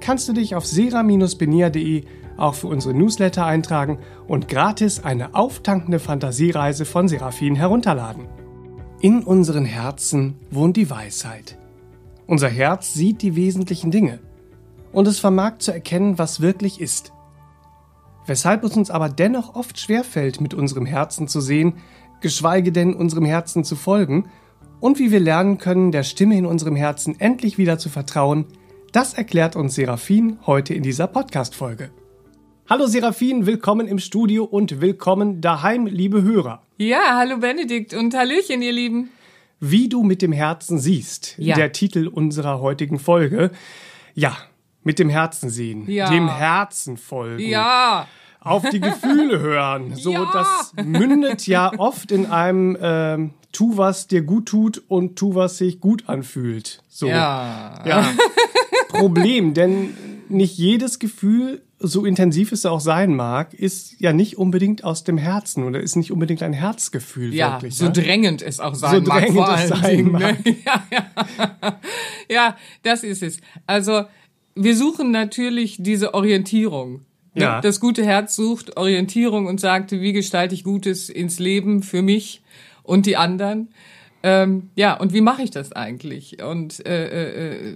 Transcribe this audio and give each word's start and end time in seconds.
kannst 0.00 0.28
du 0.28 0.32
dich 0.32 0.54
auf 0.54 0.66
sera-benia.de 0.66 2.04
auch 2.36 2.54
für 2.54 2.68
unsere 2.68 2.94
Newsletter 2.94 3.44
eintragen 3.44 3.98
und 4.26 4.48
gratis 4.48 5.04
eine 5.04 5.34
auftankende 5.34 5.98
Fantasiereise 5.98 6.84
von 6.84 7.06
Seraphin 7.06 7.54
herunterladen. 7.54 8.26
In 9.00 9.22
unseren 9.22 9.64
Herzen 9.64 10.38
wohnt 10.50 10.76
die 10.76 10.90
Weisheit. 10.90 11.58
Unser 12.26 12.48
Herz 12.48 12.94
sieht 12.94 13.22
die 13.22 13.36
wesentlichen 13.36 13.90
Dinge 13.90 14.20
und 14.92 15.06
es 15.06 15.18
vermag 15.18 15.58
zu 15.58 15.72
erkennen, 15.72 16.18
was 16.18 16.40
wirklich 16.40 16.80
ist. 16.80 17.12
Weshalb 18.26 18.64
es 18.64 18.76
uns 18.76 18.90
aber 18.90 19.08
dennoch 19.08 19.54
oft 19.54 19.78
schwerfällt, 19.78 20.40
mit 20.40 20.54
unserem 20.54 20.86
Herzen 20.86 21.28
zu 21.28 21.40
sehen, 21.40 21.74
geschweige 22.20 22.72
denn 22.72 22.94
unserem 22.94 23.24
Herzen 23.24 23.64
zu 23.64 23.76
folgen, 23.76 24.26
und 24.80 24.98
wie 24.98 25.10
wir 25.10 25.20
lernen 25.20 25.58
können, 25.58 25.92
der 25.92 26.04
Stimme 26.04 26.38
in 26.38 26.46
unserem 26.46 26.74
Herzen 26.74 27.20
endlich 27.20 27.58
wieder 27.58 27.78
zu 27.78 27.90
vertrauen, 27.90 28.46
das 28.92 29.14
erklärt 29.14 29.56
uns 29.56 29.74
Seraphin 29.74 30.38
heute 30.46 30.74
in 30.74 30.82
dieser 30.82 31.06
Podcast-Folge. 31.06 31.90
Hallo 32.68 32.86
Seraphin, 32.86 33.46
willkommen 33.46 33.86
im 33.88 33.98
Studio 33.98 34.44
und 34.44 34.80
willkommen 34.80 35.40
daheim, 35.40 35.86
liebe 35.86 36.22
Hörer. 36.22 36.62
Ja, 36.76 37.16
hallo 37.16 37.38
Benedikt 37.38 37.94
und 37.94 38.14
Hallöchen, 38.14 38.62
ihr 38.62 38.72
Lieben. 38.72 39.10
Wie 39.58 39.88
du 39.88 40.02
mit 40.02 40.22
dem 40.22 40.32
Herzen 40.32 40.78
siehst, 40.78 41.34
Ja. 41.38 41.54
der 41.56 41.72
Titel 41.72 42.06
unserer 42.08 42.60
heutigen 42.60 42.98
Folge. 42.98 43.50
Ja, 44.14 44.36
mit 44.82 44.98
dem 44.98 45.08
Herzen 45.10 45.50
sehen, 45.50 45.88
Ja. 45.90 46.08
dem 46.10 46.28
Herzen 46.28 46.96
folgen. 46.96 47.42
Ja, 47.46 48.06
auf 48.40 48.68
die 48.70 48.80
Gefühle 48.80 49.38
hören. 49.40 49.94
So, 49.96 50.12
Ja. 50.12 50.30
das 50.32 50.72
mündet 50.86 51.46
ja 51.46 51.72
oft 51.78 52.10
in 52.10 52.26
einem 52.26 52.76
ähm, 52.80 53.34
tu, 53.52 53.76
was 53.76 54.06
dir 54.06 54.22
gut 54.22 54.46
tut 54.46 54.82
und 54.88 55.16
tu, 55.18 55.34
was 55.34 55.58
sich 55.58 55.80
gut 55.80 56.08
anfühlt. 56.08 56.82
So. 56.88 57.06
ja. 57.08 57.74
Ja. 57.84 58.08
Problem, 58.92 59.54
denn 59.54 59.94
nicht 60.28 60.56
jedes 60.56 60.98
Gefühl, 60.98 61.62
so 61.82 62.04
intensiv 62.04 62.52
es 62.52 62.66
auch 62.66 62.80
sein 62.80 63.16
mag, 63.16 63.54
ist 63.54 63.96
ja 64.00 64.12
nicht 64.12 64.36
unbedingt 64.36 64.84
aus 64.84 65.02
dem 65.02 65.16
Herzen 65.16 65.64
oder 65.64 65.80
ist 65.80 65.96
nicht 65.96 66.12
unbedingt 66.12 66.42
ein 66.42 66.52
Herzgefühl 66.52 67.34
Ja, 67.34 67.54
wirklich. 67.54 67.74
so 67.74 67.86
ne? 67.86 67.92
drängend 67.92 68.42
es 68.42 68.60
auch 68.60 68.74
sein 68.74 68.96
So 69.02 69.08
mag, 69.08 69.22
drängend 69.22 69.36
vor 69.46 69.54
es 69.54 69.68
sein 69.68 69.96
Dingen. 69.96 70.12
mag. 70.12 70.44
Ne? 70.44 70.56
Ja, 70.66 70.84
ja. 70.92 71.80
ja, 72.30 72.56
das 72.82 73.02
ist 73.02 73.22
es. 73.22 73.40
Also, 73.66 74.04
wir 74.54 74.76
suchen 74.76 75.10
natürlich 75.10 75.76
diese 75.78 76.12
Orientierung. 76.12 77.00
Ne? 77.34 77.42
Ja. 77.44 77.60
Das 77.62 77.80
gute 77.80 78.04
Herz 78.04 78.36
sucht 78.36 78.76
Orientierung 78.76 79.46
und 79.46 79.58
sagt, 79.58 79.92
wie 79.92 80.12
gestalte 80.12 80.54
ich 80.54 80.64
Gutes 80.64 81.08
ins 81.08 81.38
Leben 81.38 81.82
für 81.82 82.02
mich 82.02 82.42
und 82.82 83.06
die 83.06 83.16
anderen. 83.16 83.68
Ähm, 84.22 84.68
ja, 84.74 84.94
und 84.94 85.14
wie 85.14 85.22
mache 85.22 85.42
ich 85.42 85.50
das 85.50 85.72
eigentlich? 85.72 86.42
Und 86.42 86.84
äh, 86.86 87.52
äh, 87.52 87.74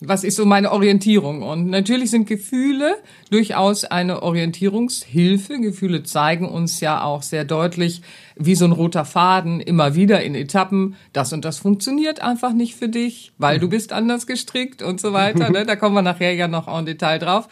was 0.00 0.24
ist 0.24 0.36
so 0.36 0.46
meine 0.46 0.72
Orientierung? 0.72 1.42
Und 1.42 1.66
natürlich 1.66 2.10
sind 2.10 2.26
Gefühle 2.26 2.96
durchaus 3.30 3.84
eine 3.84 4.22
Orientierungshilfe. 4.22 5.60
Gefühle 5.60 6.02
zeigen 6.04 6.48
uns 6.48 6.80
ja 6.80 7.02
auch 7.02 7.22
sehr 7.22 7.44
deutlich, 7.44 8.00
wie 8.36 8.54
so 8.54 8.64
ein 8.64 8.72
roter 8.72 9.04
Faden 9.04 9.60
immer 9.60 9.94
wieder 9.94 10.22
in 10.22 10.34
Etappen, 10.34 10.96
das 11.12 11.34
und 11.34 11.44
das 11.44 11.58
funktioniert 11.58 12.22
einfach 12.22 12.54
nicht 12.54 12.76
für 12.76 12.88
dich, 12.88 13.32
weil 13.36 13.58
du 13.58 13.68
bist 13.68 13.92
anders 13.92 14.26
gestrickt 14.26 14.82
und 14.82 15.00
so 15.00 15.12
weiter. 15.12 15.50
Ne? 15.50 15.66
Da 15.66 15.76
kommen 15.76 15.94
wir 15.94 16.02
nachher 16.02 16.34
ja 16.34 16.48
noch 16.48 16.66
en 16.66 16.86
Detail 16.86 17.18
drauf. 17.18 17.48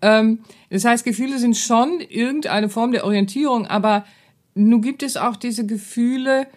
Ähm, 0.00 0.40
das 0.70 0.84
heißt, 0.84 1.04
Gefühle 1.04 1.38
sind 1.38 1.56
schon 1.56 2.00
irgendeine 2.00 2.68
Form 2.68 2.90
der 2.90 3.04
Orientierung, 3.04 3.66
aber 3.68 4.04
nun 4.54 4.82
gibt 4.82 5.04
es 5.04 5.16
auch 5.16 5.36
diese 5.36 5.66
Gefühle, 5.66 6.48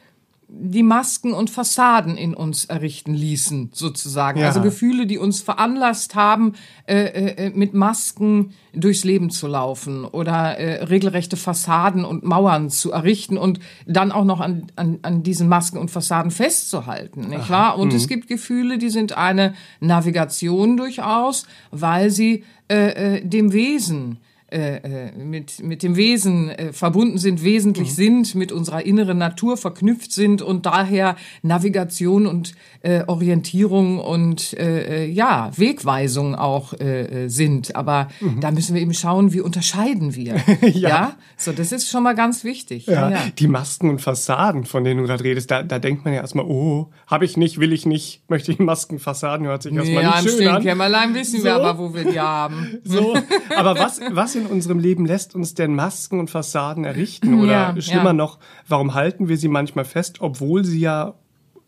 die 0.47 0.83
Masken 0.83 1.33
und 1.33 1.49
Fassaden 1.49 2.17
in 2.17 2.33
uns 2.33 2.65
errichten 2.65 3.13
ließen, 3.13 3.71
sozusagen. 3.73 4.39
Ja. 4.39 4.47
Also 4.47 4.61
Gefühle, 4.61 5.07
die 5.07 5.17
uns 5.17 5.41
veranlasst 5.41 6.13
haben, 6.13 6.53
äh, 6.85 6.95
äh, 6.95 7.49
mit 7.49 7.73
Masken 7.73 8.53
durchs 8.73 9.03
Leben 9.03 9.31
zu 9.31 9.47
laufen 9.47 10.05
oder 10.05 10.57
äh, 10.59 10.83
regelrechte 10.83 11.35
Fassaden 11.35 12.05
und 12.05 12.23
Mauern 12.23 12.69
zu 12.69 12.91
errichten 12.91 13.37
und 13.37 13.59
dann 13.87 14.11
auch 14.11 14.25
noch 14.25 14.39
an, 14.39 14.67
an, 14.75 14.99
an 15.01 15.23
diesen 15.23 15.47
Masken 15.47 15.77
und 15.77 15.89
Fassaden 15.89 16.31
festzuhalten, 16.31 17.29
nicht 17.29 17.49
wahr? 17.49 17.79
Und 17.79 17.93
es 17.93 18.07
gibt 18.07 18.27
Gefühle, 18.27 18.77
die 18.77 18.89
sind 18.89 19.17
eine 19.17 19.55
Navigation 19.79 20.77
durchaus, 20.77 21.47
weil 21.71 22.11
sie 22.11 22.43
äh, 22.69 23.17
äh, 23.17 23.25
dem 23.25 23.51
Wesen 23.51 24.19
äh, 24.55 24.77
äh, 24.77 25.11
mit, 25.11 25.61
mit 25.61 25.83
dem 25.83 25.97
Wesen 25.97 26.49
äh, 26.49 26.71
verbunden 26.71 27.17
sind, 27.17 27.43
wesentlich 27.43 27.93
sind, 27.93 28.35
mit 28.35 28.53
unserer 28.53 28.85
inneren 28.85 29.17
Natur 29.17 29.57
verknüpft 29.57 30.13
sind 30.13 30.41
und 30.41 30.65
daher 30.65 31.17
Navigation 31.41 32.25
und 32.25 32.53
äh, 32.81 33.03
Orientierung 33.05 33.99
und 33.99 34.53
äh, 34.53 35.03
äh, 35.03 35.11
ja, 35.11 35.51
Wegweisung 35.57 36.35
auch 36.35 36.71
äh, 36.79 37.27
sind. 37.27 37.75
Aber 37.75 38.07
da 38.39 38.51
müssen 38.51 38.75
wir 38.75 38.81
eben 38.81 38.93
schauen, 38.93 39.33
wie 39.33 39.41
unterscheiden 39.41 40.15
wir. 40.15 40.35
ja. 40.61 41.17
So, 41.35 41.51
das 41.51 41.73
ist 41.73 41.89
schon 41.89 42.03
mal 42.03 42.15
ganz 42.15 42.45
wichtig. 42.45 42.85
Ja, 42.85 43.09
ja. 43.09 43.19
Die 43.37 43.47
Masken 43.47 43.89
und 43.89 43.99
Fassaden, 43.99 44.63
von 44.63 44.85
denen 44.85 45.01
du 45.01 45.07
gerade 45.07 45.23
redest, 45.25 45.51
da, 45.51 45.63
da 45.63 45.79
denkt 45.79 46.05
man 46.05 46.13
ja 46.13 46.21
erstmal, 46.21 46.45
oh, 46.45 46.91
habe 47.07 47.25
ich 47.25 47.35
nicht, 47.35 47.59
will 47.59 47.73
ich 47.73 47.85
nicht, 47.85 48.21
möchte 48.29 48.53
ich 48.53 48.59
Masken, 48.59 48.99
Fassaden, 48.99 49.47
hört 49.47 49.63
sich 49.63 49.73
erstmal 49.73 50.03
Ja, 50.03 50.21
nicht 50.21 50.31
im 50.31 50.37
schön 50.39 50.47
an. 50.47 50.63
Kämmerlein 50.63 51.13
wissen 51.13 51.43
wir 51.43 51.55
So. 51.55 51.61
aber, 51.61 51.77
wo 51.77 51.93
wir 51.93 52.05
die 52.05 52.19
haben. 52.21 52.79
So, 52.85 53.17
aber 53.55 53.77
was, 53.77 53.99
was 54.11 54.35
in 54.44 54.44
unserem 54.45 54.79
Leben 54.79 55.05
lässt 55.05 55.35
uns 55.35 55.53
denn 55.53 55.75
Masken 55.75 56.19
und 56.19 56.29
Fassaden 56.29 56.83
errichten? 56.85 57.39
Oder 57.41 57.51
Ja, 57.75 57.81
schlimmer 57.81 58.05
ja. 58.07 58.13
noch, 58.13 58.39
warum 58.67 58.93
halten 58.93 59.27
wir 59.27 59.37
sie 59.37 59.47
manchmal 59.47 59.85
fest, 59.85 60.17
obwohl 60.21 60.63
sie 60.65 60.79
ja 60.79 61.13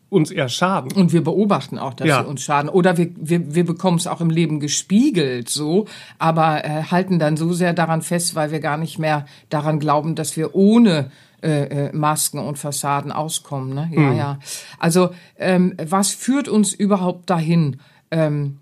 uns 0.09 0.31
eher 0.31 0.47
schaden? 0.49 0.91
Und 0.93 1.11
wir 1.11 1.23
beobachten 1.23 1.77
auch, 1.77 1.93
dass 1.93 2.07
Ja. 2.07 2.23
sie 2.23 2.29
uns 2.29 2.41
schaden. 2.41 2.69
Oder 2.69 2.97
wir, 2.97 3.09
wir, 3.17 3.53
wir 3.55 3.65
bekommen 3.65 3.97
es 3.97 4.07
auch 4.07 4.21
im 4.21 4.29
Leben 4.29 4.59
gespiegelt 4.59 5.49
so, 5.49 5.85
aber 6.17 6.63
äh, 6.63 6.83
halten 6.83 7.19
dann 7.19 7.35
so 7.35 7.51
sehr 7.53 7.73
daran 7.73 8.01
fest, 8.01 8.33
weil 8.35 8.51
wir 8.51 8.59
gar 8.61 8.77
nicht 8.77 8.99
mehr 8.99 9.25
daran 9.49 9.79
glauben, 9.79 10.15
dass 10.15 10.37
wir 10.37 10.55
ohne 10.55 11.11
äh, 11.43 11.87
äh, 11.87 11.93
Masken 11.95 12.39
und 12.39 12.57
Fassaden 12.57 13.11
auskommen. 13.11 13.73
Ne? 13.75 13.89
Ja, 13.93 14.13
ja. 14.13 14.39
Also 14.79 15.09
ähm, 15.37 15.75
was 15.83 16.11
führt 16.11 16.47
uns 16.47 16.73
überhaupt 16.73 17.29
dahin, 17.29 17.77
ähm, 18.09 18.57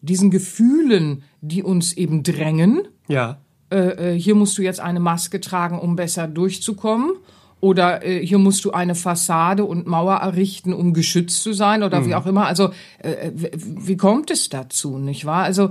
diesen 0.00 0.30
Gefühlen, 0.30 1.22
die 1.40 1.62
uns 1.62 1.92
eben 1.92 2.22
drängen, 2.22 2.82
Ja. 3.08 3.38
Äh, 3.70 4.12
äh, 4.14 4.18
hier 4.18 4.34
musst 4.34 4.56
du 4.58 4.62
jetzt 4.62 4.80
eine 4.80 5.00
Maske 5.00 5.40
tragen, 5.40 5.78
um 5.78 5.96
besser 5.96 6.26
durchzukommen. 6.26 7.12
Oder 7.60 8.06
äh, 8.06 8.24
hier 8.24 8.38
musst 8.38 8.64
du 8.64 8.70
eine 8.70 8.94
Fassade 8.94 9.64
und 9.64 9.86
Mauer 9.86 10.16
errichten, 10.16 10.72
um 10.72 10.94
geschützt 10.94 11.42
zu 11.42 11.52
sein 11.52 11.82
oder 11.82 12.06
wie 12.06 12.14
auch 12.14 12.26
immer. 12.26 12.46
Also 12.46 12.70
äh, 12.98 13.32
wie 13.34 13.96
kommt 13.96 14.30
es 14.30 14.48
dazu, 14.48 14.98
nicht 14.98 15.24
wahr? 15.24 15.42
Also 15.42 15.70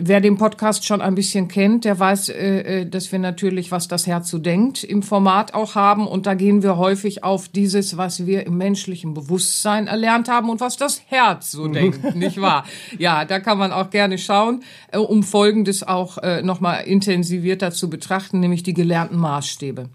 Wer 0.00 0.20
den 0.20 0.36
Podcast 0.36 0.84
schon 0.86 1.00
ein 1.00 1.16
bisschen 1.16 1.48
kennt, 1.48 1.84
der 1.84 1.98
weiß, 1.98 2.28
äh, 2.28 2.82
äh, 2.82 2.86
dass 2.86 3.10
wir 3.10 3.18
natürlich, 3.18 3.72
was 3.72 3.88
das 3.88 4.06
Herz 4.06 4.30
so 4.30 4.38
denkt, 4.38 4.84
im 4.84 5.02
Format 5.02 5.54
auch 5.54 5.74
haben. 5.74 6.06
Und 6.06 6.26
da 6.26 6.34
gehen 6.34 6.62
wir 6.62 6.76
häufig 6.76 7.24
auf 7.24 7.48
dieses, 7.48 7.96
was 7.96 8.24
wir 8.24 8.46
im 8.46 8.56
menschlichen 8.56 9.12
Bewusstsein 9.12 9.88
erlernt 9.88 10.28
haben 10.28 10.50
und 10.50 10.60
was 10.60 10.76
das 10.76 11.02
Herz 11.06 11.50
so 11.50 11.66
denkt, 11.72 12.14
nicht 12.14 12.40
wahr? 12.40 12.64
Ja, 12.96 13.24
da 13.24 13.40
kann 13.40 13.58
man 13.58 13.72
auch 13.72 13.90
gerne 13.90 14.18
schauen, 14.18 14.62
äh, 14.92 14.98
um 14.98 15.24
Folgendes 15.24 15.82
auch 15.82 16.18
nochmal 16.42 16.84
intensivierter 16.84 17.70
zu 17.70 17.90
betrachten, 17.90 18.40
nämlich 18.40 18.62
die 18.62 18.74
gelernten 18.74 19.16
Maßstäbe. 19.18 19.88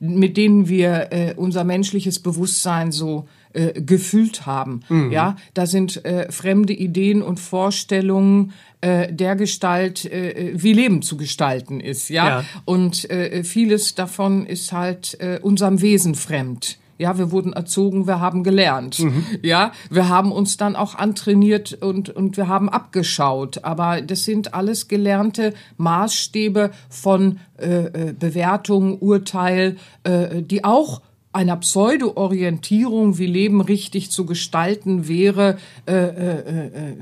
mit 0.00 0.36
denen 0.36 0.68
wir 0.68 1.34
unser 1.36 1.64
menschliches 1.64 2.18
Bewusstsein 2.18 2.92
so 2.92 3.26
äh, 3.56 3.80
gefüllt 3.80 4.44
haben. 4.44 4.80
Mhm. 4.88 5.10
Ja, 5.10 5.36
da 5.54 5.66
sind 5.66 6.04
äh, 6.04 6.30
fremde 6.30 6.74
Ideen 6.74 7.22
und 7.22 7.40
Vorstellungen 7.40 8.52
äh, 8.82 9.12
der 9.12 9.34
Gestalt, 9.34 10.04
äh, 10.04 10.52
wie 10.54 10.74
Leben 10.74 11.00
zu 11.02 11.16
gestalten 11.16 11.80
ist. 11.80 12.10
Ja, 12.10 12.28
ja. 12.28 12.44
und 12.66 13.08
äh, 13.10 13.42
vieles 13.44 13.94
davon 13.94 14.44
ist 14.44 14.72
halt 14.72 15.16
äh, 15.20 15.40
unserem 15.42 15.80
Wesen 15.80 16.14
fremd. 16.14 16.78
Ja, 16.98 17.18
wir 17.18 17.30
wurden 17.30 17.52
erzogen, 17.52 18.06
wir 18.06 18.20
haben 18.20 18.42
gelernt. 18.42 18.98
Mhm. 19.00 19.24
Ja, 19.42 19.72
wir 19.90 20.08
haben 20.08 20.32
uns 20.32 20.56
dann 20.56 20.76
auch 20.76 20.94
antrainiert 20.94 21.74
und, 21.74 22.08
und 22.08 22.36
wir 22.36 22.48
haben 22.48 22.68
abgeschaut. 22.68 23.64
Aber 23.64 24.00
das 24.00 24.24
sind 24.24 24.54
alles 24.54 24.88
gelernte 24.88 25.52
Maßstäbe 25.76 26.70
von 26.88 27.38
äh, 27.58 27.86
äh 27.86 28.12
Bewertung, 28.18 28.98
Urteil, 28.98 29.76
äh, 30.04 30.42
die 30.42 30.64
auch 30.64 31.02
einer 31.36 31.56
Pseudo-Orientierung, 31.56 33.18
wie 33.18 33.26
Leben 33.26 33.60
richtig 33.60 34.10
zu 34.10 34.24
gestalten 34.24 35.06
wäre, 35.06 35.58
äh, 35.86 35.92
äh, 35.92 36.66
äh, 36.66 36.96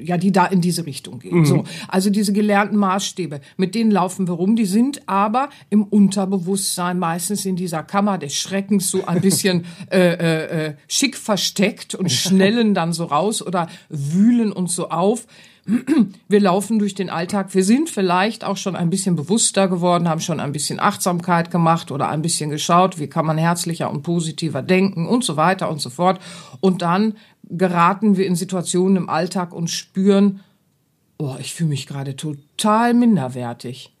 ja, 0.00 0.16
die 0.16 0.32
da 0.32 0.46
in 0.46 0.60
diese 0.60 0.86
Richtung 0.86 1.18
gehen. 1.18 1.40
Mhm. 1.40 1.44
So, 1.44 1.64
also 1.88 2.08
diese 2.08 2.32
gelernten 2.32 2.76
Maßstäbe, 2.76 3.40
mit 3.56 3.74
denen 3.74 3.90
laufen 3.90 4.26
wir 4.28 4.34
rum, 4.34 4.56
die 4.56 4.64
sind 4.64 5.02
aber 5.06 5.50
im 5.70 5.82
Unterbewusstsein 5.84 6.98
meistens 6.98 7.44
in 7.44 7.56
dieser 7.56 7.82
Kammer 7.82 8.16
des 8.16 8.34
Schreckens 8.34 8.90
so 8.90 9.04
ein 9.06 9.20
bisschen 9.20 9.66
äh, 9.90 9.98
äh, 9.98 10.66
äh, 10.66 10.74
schick 10.86 11.16
versteckt 11.16 11.94
und 11.94 12.10
schnellen 12.10 12.74
dann 12.74 12.92
so 12.92 13.04
raus 13.04 13.44
oder 13.44 13.68
wühlen 13.90 14.52
uns 14.52 14.74
so 14.74 14.88
auf 14.88 15.26
wir 16.28 16.40
laufen 16.40 16.78
durch 16.78 16.94
den 16.94 17.10
Alltag, 17.10 17.54
wir 17.54 17.64
sind 17.64 17.90
vielleicht 17.90 18.44
auch 18.44 18.56
schon 18.56 18.74
ein 18.74 18.90
bisschen 18.90 19.16
bewusster 19.16 19.68
geworden, 19.68 20.08
haben 20.08 20.20
schon 20.20 20.40
ein 20.40 20.52
bisschen 20.52 20.80
Achtsamkeit 20.80 21.50
gemacht 21.50 21.90
oder 21.90 22.08
ein 22.08 22.22
bisschen 22.22 22.50
geschaut, 22.50 22.98
wie 22.98 23.08
kann 23.08 23.26
man 23.26 23.36
herzlicher 23.36 23.90
und 23.90 24.02
positiver 24.02 24.62
denken 24.62 25.06
und 25.06 25.24
so 25.24 25.36
weiter 25.36 25.70
und 25.70 25.80
so 25.80 25.90
fort. 25.90 26.20
Und 26.60 26.80
dann 26.82 27.14
geraten 27.44 28.16
wir 28.16 28.26
in 28.26 28.36
Situationen 28.36 28.96
im 28.96 29.10
Alltag 29.10 29.52
und 29.52 29.68
spüren, 29.68 30.40
oh, 31.18 31.36
ich 31.38 31.52
fühle 31.52 31.70
mich 31.70 31.86
gerade 31.86 32.16
total 32.16 32.94
minderwertig. 32.94 33.92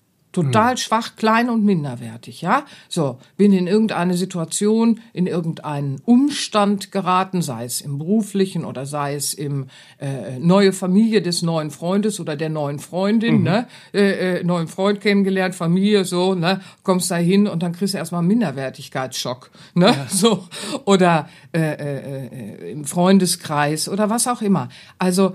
Total 0.42 0.70
hm. 0.70 0.76
schwach, 0.76 1.16
klein 1.16 1.50
und 1.50 1.64
minderwertig, 1.64 2.42
ja? 2.42 2.64
So, 2.88 3.18
bin 3.36 3.52
in 3.52 3.66
irgendeine 3.66 4.14
Situation, 4.14 5.00
in 5.12 5.26
irgendeinen 5.26 6.00
Umstand 6.04 6.92
geraten, 6.92 7.42
sei 7.42 7.64
es 7.64 7.80
im 7.80 7.98
beruflichen 7.98 8.64
oder 8.64 8.86
sei 8.86 9.14
es 9.14 9.34
im 9.34 9.66
äh, 9.98 10.38
neue 10.38 10.72
Familie 10.72 11.22
des 11.22 11.42
neuen 11.42 11.70
Freundes 11.70 12.20
oder 12.20 12.36
der 12.36 12.50
neuen 12.50 12.78
Freundin, 12.78 13.38
mhm. 13.38 13.42
ne? 13.42 13.66
Äh, 13.92 14.38
äh, 14.38 14.44
neuen 14.44 14.68
Freund 14.68 15.00
kennengelernt, 15.00 15.54
Familie, 15.54 16.04
so, 16.04 16.34
ne? 16.34 16.60
Kommst 16.82 17.10
da 17.10 17.16
hin 17.16 17.46
und 17.46 17.62
dann 17.62 17.72
kriegst 17.72 17.94
du 17.94 17.98
erstmal 17.98 18.20
einen 18.20 18.28
Minderwertigkeitsschock, 18.28 19.50
ne? 19.74 19.86
Ja. 19.86 20.06
So. 20.18 20.48
Oder 20.84 21.28
äh, 21.52 21.60
äh, 21.60 22.26
äh, 22.26 22.72
im 22.72 22.84
Freundeskreis 22.84 23.88
oder 23.88 24.10
was 24.10 24.26
auch 24.26 24.42
immer. 24.42 24.68
Also 24.98 25.34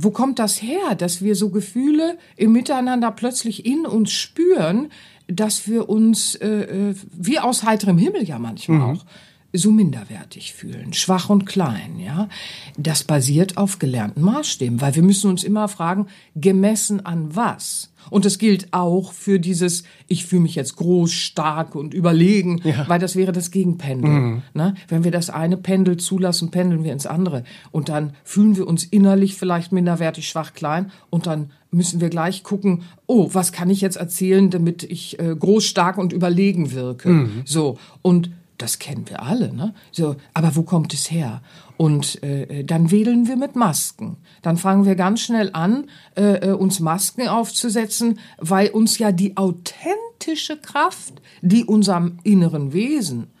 wo 0.00 0.10
kommt 0.10 0.38
das 0.38 0.62
her, 0.62 0.94
dass 0.96 1.22
wir 1.22 1.34
so 1.34 1.50
Gefühle 1.50 2.18
im 2.36 2.52
Miteinander 2.52 3.10
plötzlich 3.10 3.66
in 3.66 3.84
uns 3.84 4.12
spüren, 4.12 4.90
dass 5.26 5.68
wir 5.68 5.88
uns 5.88 6.36
äh, 6.36 6.90
äh 6.90 6.94
wie 7.12 7.38
aus 7.38 7.64
heiterem 7.64 7.98
Himmel 7.98 8.24
ja 8.24 8.38
manchmal 8.38 8.78
mhm. 8.78 8.84
auch 8.84 9.04
so 9.52 9.70
minderwertig 9.70 10.52
fühlen, 10.52 10.92
schwach 10.92 11.30
und 11.30 11.46
klein, 11.46 11.98
ja. 11.98 12.28
Das 12.76 13.04
basiert 13.04 13.56
auf 13.56 13.78
gelernten 13.78 14.20
Maßstäben, 14.20 14.80
weil 14.80 14.94
wir 14.94 15.02
müssen 15.02 15.30
uns 15.30 15.42
immer 15.42 15.68
fragen, 15.68 16.06
gemessen 16.34 17.04
an 17.04 17.34
was? 17.34 17.90
Und 18.10 18.24
das 18.24 18.38
gilt 18.38 18.72
auch 18.72 19.12
für 19.12 19.38
dieses, 19.38 19.84
ich 20.06 20.24
fühle 20.26 20.42
mich 20.42 20.54
jetzt 20.54 20.76
groß, 20.76 21.12
stark 21.12 21.74
und 21.74 21.94
überlegen, 21.94 22.60
ja. 22.64 22.88
weil 22.88 22.98
das 22.98 23.16
wäre 23.16 23.32
das 23.32 23.50
Gegenpendel. 23.50 24.10
Mhm. 24.10 24.42
Ne? 24.54 24.74
Wenn 24.88 25.04
wir 25.04 25.10
das 25.10 25.30
eine 25.30 25.56
Pendel 25.56 25.96
zulassen, 25.96 26.50
pendeln 26.50 26.84
wir 26.84 26.92
ins 26.92 27.06
andere. 27.06 27.44
Und 27.70 27.88
dann 27.88 28.12
fühlen 28.24 28.56
wir 28.56 28.66
uns 28.66 28.84
innerlich 28.84 29.34
vielleicht 29.34 29.72
minderwertig, 29.72 30.28
schwach, 30.28 30.54
klein. 30.54 30.90
Und 31.10 31.26
dann 31.26 31.50
müssen 31.70 32.00
wir 32.00 32.08
gleich 32.08 32.44
gucken, 32.44 32.82
oh, 33.06 33.30
was 33.32 33.52
kann 33.52 33.68
ich 33.68 33.80
jetzt 33.80 33.96
erzählen, 33.96 34.48
damit 34.50 34.84
ich 34.84 35.18
äh, 35.18 35.34
groß, 35.38 35.64
stark 35.64 35.98
und 35.98 36.12
überlegen 36.12 36.72
wirke. 36.72 37.08
Mhm. 37.10 37.42
So. 37.44 37.78
Und 38.00 38.30
das 38.58 38.78
kennen 38.78 39.08
wir 39.08 39.22
alle, 39.22 39.54
ne? 39.54 39.74
So, 39.92 40.16
aber 40.34 40.54
wo 40.56 40.62
kommt 40.62 40.92
es 40.92 41.10
her? 41.10 41.42
Und 41.76 42.22
äh, 42.22 42.64
dann 42.64 42.90
wählen 42.90 43.28
wir 43.28 43.36
mit 43.36 43.54
Masken. 43.54 44.16
Dann 44.42 44.56
fangen 44.56 44.84
wir 44.84 44.96
ganz 44.96 45.20
schnell 45.20 45.50
an, 45.52 45.86
äh, 46.16 46.48
äh 46.48 46.52
uns 46.52 46.80
Masken 46.80 47.28
aufzusetzen, 47.28 48.18
weil 48.38 48.70
uns 48.70 48.98
ja 48.98 49.12
die 49.12 49.36
authentische 49.36 50.56
Kraft, 50.60 51.22
die 51.40 51.64
unserem 51.64 52.18
inneren 52.24 52.72
Wesen 52.72 53.24
äh, 53.24 53.37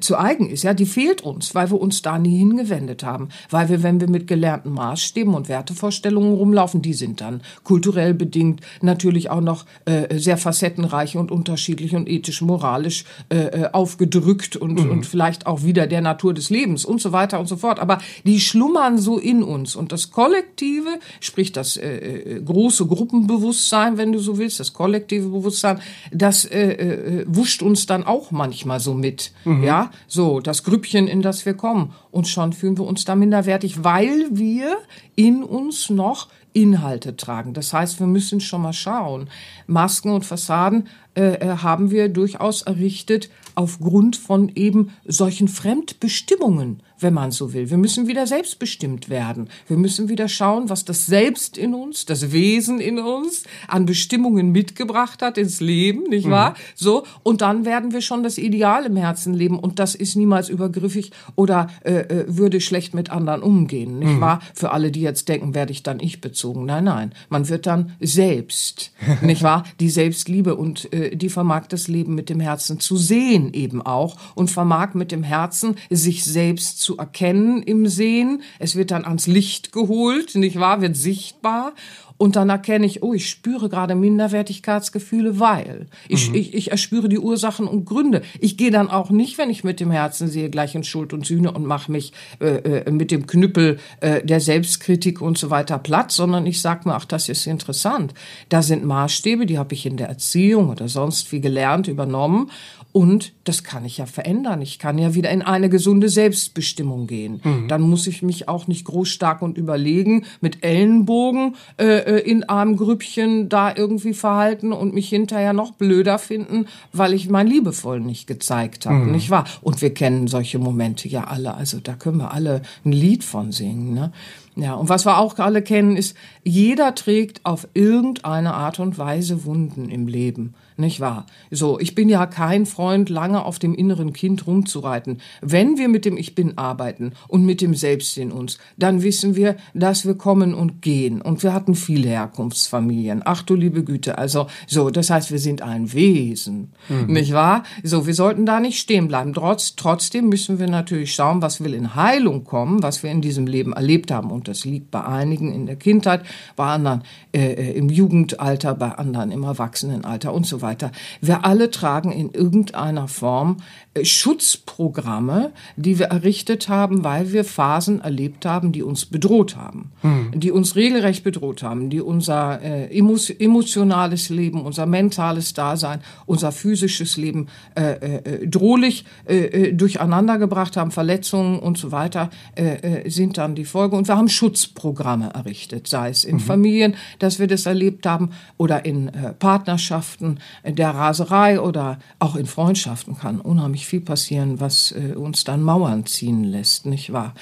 zu 0.00 0.18
eigen 0.18 0.48
ist, 0.48 0.62
ja, 0.62 0.74
die 0.74 0.86
fehlt 0.86 1.20
uns, 1.20 1.54
weil 1.54 1.70
wir 1.70 1.80
uns 1.80 2.02
da 2.02 2.18
nie 2.18 2.38
hingewendet 2.38 3.04
haben, 3.04 3.28
weil 3.50 3.68
wir, 3.68 3.82
wenn 3.82 4.00
wir 4.00 4.08
mit 4.08 4.26
gelernten 4.26 4.72
Maßstäben 4.72 5.34
und 5.34 5.48
Wertevorstellungen 5.48 6.34
rumlaufen, 6.34 6.82
die 6.82 6.94
sind 6.94 7.20
dann 7.20 7.42
kulturell 7.62 8.14
bedingt 8.14 8.60
natürlich 8.80 9.30
auch 9.30 9.40
noch 9.40 9.66
äh, 9.84 10.18
sehr 10.18 10.36
facettenreich 10.36 11.16
und 11.16 11.30
unterschiedlich 11.30 11.94
und 11.94 12.08
ethisch, 12.08 12.42
moralisch 12.42 13.04
äh, 13.28 13.36
äh, 13.36 13.70
aufgedrückt 13.72 14.56
und, 14.56 14.84
mhm. 14.84 14.90
und 14.90 15.06
vielleicht 15.06 15.46
auch 15.46 15.62
wieder 15.62 15.86
der 15.86 16.00
Natur 16.00 16.34
des 16.34 16.50
Lebens 16.50 16.84
und 16.84 17.00
so 17.00 17.12
weiter 17.12 17.38
und 17.40 17.46
so 17.46 17.56
fort. 17.56 17.78
Aber 17.80 17.98
die 18.24 18.40
schlummern 18.40 18.98
so 18.98 19.18
in 19.18 19.42
uns 19.42 19.76
und 19.76 19.92
das 19.92 20.10
Kollektive, 20.10 20.98
sprich 21.20 21.52
das 21.52 21.76
äh, 21.76 21.88
äh 21.88 22.42
große 22.42 22.86
Gruppenbewusstsein, 22.86 23.98
wenn 23.98 24.12
du 24.12 24.18
so 24.18 24.38
willst, 24.38 24.60
das 24.60 24.72
kollektive 24.72 25.28
Bewusstsein, 25.28 25.80
das 26.12 26.44
äh, 26.44 26.72
äh, 26.72 27.24
wuscht 27.28 27.62
uns 27.62 27.86
dann 27.86 28.04
auch 28.04 28.30
manchmal 28.30 28.80
so 28.80 28.94
mit. 28.94 29.32
Mhm. 29.44 29.49
Ja, 29.64 29.90
so, 30.06 30.40
das 30.40 30.64
Grüppchen, 30.64 31.08
in 31.08 31.22
das 31.22 31.44
wir 31.46 31.54
kommen. 31.54 31.92
Und 32.10 32.28
schon 32.28 32.52
fühlen 32.52 32.78
wir 32.78 32.84
uns 32.84 33.04
da 33.04 33.14
minderwertig, 33.14 33.84
weil 33.84 34.26
wir 34.30 34.76
in 35.16 35.42
uns 35.42 35.90
noch 35.90 36.28
Inhalte 36.52 37.16
tragen. 37.16 37.54
Das 37.54 37.72
heißt, 37.72 38.00
wir 38.00 38.06
müssen 38.06 38.40
schon 38.40 38.62
mal 38.62 38.72
schauen. 38.72 39.28
Masken 39.66 40.10
und 40.10 40.24
Fassaden 40.24 40.88
äh, 41.14 41.34
äh 41.34 41.56
haben 41.58 41.90
wir 41.90 42.08
durchaus 42.08 42.62
errichtet 42.62 43.30
aufgrund 43.54 44.16
von 44.16 44.48
eben 44.54 44.90
solchen 45.04 45.48
Fremdbestimmungen 45.48 46.82
wenn 47.00 47.14
man 47.14 47.30
so 47.30 47.52
will. 47.52 47.70
Wir 47.70 47.76
müssen 47.76 48.06
wieder 48.06 48.26
selbstbestimmt 48.26 49.08
werden. 49.08 49.48
Wir 49.66 49.76
müssen 49.76 50.08
wieder 50.08 50.28
schauen, 50.28 50.68
was 50.68 50.84
das 50.84 51.06
Selbst 51.06 51.56
in 51.56 51.74
uns, 51.74 52.06
das 52.06 52.32
Wesen 52.32 52.80
in 52.80 52.98
uns 52.98 53.44
an 53.68 53.86
Bestimmungen 53.86 54.52
mitgebracht 54.52 55.22
hat 55.22 55.38
ins 55.38 55.60
Leben, 55.60 56.04
nicht 56.04 56.26
mhm. 56.26 56.30
wahr? 56.30 56.54
So. 56.74 57.04
Und 57.22 57.40
dann 57.40 57.64
werden 57.64 57.92
wir 57.92 58.00
schon 58.00 58.22
das 58.22 58.38
Ideal 58.38 58.86
im 58.86 58.96
Herzen 58.96 59.34
leben. 59.34 59.58
Und 59.58 59.78
das 59.78 59.94
ist 59.94 60.16
niemals 60.16 60.48
übergriffig 60.48 61.10
oder 61.36 61.68
äh, 61.84 62.00
äh 62.00 62.24
würde 62.28 62.60
schlecht 62.60 62.94
mit 62.94 63.10
anderen 63.10 63.42
umgehen, 63.42 63.98
nicht 63.98 64.12
mhm. 64.12 64.20
wahr? 64.20 64.40
Für 64.54 64.72
alle, 64.72 64.90
die 64.90 65.00
jetzt 65.00 65.28
denken, 65.28 65.54
werde 65.54 65.72
ich 65.72 65.82
dann 65.82 66.00
ich 66.00 66.20
bezogen. 66.20 66.64
Nein, 66.64 66.84
nein. 66.84 67.12
Man 67.28 67.48
wird 67.48 67.66
dann 67.66 67.92
selbst, 68.00 68.92
nicht 69.22 69.42
wahr? 69.42 69.64
Die 69.80 69.90
Selbstliebe 69.90 70.54
und 70.56 70.92
äh, 70.92 71.16
die 71.16 71.28
vermag 71.28 71.66
das 71.68 71.88
Leben 71.88 72.14
mit 72.14 72.28
dem 72.28 72.40
Herzen 72.40 72.80
zu 72.80 72.96
sehen 72.96 73.52
eben 73.52 73.82
auch 73.82 74.16
und 74.34 74.50
vermag 74.50 74.94
mit 74.94 75.12
dem 75.12 75.22
Herzen 75.22 75.76
sich 75.90 76.24
selbst 76.24 76.80
zu 76.80 76.89
zu 76.90 76.96
erkennen 76.96 77.62
im 77.62 77.86
Sehen. 77.86 78.42
Es 78.58 78.74
wird 78.74 78.90
dann 78.90 79.04
ans 79.04 79.28
Licht 79.28 79.70
geholt, 79.70 80.34
nicht 80.34 80.58
wahr? 80.58 80.80
Wird 80.80 80.96
sichtbar. 80.96 81.72
Und 82.16 82.36
dann 82.36 82.50
erkenne 82.50 82.84
ich, 82.84 83.02
oh, 83.02 83.14
ich 83.14 83.30
spüre 83.30 83.70
gerade 83.70 83.94
Minderwertigkeitsgefühle, 83.94 85.40
weil 85.40 85.86
ich, 86.06 86.28
mhm. 86.28 86.34
ich, 86.34 86.52
ich 86.52 86.70
erspüre 86.70 87.08
die 87.08 87.18
Ursachen 87.18 87.66
und 87.66 87.86
Gründe. 87.86 88.20
Ich 88.40 88.58
gehe 88.58 88.70
dann 88.70 88.90
auch 88.90 89.08
nicht, 89.08 89.38
wenn 89.38 89.48
ich 89.48 89.64
mit 89.64 89.80
dem 89.80 89.90
Herzen 89.90 90.28
sehe, 90.28 90.50
gleich 90.50 90.74
in 90.74 90.84
Schuld 90.84 91.14
und 91.14 91.24
Sühne 91.24 91.52
und 91.52 91.64
mache 91.64 91.90
mich 91.90 92.12
äh, 92.40 92.56
äh, 92.56 92.90
mit 92.90 93.10
dem 93.10 93.26
Knüppel 93.26 93.78
äh, 94.00 94.22
der 94.22 94.40
Selbstkritik 94.40 95.22
und 95.22 95.38
so 95.38 95.48
weiter 95.48 95.78
platt, 95.78 96.12
sondern 96.12 96.44
ich 96.44 96.60
sage 96.60 96.86
mir, 96.88 96.94
ach, 96.94 97.06
das 97.06 97.30
ist 97.30 97.46
interessant. 97.46 98.12
Da 98.50 98.60
sind 98.60 98.84
Maßstäbe, 98.84 99.46
die 99.46 99.56
habe 99.56 99.72
ich 99.72 99.86
in 99.86 99.96
der 99.96 100.08
Erziehung 100.08 100.68
oder 100.68 100.88
sonst 100.88 101.32
wie 101.32 101.40
gelernt, 101.40 101.88
übernommen. 101.88 102.50
Und 102.92 103.32
das 103.44 103.62
kann 103.62 103.84
ich 103.84 103.98
ja 103.98 104.06
verändern. 104.06 104.62
Ich 104.62 104.80
kann 104.80 104.98
ja 104.98 105.14
wieder 105.14 105.30
in 105.30 105.42
eine 105.42 105.68
gesunde 105.68 106.08
Selbstbestimmung 106.08 107.06
gehen. 107.06 107.40
Mhm. 107.44 107.68
Dann 107.68 107.82
muss 107.82 108.08
ich 108.08 108.22
mich 108.22 108.48
auch 108.48 108.66
nicht 108.66 108.84
groß, 108.84 109.08
stark 109.08 109.42
und 109.42 109.56
überlegen 109.56 110.24
mit 110.40 110.64
Ellenbogen 110.64 111.54
äh, 111.78 111.84
äh, 111.84 112.18
in 112.18 112.44
einem 112.44 112.76
Grüppchen 112.76 113.48
da 113.48 113.74
irgendwie 113.74 114.12
verhalten 114.12 114.72
und 114.72 114.92
mich 114.92 115.08
hinterher 115.08 115.52
noch 115.52 115.72
blöder 115.72 116.18
finden, 116.18 116.66
weil 116.92 117.12
ich 117.12 117.28
mein 117.28 117.46
Liebevoll 117.46 118.00
nicht 118.00 118.26
gezeigt 118.26 118.86
habe, 118.86 119.04
mhm. 119.04 119.12
nicht 119.12 119.30
wahr? 119.30 119.44
Und 119.62 119.80
wir 119.82 119.94
kennen 119.94 120.26
solche 120.26 120.58
Momente 120.58 121.06
ja 121.08 121.24
alle. 121.24 121.54
Also 121.54 121.78
da 121.78 121.94
können 121.94 122.18
wir 122.18 122.32
alle 122.32 122.62
ein 122.84 122.92
Lied 122.92 123.22
von 123.22 123.52
singen. 123.52 123.94
Ne? 123.94 124.10
Ja, 124.56 124.74
und 124.74 124.88
was 124.88 125.06
wir 125.06 125.18
auch 125.18 125.38
alle 125.38 125.62
kennen, 125.62 125.96
ist, 125.96 126.16
jeder 126.42 126.94
trägt 126.94 127.46
auf 127.46 127.68
irgendeine 127.72 128.52
Art 128.54 128.80
und 128.80 128.98
Weise 128.98 129.44
Wunden 129.44 129.88
im 129.88 130.08
Leben. 130.08 130.54
Nicht 130.80 130.98
wahr? 131.00 131.26
So, 131.50 131.78
ich 131.78 131.94
bin 131.94 132.08
ja 132.08 132.24
kein 132.24 132.64
Freund, 132.64 133.10
lange 133.10 133.44
auf 133.44 133.58
dem 133.58 133.74
inneren 133.74 134.14
Kind 134.14 134.46
rumzureiten. 134.46 135.20
Wenn 135.42 135.76
wir 135.76 135.88
mit 135.88 136.06
dem 136.06 136.16
Ich 136.16 136.34
Bin 136.34 136.56
arbeiten 136.56 137.12
und 137.28 137.44
mit 137.44 137.60
dem 137.60 137.74
Selbst 137.74 138.16
in 138.16 138.32
uns, 138.32 138.58
dann 138.78 139.02
wissen 139.02 139.36
wir, 139.36 139.56
dass 139.74 140.06
wir 140.06 140.14
kommen 140.14 140.54
und 140.54 140.80
gehen. 140.80 141.20
Und 141.20 141.42
wir 141.42 141.52
hatten 141.52 141.74
viele 141.74 142.08
Herkunftsfamilien. 142.08 143.20
Ach 143.26 143.42
du 143.42 143.54
liebe 143.56 143.84
Güte. 143.84 144.16
Also, 144.16 144.46
so, 144.66 144.88
das 144.88 145.10
heißt, 145.10 145.30
wir 145.30 145.38
sind 145.38 145.60
ein 145.60 145.92
Wesen. 145.92 146.72
Mhm. 146.88 147.12
Nicht 147.12 147.34
wahr? 147.34 147.64
So, 147.82 148.06
wir 148.06 148.14
sollten 148.14 148.46
da 148.46 148.58
nicht 148.58 148.80
stehen 148.80 149.06
bleiben. 149.06 149.34
Trotz, 149.34 149.76
trotzdem 149.76 150.30
müssen 150.30 150.58
wir 150.58 150.68
natürlich 150.68 151.14
schauen, 151.14 151.42
was 151.42 151.62
will 151.62 151.74
in 151.74 151.94
Heilung 151.94 152.44
kommen, 152.44 152.82
was 152.82 153.02
wir 153.02 153.10
in 153.10 153.20
diesem 153.20 153.46
Leben 153.46 153.74
erlebt 153.74 154.10
haben. 154.10 154.30
Und 154.30 154.48
das 154.48 154.64
liegt 154.64 154.90
bei 154.90 155.04
einigen 155.04 155.52
in 155.52 155.66
der 155.66 155.76
Kindheit, 155.76 156.22
bei 156.56 156.64
anderen 156.64 157.02
äh, 157.32 157.52
äh 157.52 157.72
im 157.72 157.90
Jugendalter, 157.90 158.74
bei 158.74 158.92
anderen 158.92 159.30
im 159.30 159.42
Erwachsenenalter 159.42 160.32
und 160.32 160.46
so 160.46 160.62
weiter 160.62 160.69
weiter. 160.70 160.92
Wir 161.20 161.44
alle 161.44 161.70
tragen 161.70 162.12
in 162.12 162.30
irgendeiner 162.30 163.08
Form 163.08 163.58
Schutzprogramme, 164.00 165.50
die 165.76 165.98
wir 165.98 166.06
errichtet 166.06 166.68
haben, 166.68 167.02
weil 167.02 167.32
wir 167.32 167.44
Phasen 167.44 168.00
erlebt 168.00 168.46
haben, 168.46 168.70
die 168.70 168.84
uns 168.84 169.04
bedroht 169.04 169.56
haben, 169.56 169.90
hm. 170.02 170.30
die 170.38 170.52
uns 170.52 170.76
regelrecht 170.76 171.24
bedroht 171.24 171.64
haben, 171.64 171.90
die 171.90 172.00
unser 172.00 172.62
äh, 172.62 172.96
emotionales 172.96 174.28
Leben, 174.28 174.62
unser 174.62 174.86
mentales 174.86 175.54
Dasein, 175.54 176.00
unser 176.26 176.52
physisches 176.52 177.16
Leben 177.16 177.48
äh, 177.74 177.94
äh, 177.94 178.46
drohlich 178.46 179.04
äh, 179.26 179.46
äh 179.46 179.72
durcheinander 179.72 180.38
gebracht 180.38 180.76
haben, 180.76 180.92
Verletzungen 180.92 181.58
und 181.58 181.76
so 181.76 181.90
weiter 181.90 182.30
äh, 182.54 183.10
sind 183.10 183.38
dann 183.38 183.56
die 183.56 183.64
Folge. 183.64 183.96
Und 183.96 184.06
wir 184.06 184.16
haben 184.16 184.28
Schutzprogramme 184.28 185.30
errichtet, 185.34 185.88
sei 185.88 186.10
es 186.10 186.22
in 186.22 186.36
mhm. 186.36 186.40
Familien, 186.40 186.94
dass 187.18 187.40
wir 187.40 187.48
das 187.48 187.66
erlebt 187.66 188.06
haben, 188.06 188.30
oder 188.56 188.84
in 188.84 189.08
äh, 189.08 189.32
Partnerschaften, 189.32 190.38
der 190.64 190.90
Raserei 190.90 191.60
oder 191.60 191.98
auch 192.20 192.36
in 192.36 192.46
Freundschaften 192.46 193.16
kann 193.18 193.40
unheimlich 193.40 193.79
viel 193.86 194.00
passieren, 194.00 194.60
was 194.60 194.92
äh, 194.92 195.14
uns 195.14 195.44
dann 195.44 195.62
Mauern 195.62 196.06
ziehen 196.06 196.44
lässt, 196.44 196.86
nicht 196.86 197.12
wahr? 197.12 197.34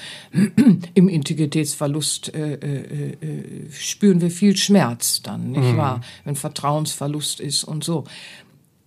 Im 0.93 1.09
Integritätsverlust 1.09 2.33
äh, 2.33 2.53
äh, 2.53 3.11
äh, 3.13 3.71
spüren 3.71 4.21
wir 4.21 4.31
viel 4.31 4.55
Schmerz 4.55 5.21
dann, 5.21 5.51
nicht 5.51 5.73
mhm. 5.73 5.77
wahr? 5.77 6.01
Wenn 6.23 6.35
Vertrauensverlust 6.35 7.39
ist 7.39 7.63
und 7.63 7.83
so. 7.83 8.05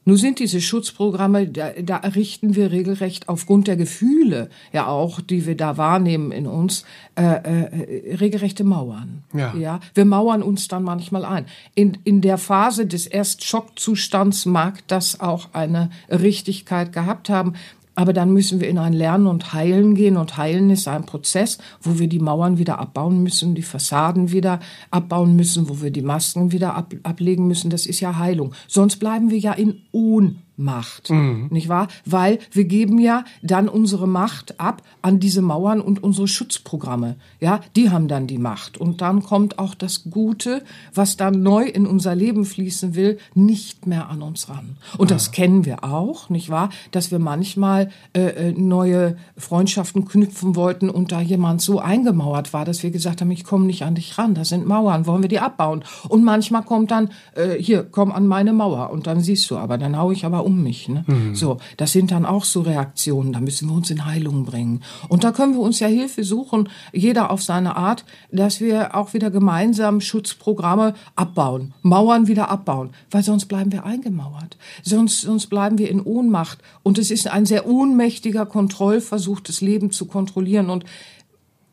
Nun 0.05 0.17
sind 0.17 0.41
diese 0.41 0.61
Schutzprogramme, 0.61 1.47
da, 1.47 1.71
da 1.81 1.99
errichten 1.99 2.57
wir 2.57 2.73
regelrecht 2.73 3.29
aufgrund 3.29 3.69
der 3.69 3.77
Gefühle, 3.77 4.51
ja 4.73 4.87
auch, 4.87 5.21
die 5.21 5.47
wir 5.47 5.57
da 5.57 5.77
wahrnehmen 5.77 6.33
in 6.33 6.47
uns, 6.47 6.85
äh, 7.15 7.23
äh, 7.23 8.17
regelrechte 8.17 8.65
Mauern. 8.65 9.23
Ja. 9.33 9.55
ja. 9.55 9.81
Wir 9.95 10.05
mauern 10.05 10.43
uns 10.43 10.67
dann 10.67 10.83
manchmal 10.83 11.25
ein. 11.25 11.47
In, 11.75 11.99
in 12.05 12.21
der 12.21 12.39
Phase 12.39 12.87
des 12.87 13.07
Erstschockzustands 13.07 14.45
mag 14.47 14.87
das 14.89 15.21
auch 15.21 15.51
eine 15.53 15.91
Richtigkeit 16.11 16.93
gehabt 16.93 17.29
haben. 17.29 17.55
Aber 17.95 18.13
dann 18.13 18.33
müssen 18.33 18.61
wir 18.61 18.69
in 18.69 18.79
ein 18.79 18.93
Lernen 18.93 19.27
und 19.27 19.53
Heilen 19.53 19.95
gehen. 19.95 20.17
Und 20.17 20.37
Heilen 20.37 20.71
ist 20.71 20.89
ein 20.89 21.05
Prozess, 21.05 21.59
wo 21.81 21.99
wir 21.99 22.09
die 22.09 22.19
Mauern 22.19 22.59
wieder 22.59 22.79
abbauen 22.79 23.23
müssen, 23.23 23.55
die 23.55 23.63
Fassaden 23.63 24.33
wieder 24.33 24.61
abbauen 24.91 25.37
müssen, 25.37 25.69
wo 25.69 25.83
wir 25.83 25.91
die 25.91 26.03
Masken 26.03 26.53
wieder 26.53 26.75
ab, 26.75 26.95
ablegen 27.03 27.47
müssen. 27.47 27.71
Das 27.71 27.87
ist 27.87 28.01
ja 28.01 28.19
Heilung. 28.19 28.55
Sonst 28.69 28.97
bleiben 28.97 29.31
wir 29.31 29.39
ja 29.39 29.53
in 29.53 29.83
Ohnmacht 29.93 30.52
macht, 30.57 31.11
mhm. 31.11 31.49
nicht 31.51 31.69
wahr? 31.69 31.89
Weil 32.05 32.39
wir 32.51 32.65
geben 32.65 32.99
ja 32.99 33.25
dann 33.43 33.69
unsere 33.69 34.07
Macht 34.07 34.61
ab 34.61 34.83
an 35.01 35.19
diese 35.19 35.43
Mauern 35.43 35.81
und 35.81 36.03
unsere 36.03 36.29
Schutzprogramme. 36.29 37.17
Ja, 37.41 37.61
die 37.77 37.91
haben 37.91 38.09
dann 38.09 38.27
die 38.27 38.39
Macht. 38.39 38.79
Und 38.79 39.01
dann 39.01 39.23
kommt 39.23 39.59
auch 39.59 39.75
das 39.75 40.05
Gute, 40.11 40.63
was 40.95 41.17
dann 41.17 41.43
neu 41.43 41.65
in 41.65 41.87
unser 41.87 42.15
Leben 42.15 42.45
fließen 42.45 42.95
will, 42.95 43.19
nicht 43.35 43.87
mehr 43.87 44.09
an 44.09 44.23
uns 44.23 44.49
ran. 44.49 44.77
Und 44.99 45.11
ja. 45.11 45.17
das 45.17 45.33
kennen 45.33 45.65
wir 45.65 45.85
auch, 45.85 46.29
nicht 46.29 46.51
wahr? 46.51 46.71
Dass 46.91 47.11
wir 47.11 47.19
manchmal 47.19 47.91
äh, 48.13 48.51
äh, 48.51 48.53
neue 48.53 49.17
Freundschaften 49.37 50.05
knüpfen 50.05 50.55
wollten 50.55 50.91
und 50.91 51.13
da 51.13 51.21
jemand 51.21 51.63
so 51.63 51.81
eingemauert 51.81 52.53
war, 52.53 52.65
dass 52.65 52.83
wir 52.83 52.91
gesagt 52.91 53.21
haben, 53.21 53.31
ich 53.31 53.45
komme 53.45 53.67
nicht 53.67 53.83
an 53.83 53.95
dich 53.95 54.19
ran, 54.19 54.35
das 54.35 54.51
sind 54.51 54.67
Mauern, 54.67 55.07
wollen 55.07 55.23
wir 55.23 55.29
die 55.29 55.41
abbauen? 55.41 55.85
Und 56.09 56.25
manchmal 56.25 56.63
kommt 56.63 56.91
dann, 56.91 57.11
äh, 57.35 57.55
hier, 57.59 57.85
komm 57.91 58.13
an 58.13 58.27
meine 58.27 58.53
Mauer. 58.53 58.91
Und 58.91 59.07
dann 59.07 59.21
siehst 59.21 59.51
du, 59.51 59.57
aber 59.57 59.79
dann 59.79 59.97
hau 59.97 60.11
ich 60.13 60.25
aber 60.25 60.42
um 60.45 60.63
mich. 60.63 60.89
Ne? 60.89 61.05
Mhm. 61.07 61.35
So, 61.35 61.59
das 61.77 61.93
sind 61.93 62.11
dann 62.11 62.25
auch 62.25 62.45
so 62.45 62.63
Reaktionen, 62.63 63.33
da 63.33 63.41
müssen 63.41 63.69
wir 63.69 63.75
uns 63.75 63.91
in 63.91 64.05
Heilung 64.05 64.45
bringen. 64.45 64.83
Und 65.09 65.25
da 65.25 65.33
können 65.33 65.55
wir 65.55 65.61
uns 65.61 65.81
ja 65.81 65.87
Hilfe 65.87 66.25
suchen, 66.25 66.69
jeder 66.93 67.31
auf 67.31 67.43
seine 67.43 67.77
Art, 67.77 68.05
dass 68.31 68.61
wir 68.61 68.95
auch 68.97 69.15
wieder 69.15 69.31
gemeinsam 69.31 70.01
Schutzprogramme 70.01 70.95
abbauen, 71.17 71.75
Mauern 71.83 72.27
wieder 72.29 72.51
abbauen, 72.51 72.91
weil 73.11 73.23
sonst 73.23 73.47
bleiben 73.47 73.73
wir 73.73 73.85
eingemauert. 73.85 74.57
Sonst, 74.83 75.23
sonst 75.23 75.47
bleiben 75.47 75.79
wir 75.79 75.91
in 75.91 76.01
Ohnmacht. 76.01 76.59
Und 76.83 76.99
es 76.99 77.11
ist 77.11 77.29
ein 77.29 77.47
sehr 77.47 77.67
ohnmächtiger 77.67 78.47
Kontrollversuch, 78.47 79.41
das 79.41 79.61
Leben 79.61 79.91
zu 79.91 80.07
kontrollieren. 80.07 80.71
Und 80.71 80.85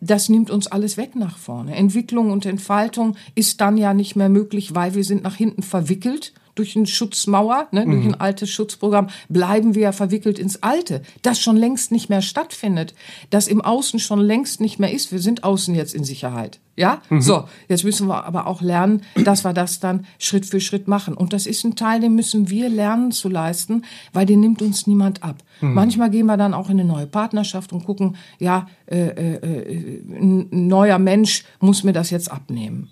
das 0.02 0.30
nimmt 0.30 0.50
uns 0.50 0.68
alles 0.68 0.98
weg 0.98 1.16
nach 1.16 1.38
vorne. 1.38 1.76
Entwicklung 1.76 2.32
und 2.32 2.46
Entfaltung 2.46 3.16
ist 3.36 3.60
dann 3.62 3.78
ja 3.78 3.94
nicht 3.94 4.16
mehr 4.16 4.30
möglich, 4.30 4.76
weil 4.76 4.96
wir 4.96 5.04
sind 5.04 5.24
nach 5.24 5.36
hinten 5.36 5.62
verwickelt 5.62 6.34
durch 6.60 6.76
eine 6.76 6.86
Schutzmauer, 6.86 7.68
ne, 7.72 7.86
durch 7.86 8.04
mhm. 8.04 8.10
ein 8.10 8.20
altes 8.20 8.50
Schutzprogramm, 8.50 9.08
bleiben 9.30 9.76
wir 9.76 9.84
ja 9.84 9.92
verwickelt 9.94 10.38
ins 10.38 10.62
Alte, 10.62 11.02
das 11.22 11.40
schon 11.40 11.56
längst 11.56 11.92
nicht 11.92 12.10
mehr 12.10 12.22
stattfindet, 12.22 12.94
das 13.30 13.48
im 13.48 13.62
Außen 13.62 14.00
schon 14.00 14.20
längst 14.20 14.60
nicht 14.60 14.78
mehr 14.78 14.92
ist. 14.94 15.12
Wir 15.12 15.20
sind 15.20 15.44
außen 15.44 15.74
jetzt 15.74 15.96
in 15.96 16.04
Sicherheit. 16.04 16.60
Ja, 16.76 17.02
mhm. 17.10 17.22
so, 17.22 17.46
jetzt 17.68 17.84
müssen 17.84 18.08
wir 18.08 18.26
aber 18.26 18.48
auch 18.48 18.62
lernen, 18.62 19.02
dass 19.26 19.44
wir 19.44 19.54
das 19.54 19.80
dann 19.80 20.06
Schritt 20.18 20.46
für 20.46 20.62
Schritt 20.62 20.88
machen. 20.88 21.14
Und 21.14 21.34
das 21.34 21.46
ist 21.46 21.64
ein 21.64 21.76
Teil, 21.76 22.00
den 22.02 22.16
müssen 22.16 22.50
wir 22.50 22.70
lernen 22.70 23.12
zu 23.12 23.30
leisten, 23.30 23.84
weil 24.14 24.26
den 24.26 24.40
nimmt 24.42 24.62
uns 24.62 24.86
niemand 24.88 25.24
ab. 25.24 25.44
Mhm. 25.62 25.74
Manchmal 25.74 26.10
gehen 26.10 26.26
wir 26.26 26.38
dann 26.38 26.54
auch 26.54 26.70
in 26.70 26.80
eine 26.80 26.88
neue 26.88 27.08
Partnerschaft 27.08 27.74
und 27.74 27.86
gucken, 27.86 28.16
ja, 28.38 28.68
äh, 28.86 28.98
äh, 28.98 29.36
äh 29.36 30.02
ein 30.10 30.68
neuer 30.68 31.00
Mensch 31.00 31.44
muss 31.60 31.84
mir 31.84 31.94
das 31.94 32.10
jetzt 32.10 32.32
abnehmen. 32.32 32.90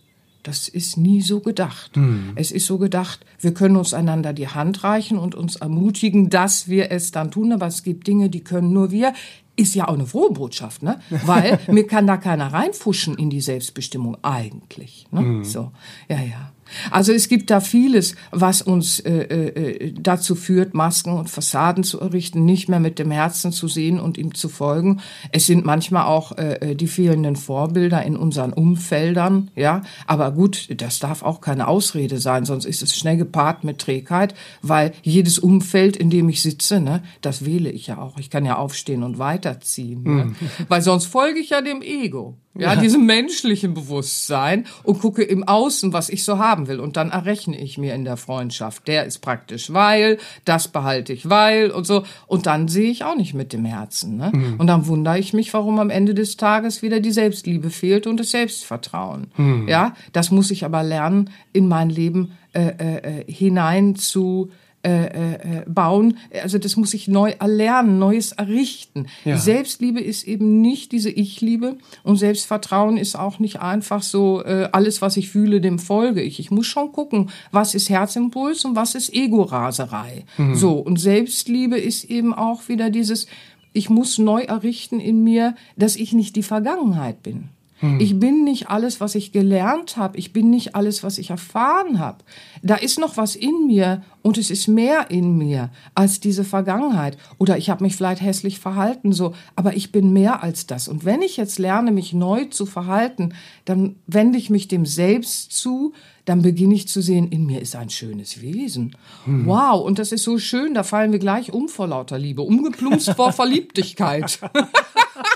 Das 0.47 0.69
ist 0.69 0.95
nie 0.95 1.21
so 1.21 1.41
gedacht. 1.41 1.97
Mhm. 1.97 2.31
Es 2.35 2.51
ist 2.51 2.67
so 2.67 2.77
gedacht, 2.77 3.25
wir 3.41 3.53
können 3.53 3.75
uns 3.75 3.93
einander 3.93 4.31
die 4.31 4.47
Hand 4.47 4.85
reichen 4.85 5.17
und 5.17 5.35
uns 5.35 5.57
ermutigen, 5.57 6.29
dass 6.29 6.69
wir 6.69 6.89
es 6.89 7.11
dann 7.11 7.31
tun. 7.31 7.51
Aber 7.51 7.67
es 7.67 7.83
gibt 7.83 8.07
Dinge, 8.07 8.29
die 8.29 8.45
können 8.45 8.71
nur 8.71 8.91
wir 8.91 9.13
ist 9.59 9.73
ja 9.73 9.87
auch 9.87 9.95
eine 9.95 10.05
frohe 10.05 10.31
Botschaft, 10.31 10.83
ne? 10.83 10.99
Weil 11.25 11.59
mir 11.67 11.87
kann 11.87 12.05
da 12.05 12.17
keiner 12.17 12.53
reinfuschen 12.53 13.17
in 13.17 13.31
die 13.31 13.41
Selbstbestimmung 13.41 14.15
eigentlich. 14.21 15.07
Ne? 15.09 15.21
Mhm. 15.21 15.43
So, 15.43 15.71
ja, 16.07 16.21
ja. 16.21 16.51
Also 16.91 17.11
es 17.13 17.27
gibt 17.27 17.49
da 17.49 17.59
vieles, 17.59 18.15
was 18.31 18.61
uns 18.61 18.99
äh, 18.99 19.11
äh, 19.13 19.93
dazu 19.99 20.35
führt, 20.35 20.73
Masken 20.73 21.13
und 21.13 21.29
Fassaden 21.29 21.83
zu 21.83 21.99
errichten, 21.99 22.45
nicht 22.45 22.69
mehr 22.69 22.79
mit 22.79 22.99
dem 22.99 23.11
Herzen 23.11 23.51
zu 23.51 23.67
sehen 23.67 23.99
und 23.99 24.17
ihm 24.17 24.33
zu 24.33 24.49
folgen. 24.49 25.01
Es 25.31 25.45
sind 25.45 25.65
manchmal 25.65 26.05
auch 26.05 26.37
äh, 26.37 26.75
die 26.75 26.87
fehlenden 26.87 27.35
Vorbilder 27.35 28.03
in 28.03 28.15
unseren 28.15 28.53
Umfeldern, 28.53 29.51
ja. 29.55 29.81
Aber 30.05 30.31
gut, 30.31 30.69
das 30.81 30.99
darf 30.99 31.23
auch 31.23 31.41
keine 31.41 31.67
Ausrede 31.67 32.19
sein, 32.19 32.45
sonst 32.45 32.65
ist 32.65 32.81
es 32.81 32.95
schnell 32.95 33.17
gepaart 33.17 33.63
mit 33.63 33.79
Trägheit, 33.79 34.33
weil 34.61 34.93
jedes 35.03 35.39
Umfeld, 35.39 35.97
in 35.97 36.09
dem 36.09 36.29
ich 36.29 36.41
sitze, 36.41 36.79
ne, 36.79 37.03
das 37.21 37.45
wähle 37.45 37.69
ich 37.69 37.87
ja 37.87 37.97
auch. 37.97 38.17
Ich 38.17 38.29
kann 38.29 38.45
ja 38.45 38.57
aufstehen 38.57 39.03
und 39.03 39.19
weiterziehen, 39.19 40.03
ne? 40.03 40.09
mhm. 40.09 40.17
ne? 40.17 40.35
weil 40.67 40.81
sonst 40.81 41.05
folge 41.05 41.39
ich 41.39 41.51
ja 41.51 41.61
dem 41.61 41.81
Ego 41.81 42.37
ja, 42.59 42.75
diesem 42.75 43.05
menschlichen 43.05 43.73
Bewusstsein 43.73 44.65
und 44.83 44.99
gucke 44.99 45.23
im 45.23 45.43
Außen, 45.43 45.93
was 45.93 46.09
ich 46.09 46.23
so 46.23 46.37
haben 46.37 46.67
will. 46.67 46.79
Und 46.79 46.97
dann 46.97 47.11
errechne 47.11 47.59
ich 47.59 47.77
mir 47.77 47.93
in 47.93 48.05
der 48.05 48.17
Freundschaft, 48.17 48.87
der 48.87 49.05
ist 49.05 49.19
praktisch 49.19 49.73
weil, 49.73 50.17
das 50.45 50.67
behalte 50.67 51.13
ich 51.13 51.29
weil 51.29 51.71
und 51.71 51.85
so. 51.85 52.03
Und 52.27 52.45
dann 52.45 52.67
sehe 52.67 52.89
ich 52.89 53.03
auch 53.03 53.15
nicht 53.15 53.33
mit 53.33 53.53
dem 53.53 53.65
Herzen. 53.65 54.17
Ne? 54.17 54.31
Mhm. 54.33 54.55
Und 54.57 54.67
dann 54.67 54.87
wundere 54.87 55.19
ich 55.19 55.33
mich, 55.33 55.53
warum 55.53 55.79
am 55.79 55.89
Ende 55.89 56.13
des 56.13 56.37
Tages 56.37 56.81
wieder 56.81 56.99
die 56.99 57.11
Selbstliebe 57.11 57.69
fehlt 57.69 58.07
und 58.07 58.19
das 58.19 58.31
Selbstvertrauen. 58.31 59.27
Mhm. 59.37 59.67
Ja, 59.67 59.93
das 60.13 60.31
muss 60.31 60.51
ich 60.51 60.65
aber 60.65 60.83
lernen, 60.83 61.29
in 61.53 61.67
mein 61.67 61.89
Leben 61.89 62.37
äh, 62.53 62.73
äh, 62.79 63.21
äh 63.21 63.31
hinein 63.31 63.95
zu 63.95 64.49
äh, 64.87 65.05
äh, 65.07 65.33
äh, 65.33 65.63
bauen. 65.67 66.17
Also 66.41 66.59
das 66.59 66.77
muss 66.77 66.93
ich 66.93 67.09
neu 67.09 67.31
erlernen, 67.31 67.99
Neues 67.99 68.31
errichten. 68.31 69.07
Ja. 69.25 69.35
Selbstliebe 69.35 69.99
ist 69.99 70.25
eben 70.25 70.61
nicht 70.61 70.93
diese 70.93 71.09
Ich-Liebe 71.09 71.75
und 72.03 72.15
Selbstvertrauen 72.15 72.95
ist 72.95 73.19
auch 73.19 73.39
nicht 73.39 73.59
einfach 73.59 74.01
so, 74.01 74.41
äh, 74.45 74.69
alles, 74.71 75.01
was 75.01 75.17
ich 75.17 75.27
fühle, 75.27 75.59
dem 75.59 75.77
folge 75.77 76.21
ich. 76.21 76.39
Ich 76.39 76.51
muss 76.51 76.67
schon 76.67 76.93
gucken, 76.93 77.31
was 77.51 77.75
ist 77.75 77.89
Herzimpuls 77.89 78.63
und 78.63 78.77
was 78.77 78.95
ist 78.95 79.13
Ego-Raserei. 79.13 80.23
Mhm. 80.37 80.55
So, 80.55 80.75
und 80.75 81.01
Selbstliebe 81.01 81.77
ist 81.77 82.05
eben 82.05 82.33
auch 82.33 82.69
wieder 82.69 82.89
dieses, 82.89 83.27
ich 83.73 83.89
muss 83.89 84.17
neu 84.17 84.43
errichten 84.43 85.01
in 85.01 85.21
mir, 85.21 85.55
dass 85.75 85.97
ich 85.97 86.13
nicht 86.13 86.37
die 86.37 86.43
Vergangenheit 86.43 87.23
bin 87.23 87.49
Hm. 87.79 87.99
Ich 87.99 88.19
bin 88.19 88.43
nicht 88.43 88.69
alles, 88.69 88.99
was 88.99 89.15
ich 89.15 89.31
gelernt 89.31 89.97
habe. 89.97 90.17
Ich 90.17 90.33
bin 90.33 90.49
nicht 90.49 90.75
alles, 90.75 91.03
was 91.03 91.17
ich 91.17 91.29
erfahren 91.29 91.99
habe. 91.99 92.23
Da 92.61 92.75
ist 92.75 92.99
noch 92.99 93.17
was 93.17 93.35
in 93.35 93.67
mir 93.67 94.03
und 94.21 94.37
es 94.37 94.49
ist 94.49 94.67
mehr 94.67 95.11
in 95.11 95.37
mir 95.37 95.69
als 95.93 96.19
diese 96.19 96.43
Vergangenheit. 96.43 97.17
Oder 97.37 97.57
ich 97.57 97.69
habe 97.69 97.83
mich 97.83 97.95
vielleicht 97.95 98.21
hässlich 98.21 98.59
verhalten, 98.59 99.13
so, 99.13 99.33
aber 99.55 99.75
ich 99.75 99.91
bin 99.91 100.11
mehr 100.11 100.43
als 100.43 100.65
das. 100.67 100.87
Und 100.87 101.05
wenn 101.05 101.21
ich 101.21 101.37
jetzt 101.37 101.59
lerne, 101.59 101.91
mich 101.91 102.13
neu 102.13 102.45
zu 102.45 102.65
verhalten, 102.65 103.33
dann 103.65 103.95
wende 104.07 104.37
ich 104.37 104.49
mich 104.49 104.67
dem 104.67 104.85
Selbst 104.85 105.51
zu, 105.51 105.93
dann 106.25 106.41
beginne 106.41 106.75
ich 106.75 106.89
zu 106.89 107.01
sehen, 107.01 107.29
in 107.29 107.45
mir 107.45 107.61
ist 107.61 107.75
ein 107.75 107.89
schönes 107.89 108.41
Wesen. 108.41 108.97
Hm. 109.23 109.45
Wow, 109.45 109.85
und 109.85 109.97
das 109.97 110.11
ist 110.11 110.23
so 110.23 110.37
schön, 110.39 110.73
da 110.73 110.83
fallen 110.83 111.13
wir 111.13 111.19
gleich 111.19 111.53
um 111.53 111.69
vor 111.69 111.87
lauter 111.87 112.19
Liebe, 112.19 112.41
umgeplumpst 112.41 113.11
vor 113.11 113.31
Verliebtigkeit. 113.33 114.39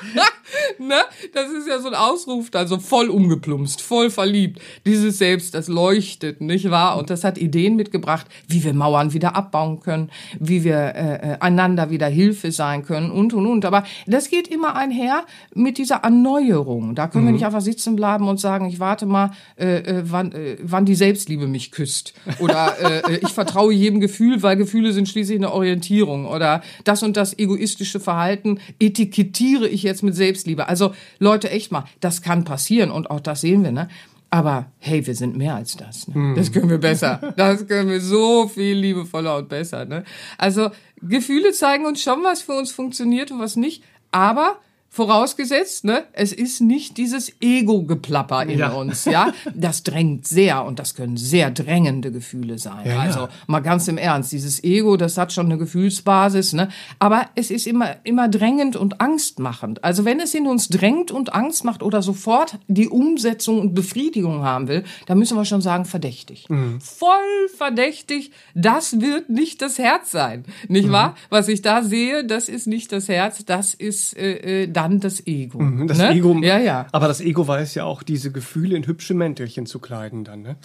ne? 0.80 0.96
Das 1.34 1.52
ist 1.52 1.68
ja 1.68 1.80
so 1.80 1.88
ein 1.88 1.96
Ausruf, 1.96 2.50
also 2.54 2.80
voll 2.80 3.10
umgeplumpst, 3.10 3.82
voll 3.82 4.10
verliebt. 4.10 4.62
Dieses 4.86 5.18
Selbst, 5.18 5.54
das 5.54 5.68
leuchtet, 5.68 6.42
nicht 6.42 6.70
wahr? 6.72 6.98
Und 6.98 7.10
das 7.10 7.24
hat 7.24 7.38
Ideen 7.38 7.76
mitgebracht, 7.76 8.28
wie 8.48 8.64
wir 8.64 8.74
Mauern 8.74 9.14
wieder 9.14 9.36
abbauen 9.36 9.80
können, 9.80 10.12
wie 10.40 10.64
wir 10.64 10.78
äh, 10.78 11.34
äh, 11.34 11.38
einander 11.40 11.90
wieder 11.90 12.08
Hilfe 12.08 12.52
sein 12.52 12.84
können 12.84 13.12
und 13.12 13.34
und 13.34 13.46
und. 13.46 13.66
Aber 13.66 13.84
das 14.08 14.30
geht 14.30 14.48
immer 14.48 14.76
einher 14.76 15.26
mit 15.54 15.78
dieser 15.78 15.98
Erneuerung. 15.98 16.96
Da 16.96 17.08
können 17.08 17.26
mhm. 17.26 17.30
wir 17.30 17.34
nicht 17.34 17.46
einfach 17.46 17.62
sitzen 17.62 17.96
bleiben 17.96 18.28
und 18.28 18.40
sagen, 18.40 18.68
ich 18.68 18.80
warte 18.80 19.06
mal, 19.06 19.32
äh, 19.58 19.78
äh, 19.78 20.04
wann, 20.06 20.32
äh, 20.32 20.58
wann 20.62 20.86
die 20.86 20.96
Selbstliebe 20.96 21.48
mich 21.48 21.72
küsst. 21.72 22.14
Oder 22.40 22.76
äh, 22.80 23.14
äh, 23.14 23.20
ich 23.22 23.30
vertraue 23.30 23.74
jedem 23.74 24.00
Gefühl, 24.00 24.42
weil 24.44 24.58
Gefühle 24.58 24.94
sind 24.94 25.08
schließlich 25.08 25.38
eine 25.38 25.54
Orientierung. 25.54 26.26
Oder 26.26 26.62
das 26.84 27.04
und 27.04 27.18
das 27.18 27.38
egoistische 27.38 28.00
Verhalten 28.00 28.60
etikettiere 28.80 29.68
ich 29.68 29.84
jetzt 29.84 29.91
mit 30.02 30.16
Selbstliebe. 30.16 30.68
Also 30.68 30.94
Leute, 31.20 31.50
echt 31.50 31.72
mal, 31.72 31.86
das 32.00 32.22
kann 32.22 32.44
passieren 32.44 32.92
und 32.92 33.12
auch 33.12 33.20
das 33.20 33.42
sehen 33.42 33.64
wir, 33.64 33.72
ne? 33.72 33.90
Aber 34.34 34.72
hey, 34.80 35.06
wir 35.06 35.14
sind 35.14 35.36
mehr 35.36 35.56
als 35.56 35.76
das. 35.76 36.08
Ne? 36.08 36.14
Hm. 36.16 36.36
Das 36.36 36.54
können 36.54 36.70
wir 36.70 36.78
besser. 36.78 37.34
Das 37.36 37.68
können 37.68 37.90
wir 37.90 38.00
so 38.00 38.48
viel 38.48 38.78
liebevoller 38.78 39.36
und 39.36 39.50
besser. 39.50 39.84
Ne? 39.84 40.06
Also 40.38 40.70
Gefühle 41.02 41.52
zeigen 41.52 41.86
uns 41.86 42.02
schon, 42.02 42.24
was 42.24 42.42
für 42.42 42.54
uns 42.54 42.72
funktioniert 42.72 43.30
und 43.32 43.40
was 43.40 43.58
nicht. 43.58 43.84
Aber 44.12 44.58
Vorausgesetzt, 44.94 45.86
ne, 45.86 46.04
es 46.12 46.34
ist 46.34 46.60
nicht 46.60 46.98
dieses 46.98 47.32
Ego-Geplapper 47.40 48.44
in 48.44 48.60
ja. 48.60 48.74
uns, 48.74 49.06
ja. 49.06 49.32
Das 49.56 49.84
drängt 49.84 50.28
sehr 50.28 50.66
und 50.66 50.80
das 50.80 50.96
können 50.96 51.16
sehr 51.16 51.50
drängende 51.50 52.12
Gefühle 52.12 52.58
sein. 52.58 52.86
Ja, 52.86 53.00
also 53.00 53.30
mal 53.48 53.62
ganz 53.62 53.88
im 53.88 53.98
Ernst, 53.98 54.34
dieses 54.34 54.62
Ego, 54.66 54.98
das 54.98 55.18
hat 55.18 55.32
schon 55.32 55.46
eine 55.46 55.58
Gefühlsbasis, 55.58 56.52
ne. 56.52 56.68
Aber 57.00 57.28
es 57.36 57.52
ist 57.52 57.68
immer, 57.68 57.96
immer 58.04 58.28
drängend 58.28 58.76
und 58.76 59.00
angstmachend. 59.00 59.82
Also 59.82 60.04
wenn 60.04 60.20
es 60.20 60.34
in 60.34 60.46
uns 60.46 60.68
drängt 60.68 61.10
und 61.10 61.34
Angst 61.34 61.64
macht 61.64 61.84
oder 61.84 62.02
sofort 62.02 62.58
die 62.68 62.90
Umsetzung 62.90 63.62
und 63.62 63.74
Befriedigung 63.74 64.44
haben 64.44 64.68
will, 64.68 64.84
dann 65.06 65.18
müssen 65.20 65.38
wir 65.38 65.46
schon 65.46 65.62
sagen, 65.62 65.86
verdächtig. 65.86 66.50
Mhm. 66.50 66.82
Voll 66.82 67.48
verdächtig, 67.56 68.32
das 68.56 69.00
wird 69.00 69.30
nicht 69.30 69.62
das 69.62 69.80
Herz 69.80 70.12
sein. 70.12 70.44
Nicht 70.68 70.88
mhm. 70.90 70.92
wahr? 70.92 71.16
Was 71.30 71.48
ich 71.48 71.62
da 71.62 71.82
sehe, 71.82 72.26
das 72.26 72.50
ist 72.50 72.68
nicht 72.68 72.92
das 72.92 73.08
Herz, 73.08 73.46
das 73.46 73.74
ist, 73.74 74.18
äh, 74.18 74.64
äh 74.64 74.68
dann 74.82 75.00
das 75.00 75.26
Ego. 75.28 75.60
Mhm, 75.60 75.88
das 75.88 75.98
ne? 75.98 76.12
Ego. 76.12 76.38
Ja, 76.42 76.58
ja. 76.58 76.88
Aber 76.92 77.08
das 77.08 77.22
Ego 77.22 77.48
weiß 77.48 77.76
ja 77.76 77.86
auch, 77.86 78.04
diese 78.04 78.32
Gefühle 78.32 78.76
in 78.76 78.88
hübsche 78.88 79.14
Mäntelchen 79.14 79.66
zu 79.66 79.80
kleiden 79.80 80.24
dann, 80.24 80.42
ne? 80.42 80.56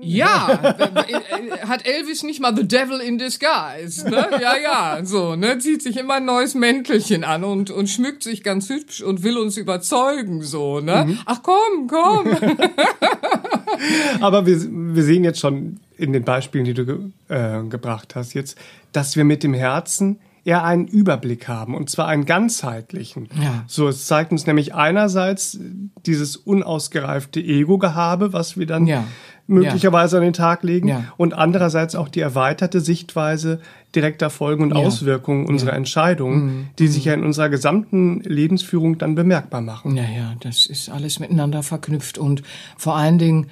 Ja, 0.00 0.46
hat 1.66 1.84
Elvis 1.84 2.22
nicht 2.22 2.40
mal 2.40 2.54
The 2.54 2.68
Devil 2.68 3.00
in 3.00 3.18
Disguise, 3.18 4.08
ne? 4.08 4.28
Ja, 4.40 4.56
ja, 4.56 5.04
so, 5.04 5.34
ne? 5.34 5.58
Zieht 5.58 5.82
sich 5.82 5.96
immer 5.96 6.14
ein 6.14 6.24
neues 6.24 6.54
Mäntelchen 6.54 7.24
an 7.24 7.42
und, 7.42 7.70
und 7.70 7.88
schmückt 7.88 8.22
sich 8.22 8.44
ganz 8.44 8.68
hübsch 8.68 9.02
und 9.02 9.24
will 9.24 9.36
uns 9.36 9.56
überzeugen, 9.56 10.42
so, 10.42 10.78
ne? 10.78 11.06
Mhm. 11.08 11.18
Ach 11.26 11.42
komm, 11.42 11.88
komm. 11.88 12.28
Aber 14.20 14.46
wir, 14.46 14.56
wir 14.60 15.02
sehen 15.02 15.24
jetzt 15.24 15.40
schon 15.40 15.80
in 15.96 16.12
den 16.12 16.22
Beispielen, 16.22 16.64
die 16.64 16.74
du 16.74 17.12
äh, 17.28 17.64
gebracht 17.68 18.14
hast 18.14 18.34
jetzt, 18.34 18.56
dass 18.92 19.16
wir 19.16 19.24
mit 19.24 19.42
dem 19.42 19.54
Herzen 19.54 20.20
eher 20.44 20.64
einen 20.64 20.86
Überblick 20.86 21.48
haben 21.48 21.74
und 21.74 21.90
zwar 21.90 22.08
einen 22.08 22.24
ganzheitlichen. 22.24 23.28
Ja. 23.40 23.64
So, 23.66 23.88
es 23.88 24.06
zeigt 24.06 24.32
uns 24.32 24.46
nämlich 24.46 24.74
einerseits 24.74 25.58
dieses 26.06 26.36
unausgereifte 26.36 27.40
Ego-Gehabe, 27.40 28.32
was 28.32 28.56
wir 28.56 28.66
dann 28.66 28.86
ja. 28.86 29.04
möglicherweise 29.46 30.16
ja. 30.16 30.20
an 30.20 30.24
den 30.26 30.32
Tag 30.32 30.62
legen 30.62 31.06
und 31.16 31.34
andererseits 31.34 31.94
auch 31.94 32.08
die 32.08 32.20
erweiterte 32.20 32.80
Sichtweise 32.80 33.60
direkter 33.94 34.30
Folgen 34.30 34.62
und 34.64 34.72
Auswirkungen 34.74 35.46
unserer 35.46 35.72
Entscheidungen, 35.72 36.44
mhm. 36.44 36.66
die 36.78 36.88
sich 36.88 37.06
ja 37.06 37.14
in 37.14 37.24
unserer 37.24 37.48
gesamten 37.48 38.20
Lebensführung 38.20 38.98
dann 38.98 39.14
bemerkbar 39.14 39.60
machen. 39.60 39.96
Ja, 39.96 40.04
ja, 40.04 40.34
das 40.40 40.66
ist 40.66 40.90
alles 40.90 41.20
miteinander 41.20 41.62
verknüpft 41.62 42.18
und 42.18 42.42
vor 42.76 42.96
allen 42.96 43.18
Dingen 43.18 43.46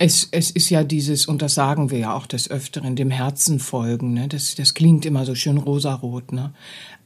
es, 0.00 0.28
es 0.30 0.50
ist 0.50 0.70
ja 0.70 0.82
dieses, 0.82 1.26
und 1.26 1.42
das 1.42 1.54
sagen 1.54 1.90
wir 1.90 1.98
ja 1.98 2.14
auch 2.14 2.26
des 2.26 2.50
Öfteren, 2.50 2.96
dem 2.96 3.10
Herzen 3.10 3.58
folgen. 3.60 4.14
Ne? 4.14 4.28
Das, 4.28 4.54
das 4.54 4.72
klingt 4.72 5.04
immer 5.04 5.26
so 5.26 5.34
schön 5.34 5.58
rosarot. 5.58 6.32
Ne? 6.32 6.54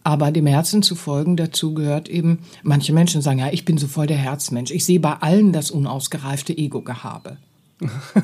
Aber 0.04 0.30
dem 0.30 0.46
Herzen 0.46 0.80
zu 0.80 0.94
folgen, 0.94 1.36
dazu 1.36 1.74
gehört 1.74 2.08
eben, 2.08 2.38
manche 2.62 2.92
Menschen 2.92 3.20
sagen, 3.20 3.40
ja, 3.40 3.48
ich 3.50 3.64
bin 3.64 3.78
so 3.78 3.88
voll 3.88 4.06
der 4.06 4.16
Herzmensch. 4.16 4.70
Ich 4.70 4.84
sehe 4.84 5.00
bei 5.00 5.14
allen 5.14 5.52
das 5.52 5.72
unausgereifte 5.72 6.56
Ego-Gehabe. 6.56 7.36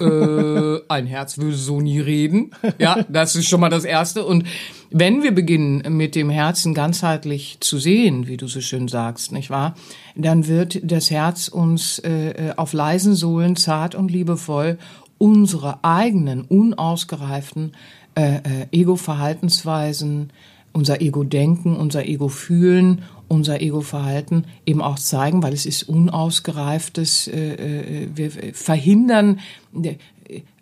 Äh, 0.00 0.78
ein 0.88 1.07
Herz 1.07 1.38
würde 1.38 1.57
so 1.57 1.80
nie 1.80 2.00
reden. 2.00 2.52
Ja, 2.78 3.04
das 3.09 3.37
ist 3.37 3.49
schon 3.49 3.61
mal 3.61 3.69
das 3.69 3.85
Erste. 3.85 4.25
Und 4.25 4.45
wenn 4.90 5.23
wir 5.23 5.33
beginnen, 5.33 5.96
mit 5.96 6.14
dem 6.14 6.31
Herzen 6.31 6.74
ganzheitlich 6.74 7.59
zu 7.61 7.79
sehen, 7.79 8.27
wie 8.27 8.37
du 8.37 8.46
so 8.46 8.61
schön 8.61 8.88
sagst, 8.88 9.33
nicht 9.33 9.51
wahr, 9.51 9.74
dann 10.14 10.46
wird 10.46 10.81
das 10.83 11.11
Herz 11.11 11.48
uns 11.48 11.98
äh, 12.01 12.31
äh 12.31 12.53
auf 12.57 12.72
leisen 12.72 13.14
Sohlen 13.14 13.57
zart 13.57 13.94
und 13.94 14.11
liebevoll 14.11 14.79
unsere 15.18 15.85
eigenen 15.85 16.42
unausgereiften 16.42 17.72
äh, 18.14 18.37
äh, 18.37 18.40
Ego-Verhaltensweisen, 18.72 20.33
unser 20.72 21.01
Ego-Denken, 21.01 21.77
unser 21.77 22.07
Ego-Fühlen 22.07 23.03
unser 23.31 23.62
Ego-Verhalten 23.62 24.45
eben 24.66 24.83
auch 24.83 24.99
zeigen, 24.99 25.43
weil 25.43 25.53
es 25.53 25.64
ist 25.64 25.85
unausgereiftes, 25.85 27.29
äh, 27.29 27.55
äh, 27.55 28.09
wir 28.12 28.31
verhindern, 28.53 29.38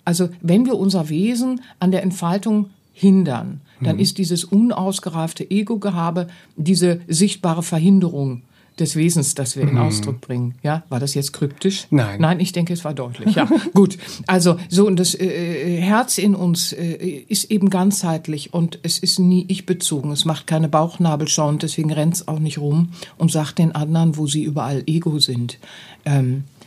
also 0.04 0.28
wenn 0.42 0.66
wir 0.66 0.76
unser 0.76 1.08
Wesen 1.08 1.62
an 1.80 1.90
der 1.90 2.02
Entfaltung 2.02 2.70
hindern, 2.92 3.62
dann 3.80 3.96
mhm. 3.96 4.02
ist 4.02 4.18
dieses 4.18 4.44
unausgereifte 4.44 5.50
Ego-Gehabe 5.50 6.28
diese 6.56 7.00
sichtbare 7.08 7.62
Verhinderung 7.62 8.42
des 8.80 8.96
Wesens, 8.96 9.34
das 9.34 9.56
wir 9.56 9.64
in 9.64 9.72
mhm. 9.72 9.78
Ausdruck 9.78 10.20
bringen. 10.20 10.54
Ja, 10.62 10.84
war 10.88 11.00
das 11.00 11.14
jetzt 11.14 11.32
kryptisch? 11.32 11.86
Nein. 11.90 12.20
Nein, 12.20 12.40
ich 12.40 12.52
denke, 12.52 12.72
es 12.72 12.84
war 12.84 12.94
deutlich. 12.94 13.34
Ja, 13.34 13.48
gut. 13.74 13.98
Also 14.26 14.56
so 14.68 14.86
und 14.86 14.98
das 14.98 15.14
äh, 15.14 15.26
äh, 15.26 15.80
Herz 15.80 16.18
in 16.18 16.34
uns 16.34 16.72
äh, 16.72 16.94
ist 17.28 17.50
eben 17.50 17.70
ganzheitlich 17.70 18.54
und 18.54 18.78
es 18.82 18.98
ist 18.98 19.18
nie 19.18 19.44
ich 19.48 19.66
bezogen. 19.66 20.10
Es 20.12 20.24
macht 20.24 20.46
keine 20.46 20.68
Bauchnabelschau 20.68 21.48
und 21.48 21.62
deswegen 21.62 21.92
rennt 21.92 22.14
es 22.14 22.28
auch 22.28 22.38
nicht 22.38 22.58
rum 22.58 22.90
und 23.16 23.30
sagt 23.32 23.58
den 23.58 23.72
anderen, 23.72 24.16
wo 24.16 24.26
sie 24.26 24.42
überall 24.42 24.82
Ego 24.86 25.18
sind. 25.18 25.58
Ähm, 26.04 26.44
äh, 26.44 26.57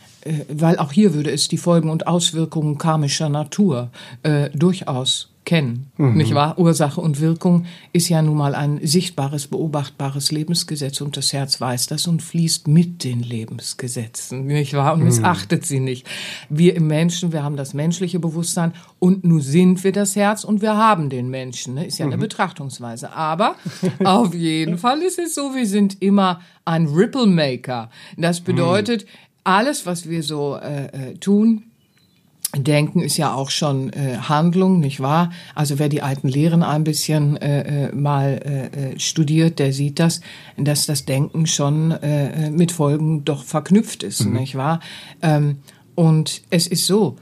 weil 0.49 0.77
auch 0.77 0.91
hier 0.91 1.13
würde 1.13 1.31
es 1.31 1.47
die 1.47 1.57
Folgen 1.57 1.89
und 1.89 2.07
Auswirkungen 2.07 2.77
karmischer 2.77 3.29
Natur 3.29 3.89
äh, 4.23 4.49
durchaus 4.51 5.31
kennen, 5.43 5.91
mhm. 5.97 6.13
nicht 6.13 6.36
wahr? 6.36 6.60
Ursache 6.60 7.01
und 7.01 7.19
Wirkung 7.19 7.65
ist 7.93 8.10
ja 8.10 8.21
nun 8.21 8.38
mal 8.38 8.53
ein 8.53 8.79
sichtbares, 8.84 9.47
beobachtbares 9.47 10.31
Lebensgesetz 10.31 11.01
und 11.01 11.17
das 11.17 11.34
Herz 11.34 11.60
weiß 11.60 11.88
das 11.88 12.07
und 12.07 12.21
fließt 12.21 12.67
mit 12.67 13.03
den 13.03 13.21
Lebensgesetzen, 13.21 14.45
nicht 14.45 14.73
wahr? 14.75 14.93
Und 14.93 14.99
mhm. 14.99 15.05
missachtet 15.07 15.65
sie 15.65 15.79
nicht. 15.79 16.07
Wir 16.49 16.75
im 16.75 16.88
Menschen, 16.88 17.34
wir 17.34 17.43
haben 17.43 17.57
das 17.57 17.73
menschliche 17.73 18.19
Bewusstsein 18.19 18.73
und 18.99 19.23
nun 19.23 19.41
sind 19.41 19.84
wir 19.84 19.91
das 19.91 20.15
Herz 20.15 20.43
und 20.43 20.62
wir 20.62 20.77
haben 20.77 21.10
den 21.10 21.29
Menschen, 21.29 21.73
ne? 21.73 21.86
ist 21.86 21.97
ja 21.97 22.05
eine 22.05 22.17
mhm. 22.17 22.21
Betrachtungsweise. 22.21 23.12
Aber 23.13 23.55
auf 24.03 24.34
jeden 24.36 24.77
Fall 24.77 25.01
ist 25.01 25.17
es 25.17 25.34
so, 25.34 25.55
wir 25.55 25.65
sind 25.65 26.01
immer 26.01 26.41
ein 26.65 26.86
Ripple 26.86 27.25
Maker. 27.25 27.89
Das 28.15 28.41
bedeutet, 28.41 29.05
alles, 29.43 29.86
was 29.86 30.10
wir 30.10 30.23
so 30.23 30.56
äh, 30.56 31.12
äh 31.12 31.17
tun, 31.17 31.63
Denken 32.54 33.01
ist 33.01 33.15
ja 33.15 33.34
auch 33.34 33.49
schon 33.49 33.93
äh, 33.93 34.17
Handlung, 34.17 34.82
nicht 34.82 34.99
wahr? 34.99 35.32
Also 35.56 35.80
wer 35.80 35.88
die 35.88 36.01
alten 36.01 36.27
Lehren 36.27 36.63
ein 36.63 36.84
bisschen 36.84 37.38
äh, 37.38 37.88
äh 37.88 37.95
mal 37.95 38.41
äh, 38.43 38.91
äh, 38.91 38.99
studiert, 38.99 39.58
der 39.58 39.71
sieht 39.71 39.99
das, 39.99 40.19
dass 40.58 40.86
das 40.86 41.06
Denken 41.06 41.47
schon 41.47 41.97
mit 42.51 42.71
Folgen 42.71 43.23
doch 43.23 43.43
verknüpft 43.43 44.04
ist, 44.04 44.25
mhm. 44.25 44.34
nicht 44.34 44.56
wahr? 44.56 44.82
Ähm, 45.21 45.60
und 45.95 46.41
es 46.49 46.67
ist 46.67 46.86
so, 46.86 47.15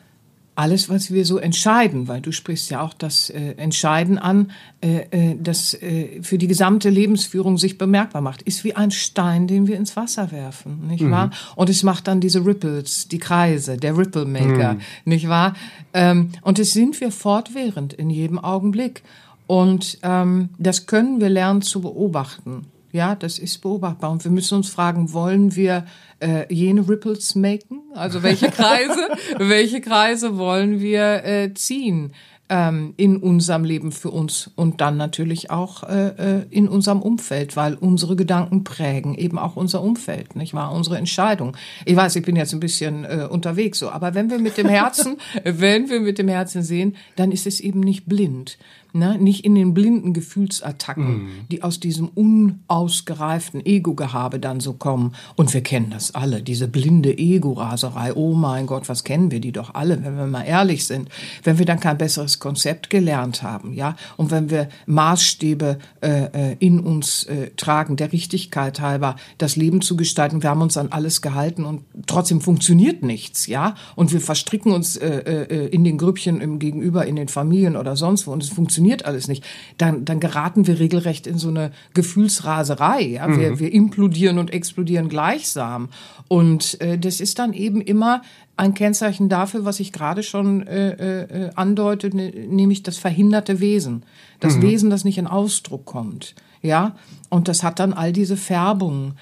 alles, 0.59 0.89
was 0.89 1.09
wir 1.09 1.23
so 1.23 1.37
entscheiden, 1.37 2.09
weil 2.09 2.19
du 2.19 2.33
sprichst 2.33 2.69
ja 2.69 2.81
auch 2.81 2.93
das 2.93 3.29
äh, 3.29 3.53
Entscheiden 3.55 4.17
an, 4.17 4.51
äh, 4.81 5.05
äh, 5.11 5.37
das 5.41 5.73
äh, 5.73 6.21
für 6.21 6.37
die 6.37 6.47
gesamte 6.47 6.89
Lebensführung 6.89 7.57
sich 7.57 7.77
bemerkbar 7.77 8.21
macht, 8.21 8.41
ist 8.41 8.65
wie 8.65 8.75
ein 8.75 8.91
Stein, 8.91 9.47
den 9.47 9.67
wir 9.67 9.77
ins 9.77 9.95
Wasser 9.95 10.33
werfen, 10.33 10.85
nicht 10.87 11.01
mhm. 11.01 11.11
wahr? 11.11 11.31
Und 11.55 11.69
es 11.69 11.83
macht 11.83 12.09
dann 12.09 12.19
diese 12.19 12.45
Ripples, 12.45 13.07
die 13.07 13.19
Kreise, 13.19 13.77
der 13.77 13.97
Ripple 13.97 14.25
Maker, 14.25 14.73
mhm. 14.73 14.79
nicht 15.05 15.29
wahr? 15.29 15.53
Ähm, 15.93 16.31
und 16.41 16.59
es 16.59 16.71
sind 16.71 16.99
wir 16.99 17.13
fortwährend 17.13 17.93
in 17.93 18.09
jedem 18.09 18.37
Augenblick. 18.37 19.01
Und 19.47 19.97
ähm, 20.03 20.49
das 20.57 20.87
können 20.87 21.21
wir 21.21 21.29
lernen 21.29 21.61
zu 21.61 21.79
beobachten. 21.79 22.65
Ja, 22.91 23.15
das 23.15 23.39
ist 23.39 23.61
beobachtbar. 23.61 24.11
Und 24.11 24.23
wir 24.23 24.31
müssen 24.31 24.55
uns 24.55 24.69
fragen, 24.69 25.13
wollen 25.13 25.55
wir 25.55 25.85
äh, 26.19 26.51
jene 26.53 26.87
Ripples 26.87 27.35
maken? 27.35 27.81
Also 27.93 28.23
welche 28.23 28.47
Kreise, 28.51 29.09
welche 29.37 29.81
Kreise 29.81 30.37
wollen 30.37 30.79
wir 30.79 31.23
äh, 31.23 31.53
ziehen? 31.53 32.13
ähm, 32.49 32.93
in 32.97 33.17
unserem 33.17 33.63
Leben 33.63 33.91
für 33.91 34.09
uns 34.09 34.49
und 34.55 34.81
dann 34.81 34.97
natürlich 34.97 35.51
auch 35.51 35.83
äh, 35.83 36.07
äh, 36.07 36.45
in 36.49 36.67
unserem 36.67 37.01
Umfeld, 37.01 37.55
weil 37.55 37.75
unsere 37.75 38.15
Gedanken 38.15 38.63
prägen 38.63 39.15
eben 39.15 39.37
auch 39.37 39.55
unser 39.55 39.81
Umfeld, 39.81 40.35
nicht 40.35 40.53
wahr? 40.53 40.71
Unsere 40.71 40.97
Entscheidung. 40.97 41.55
Ich 41.85 41.95
weiß, 41.95 42.15
ich 42.15 42.25
bin 42.25 42.35
jetzt 42.35 42.53
ein 42.53 42.59
bisschen 42.59 43.05
äh, 43.05 43.27
unterwegs 43.29 43.79
so, 43.79 43.89
aber 43.89 44.15
wenn 44.15 44.29
wir 44.29 44.39
mit 44.39 44.57
dem 44.57 44.67
Herzen, 44.67 45.17
wenn 45.43 45.89
wir 45.89 45.99
mit 45.99 46.17
dem 46.17 46.27
Herzen 46.27 46.63
sehen, 46.63 46.95
dann 47.15 47.31
ist 47.31 47.45
es 47.45 47.59
eben 47.59 47.79
nicht 47.79 48.07
blind 48.07 48.57
ne? 48.93 49.17
nicht 49.17 49.45
in 49.45 49.55
den 49.55 49.73
blinden 49.73 50.13
Gefühlsattacken, 50.13 51.23
mm. 51.23 51.29
die 51.51 51.63
aus 51.63 51.79
diesem 51.79 52.07
unausgereiften 52.07 53.65
Ego-Gehabe 53.65 54.39
dann 54.39 54.59
so 54.59 54.73
kommen. 54.73 55.13
Und 55.35 55.53
wir 55.53 55.61
kennen 55.61 55.89
das 55.91 56.15
alle, 56.15 56.41
diese 56.41 56.67
blinde 56.67 57.17
Ego-Raserei. 57.17 58.13
Oh 58.15 58.33
mein 58.33 58.67
Gott, 58.67 58.89
was 58.89 59.03
kennen 59.03 59.31
wir 59.31 59.39
die 59.39 59.51
doch 59.51 59.73
alle, 59.75 60.03
wenn 60.03 60.17
wir 60.17 60.25
mal 60.25 60.43
ehrlich 60.43 60.85
sind. 60.85 61.09
Wenn 61.43 61.59
wir 61.59 61.65
dann 61.65 61.79
kein 61.79 61.97
besseres 61.97 62.39
Konzept 62.39 62.89
gelernt 62.89 63.43
haben, 63.43 63.73
ja, 63.73 63.95
und 64.17 64.31
wenn 64.31 64.49
wir 64.49 64.69
Maßstäbe 64.85 65.77
äh, 66.01 66.51
äh, 66.51 66.55
in 66.59 66.79
uns 66.79 67.23
äh, 67.25 67.51
tragen, 67.55 67.95
der 67.95 68.11
Richtigkeit 68.11 68.79
halber, 68.79 69.15
das 69.37 69.55
Leben 69.55 69.81
zu 69.81 69.95
gestalten, 69.95 70.41
wir 70.43 70.49
haben 70.49 70.61
uns 70.61 70.77
an 70.77 70.89
alles 70.91 71.21
gehalten 71.21 71.65
und 71.65 71.83
trotzdem 72.07 72.41
funktioniert 72.41 73.03
nichts, 73.03 73.47
ja, 73.47 73.75
und 73.95 74.11
wir 74.11 74.21
verstricken 74.21 74.71
uns 74.71 74.97
äh, 74.97 75.07
äh, 75.07 75.67
in 75.67 75.83
den 75.83 75.97
Grüppchen 75.97 76.41
im 76.41 76.59
Gegenüber, 76.59 77.05
in 77.05 77.15
den 77.15 77.27
Familien 77.27 77.75
oder 77.75 77.95
sonst 77.95 78.27
wo 78.27 78.31
und 78.31 78.43
es 78.43 78.49
funktioniert 78.49 78.78
funktioniert 78.79 79.05
alles 79.05 79.27
nicht, 79.27 79.43
dann, 79.77 80.05
dann 80.05 80.19
geraten 80.19 80.65
wir 80.65 80.79
regelrecht 80.79 81.27
in 81.27 81.37
so 81.37 81.49
eine 81.49 81.71
Gefühlsraserei. 81.93 83.01
Ja? 83.01 83.27
Mhm. 83.27 83.39
Wir, 83.39 83.59
wir 83.59 83.73
implodieren 83.73 84.39
und 84.39 84.51
explodieren 84.51 85.09
gleichsam. 85.09 85.89
Und 86.27 86.79
äh, 86.81 86.97
das 86.97 87.19
ist 87.19 87.39
dann 87.39 87.53
eben 87.53 87.81
immer 87.81 88.21
ein 88.55 88.73
Kennzeichen 88.73 89.29
dafür, 89.29 89.65
was 89.65 89.79
ich 89.79 89.91
gerade 89.91 90.23
schon 90.23 90.65
äh, 90.65 91.23
äh, 91.23 91.49
andeute, 91.55 92.15
ne, 92.15 92.31
nämlich 92.31 92.83
das 92.83 92.97
verhinderte 92.97 93.59
Wesen. 93.59 94.03
Das 94.39 94.55
mhm. 94.55 94.61
Wesen, 94.61 94.89
das 94.89 95.03
nicht 95.03 95.17
in 95.17 95.27
Ausdruck 95.27 95.85
kommt. 95.85 96.35
Ja, 96.61 96.95
und 97.29 97.47
das 97.47 97.63
hat 97.63 97.79
dann 97.79 97.93
all 97.93 98.11
diese 98.11 98.35
Färbungen. 98.35 99.13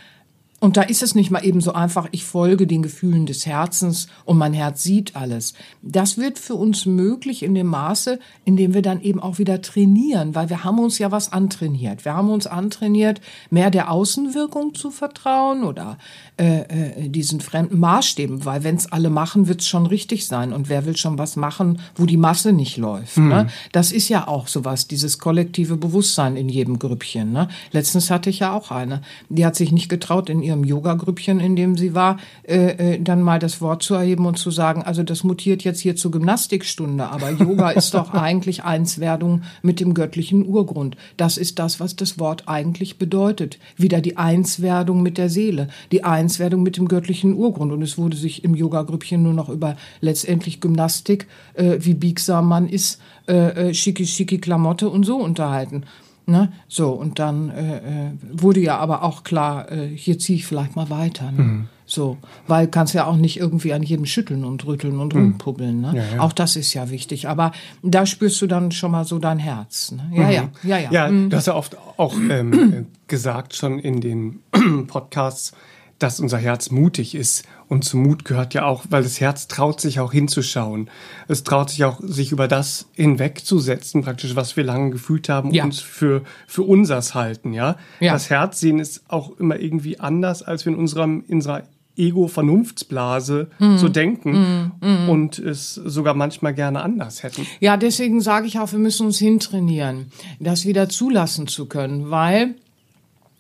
Und 0.60 0.76
da 0.76 0.82
ist 0.82 1.04
es 1.04 1.14
nicht 1.14 1.30
mal 1.30 1.46
eben 1.46 1.62
so 1.62 1.74
einfach, 1.74 2.08
ich 2.12 2.26
folge 2.26 2.66
den 2.66 2.82
Gefühlen 2.82 3.28
des 3.28 3.46
Herzens 3.46 4.08
und 4.26 4.40
mein 4.40 4.54
Herz 4.54 4.82
sieht 4.82 5.16
alles. 5.16 5.54
Das 5.84 6.18
wird 6.18 6.40
für 6.40 6.56
uns 6.56 6.88
möglich 6.88 7.44
in 7.44 7.54
dem 7.54 7.68
Maße, 7.68 8.20
in 8.44 8.58
dem 8.58 8.74
wir 8.74 8.82
dann 8.82 9.02
eben 9.02 9.20
auch 9.20 9.38
wieder 9.38 9.62
trainieren, 9.62 10.34
weil 10.34 10.50
wir 10.50 10.64
haben 10.64 10.80
uns 10.80 10.98
ja 10.98 11.12
was 11.12 11.32
antrainiert. 11.32 12.06
Wir 12.06 12.16
haben 12.16 12.32
uns 12.32 12.48
antrainiert, 12.48 13.22
mehr 13.52 13.70
der 13.70 13.92
Außenwirkung 13.92 14.74
zu 14.74 14.90
vertrauen 14.90 15.64
oder 15.64 16.00
äh, 16.38 16.62
äh, 16.62 17.10
diesen 17.10 17.40
fremden 17.40 17.80
Maßstäben, 17.80 18.44
weil 18.44 18.64
wenn 18.64 18.78
es 18.78 18.92
alle 18.92 19.12
machen, 19.12 19.48
wird 19.48 19.62
es 19.62 19.68
schon 19.68 19.86
richtig 19.86 20.26
sein. 20.26 20.54
Und 20.54 20.70
wer 20.70 20.88
will 20.88 20.98
schon 20.98 21.20
was 21.20 21.36
machen, 21.36 21.82
wo 21.96 22.08
die 22.08 22.18
Masse 22.18 22.52
nicht 22.52 22.78
läuft? 22.78 23.18
Mhm. 23.18 23.28
Ne? 23.28 23.48
Das 23.74 23.92
ist 23.92 24.10
ja 24.10 24.28
auch 24.28 24.48
sowas, 24.48 24.88
dieses 24.88 25.20
kollektive 25.20 25.78
Bewusstsein 25.78 26.36
in 26.36 26.50
jedem 26.50 26.80
Grüppchen. 26.80 27.32
Ne? 27.32 27.48
Letztens 27.72 28.10
hatte 28.10 28.32
ich 28.32 28.40
ja 28.40 28.54
auch 28.54 28.72
eine, 28.72 29.02
die 29.30 29.46
hat 29.46 29.56
sich 29.56 29.72
nicht 29.72 29.90
getraut, 29.90 30.32
in 30.32 30.47
ihrem 30.48 30.64
Yoga-Grüppchen, 30.64 31.40
in 31.40 31.56
dem 31.56 31.78
sie 31.78 31.94
war, 31.94 32.18
äh, 32.44 32.96
äh, 32.96 33.00
dann 33.02 33.22
mal 33.22 33.40
das 33.40 33.62
Wort 33.62 33.84
zu 33.84 33.94
erheben 33.94 34.26
und 34.26 34.38
zu 34.38 34.50
sagen, 34.50 34.82
also 34.82 35.04
das 35.04 35.24
mutiert 35.24 35.64
jetzt 35.64 35.80
hier 35.80 35.96
zur 35.96 36.12
Gymnastikstunde, 36.12 37.10
aber 37.10 37.30
Yoga 37.32 37.70
ist 37.72 37.94
doch 37.94 38.14
eigentlich 38.14 38.64
Einswerdung 38.64 39.44
mit 39.62 39.80
dem 39.80 39.94
göttlichen 39.94 40.48
Urgrund. 40.48 40.98
Das 41.18 41.38
ist 41.38 41.60
das, 41.60 41.80
was 41.80 41.96
das 41.96 42.20
Wort 42.20 42.44
eigentlich 42.48 42.98
bedeutet. 42.98 43.60
Wieder 43.76 44.02
die 44.02 44.18
Einswerdung 44.18 45.04
mit 45.04 45.18
der 45.18 45.30
Seele, 45.30 45.68
die 45.92 46.04
Einswerdung 46.04 46.64
mit 46.64 46.78
dem 46.78 46.88
göttlichen 46.88 47.34
Urgrund. 47.34 47.72
Und 47.72 47.82
es 47.82 47.98
wurde 47.98 48.18
sich 48.18 48.44
im 48.44 48.56
Yoga-Grüppchen 48.56 49.22
nur 49.22 49.34
noch 49.34 49.50
über 49.50 49.76
letztendlich 50.02 50.62
Gymnastik, 50.62 51.28
äh, 51.54 51.78
wie 51.80 51.94
biegsam 51.94 52.48
man 52.48 52.68
ist, 52.68 53.02
äh, 53.28 53.70
äh, 53.70 53.74
schicki 53.74 54.06
schicki 54.06 54.38
Klamotte 54.38 54.90
und 54.90 55.04
so 55.04 55.18
unterhalten. 55.18 55.84
Ne? 56.30 56.52
So, 56.68 56.92
und 56.92 57.20
dann 57.20 57.50
äh, 57.52 57.78
äh, 57.78 58.12
wurde 58.34 58.60
ja 58.60 58.78
aber 58.78 59.04
auch 59.04 59.24
klar, 59.24 59.72
äh, 59.72 59.88
hier 59.88 60.20
ziehe 60.20 60.38
ich 60.38 60.46
vielleicht 60.46 60.76
mal 60.76 60.90
weiter. 60.90 61.32
Ne? 61.32 61.42
Mhm. 61.42 61.68
So, 61.86 62.18
weil 62.48 62.68
kannst 62.68 62.94
ja 62.94 63.06
auch 63.06 63.16
nicht 63.16 63.40
irgendwie 63.40 63.72
an 63.72 63.82
jedem 63.82 64.06
schütteln 64.06 64.44
und 64.44 64.66
rütteln 64.66 65.00
und 65.00 65.16
mhm. 65.16 65.22
rumpubbeln. 65.22 65.80
Ne? 65.80 65.94
Ja, 65.96 66.16
ja. 66.16 66.20
Auch 66.20 66.34
das 66.34 66.58
ist 66.58 66.74
ja 66.74 66.90
wichtig. 66.90 67.30
Aber 67.30 67.54
da 67.82 68.06
spürst 68.06 68.42
du 68.42 68.48
dann 68.48 68.74
schon 68.74 68.92
mal 68.92 69.06
so 69.06 69.20
dein 69.20 69.40
Herz. 69.40 69.94
Ne? 69.94 70.12
Ja, 70.12 70.26
mhm. 70.26 70.32
ja, 70.32 70.50
ja, 70.64 70.78
ja. 70.80 70.92
Ja, 70.92 71.08
mhm. 71.10 71.30
du 71.30 71.38
hast 71.38 71.48
ja 71.48 71.56
oft 71.56 71.78
auch 71.96 72.14
ähm, 72.30 72.88
gesagt 73.08 73.56
schon 73.56 73.80
in 73.80 74.02
den 74.02 74.40
Podcasts, 74.88 75.54
dass 76.00 76.20
unser 76.20 76.38
Herz 76.38 76.70
mutig 76.70 77.16
ist. 77.16 77.46
Und 77.68 77.84
zum 77.84 78.04
Mut 78.04 78.24
gehört 78.24 78.54
ja 78.54 78.66
auch, 78.66 78.86
weil 78.90 79.04
das 79.04 79.20
Herz 79.20 79.48
traut 79.48 79.82
sich 79.82 80.00
auch 80.00 80.12
hinzuschauen. 80.12 80.90
Es 81.28 81.44
traut 81.44 81.72
sich 81.72 81.84
auch, 81.84 82.00
sich 82.02 82.32
über 82.32 82.48
das 82.48 82.88
hinwegzusetzen, 82.94 84.04
praktisch, 84.04 84.36
was 84.36 84.56
wir 84.56 84.64
lange 84.64 84.92
gefühlt 84.92 85.28
haben, 85.28 85.52
ja. 85.54 85.64
uns 85.64 85.80
für, 85.80 86.24
für 86.46 86.64
unsers 86.64 87.16
halten, 87.16 87.54
ja? 87.54 87.76
ja. 88.00 88.14
Das 88.14 88.30
Herz 88.30 88.60
sehen 88.60 88.80
ist 88.80 89.04
auch 89.08 89.38
immer 89.40 89.60
irgendwie 89.60 90.00
anders, 90.00 90.44
als 90.44 90.66
wir 90.66 90.74
in 90.74 90.80
unserem, 90.80 91.24
in 91.28 91.36
unserer 91.36 91.64
Ego-Vernunftsblase 91.98 93.50
mm. 93.58 93.78
so 93.78 93.90
denken 93.90 94.72
mm, 94.80 94.88
mm. 94.88 95.10
und 95.10 95.40
es 95.40 95.74
sogar 95.74 96.14
manchmal 96.14 96.54
gerne 96.54 96.84
anders 96.84 97.24
hätten. 97.24 97.48
Ja, 97.60 97.76
deswegen 97.76 98.22
sage 98.22 98.46
ich 98.46 98.60
auch, 98.60 98.72
wir 98.72 98.80
müssen 98.80 99.08
uns 99.08 99.18
hintrainieren, 99.18 100.12
das 100.40 100.66
wieder 100.66 100.90
zulassen 100.90 101.48
zu 101.48 101.66
können, 101.66 102.12
weil 102.12 102.56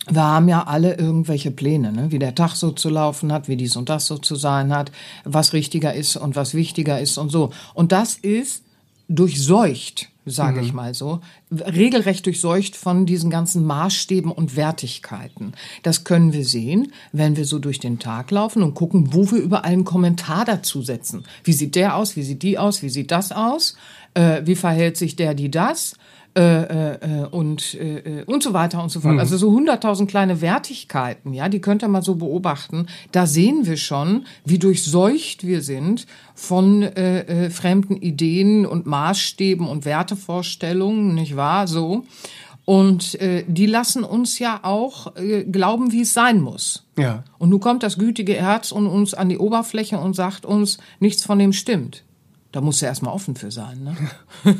wir 0.09 0.23
haben 0.23 0.47
ja 0.47 0.63
alle 0.63 0.95
irgendwelche 0.95 1.51
Pläne, 1.51 1.91
ne? 1.91 2.11
wie 2.11 2.19
der 2.19 2.35
Tag 2.35 2.55
so 2.55 2.71
zu 2.71 2.89
laufen 2.89 3.31
hat, 3.31 3.47
wie 3.47 3.57
dies 3.57 3.75
und 3.75 3.89
das 3.89 4.07
so 4.07 4.17
zu 4.17 4.35
sein 4.35 4.73
hat, 4.73 4.91
was 5.23 5.53
richtiger 5.53 5.93
ist 5.93 6.15
und 6.15 6.35
was 6.35 6.53
wichtiger 6.53 6.99
ist 6.99 7.17
und 7.17 7.29
so. 7.29 7.51
Und 7.73 7.91
das 7.91 8.15
ist 8.15 8.63
durchseucht, 9.09 10.09
sage 10.25 10.59
mhm. 10.59 10.65
ich 10.65 10.73
mal 10.73 10.93
so, 10.93 11.21
regelrecht 11.51 12.25
durchseucht 12.25 12.75
von 12.75 13.05
diesen 13.05 13.29
ganzen 13.29 13.65
Maßstäben 13.65 14.31
und 14.31 14.55
Wertigkeiten. 14.55 15.53
Das 15.83 16.03
können 16.03 16.33
wir 16.33 16.45
sehen, 16.45 16.91
wenn 17.13 17.37
wir 17.37 17.45
so 17.45 17.59
durch 17.59 17.79
den 17.79 17.99
Tag 17.99 18.31
laufen 18.31 18.63
und 18.63 18.73
gucken, 18.73 19.13
wo 19.13 19.31
wir 19.31 19.39
überall 19.39 19.71
einen 19.71 19.85
Kommentar 19.85 20.45
dazu 20.45 20.81
setzen. 20.81 21.23
Wie 21.43 21.53
sieht 21.53 21.75
der 21.75 21.95
aus? 21.95 22.15
Wie 22.15 22.23
sieht 22.23 22.43
die 22.43 22.57
aus? 22.57 22.81
Wie 22.81 22.89
sieht 22.89 23.11
das 23.11 23.31
aus? 23.31 23.75
Äh, 24.13 24.41
wie 24.45 24.55
verhält 24.55 24.97
sich 24.97 25.15
der, 25.15 25.33
die 25.33 25.51
das? 25.51 25.95
Äh, 26.37 27.23
äh, 27.23 27.25
und, 27.31 27.73
äh, 27.73 28.23
und 28.27 28.43
so 28.43 28.53
weiter 28.53 28.83
und 28.83 28.89
so 28.89 28.99
fort. 28.99 29.15
Mhm. 29.15 29.19
Also 29.19 29.37
so 29.37 29.51
hunderttausend 29.51 30.07
kleine 30.07 30.39
Wertigkeiten, 30.39 31.33
ja, 31.33 31.49
die 31.49 31.61
könnt 31.61 31.83
ihr 31.83 31.87
mal 31.87 32.03
so 32.03 32.13
beobachten. 32.13 32.85
Da 33.11 33.25
sehen 33.25 33.65
wir 33.65 33.75
schon, 33.75 34.27
wie 34.45 34.59
durchseucht 34.59 35.47
wir 35.47 35.63
sind 35.63 36.05
von 36.35 36.83
äh, 36.83 37.45
äh, 37.45 37.49
fremden 37.49 37.95
Ideen 37.95 38.67
und 38.67 38.85
Maßstäben 38.85 39.67
und 39.67 39.85
Wertevorstellungen, 39.85 41.15
nicht 41.15 41.35
wahr? 41.35 41.65
So. 41.65 42.05
Und 42.65 43.19
äh, 43.19 43.43
die 43.47 43.65
lassen 43.65 44.03
uns 44.03 44.37
ja 44.37 44.59
auch 44.61 45.15
äh, 45.15 45.43
glauben, 45.43 45.91
wie 45.91 46.01
es 46.01 46.13
sein 46.13 46.39
muss. 46.39 46.85
Ja. 46.99 47.23
Und 47.39 47.49
nun 47.49 47.61
kommt 47.61 47.81
das 47.81 47.97
gütige 47.97 48.33
Herz 48.33 48.71
und 48.71 48.85
uns 48.85 49.15
an 49.15 49.29
die 49.29 49.39
Oberfläche 49.39 49.97
und 49.97 50.15
sagt 50.15 50.45
uns, 50.45 50.77
nichts 50.99 51.23
von 51.23 51.39
dem 51.39 51.53
stimmt. 51.53 52.03
Da 52.51 52.61
musst 52.61 52.81
du 52.81 52.85
erstmal 52.85 53.13
offen 53.13 53.35
für 53.35 53.51
sein. 53.51 53.83
Ne? 53.83 53.95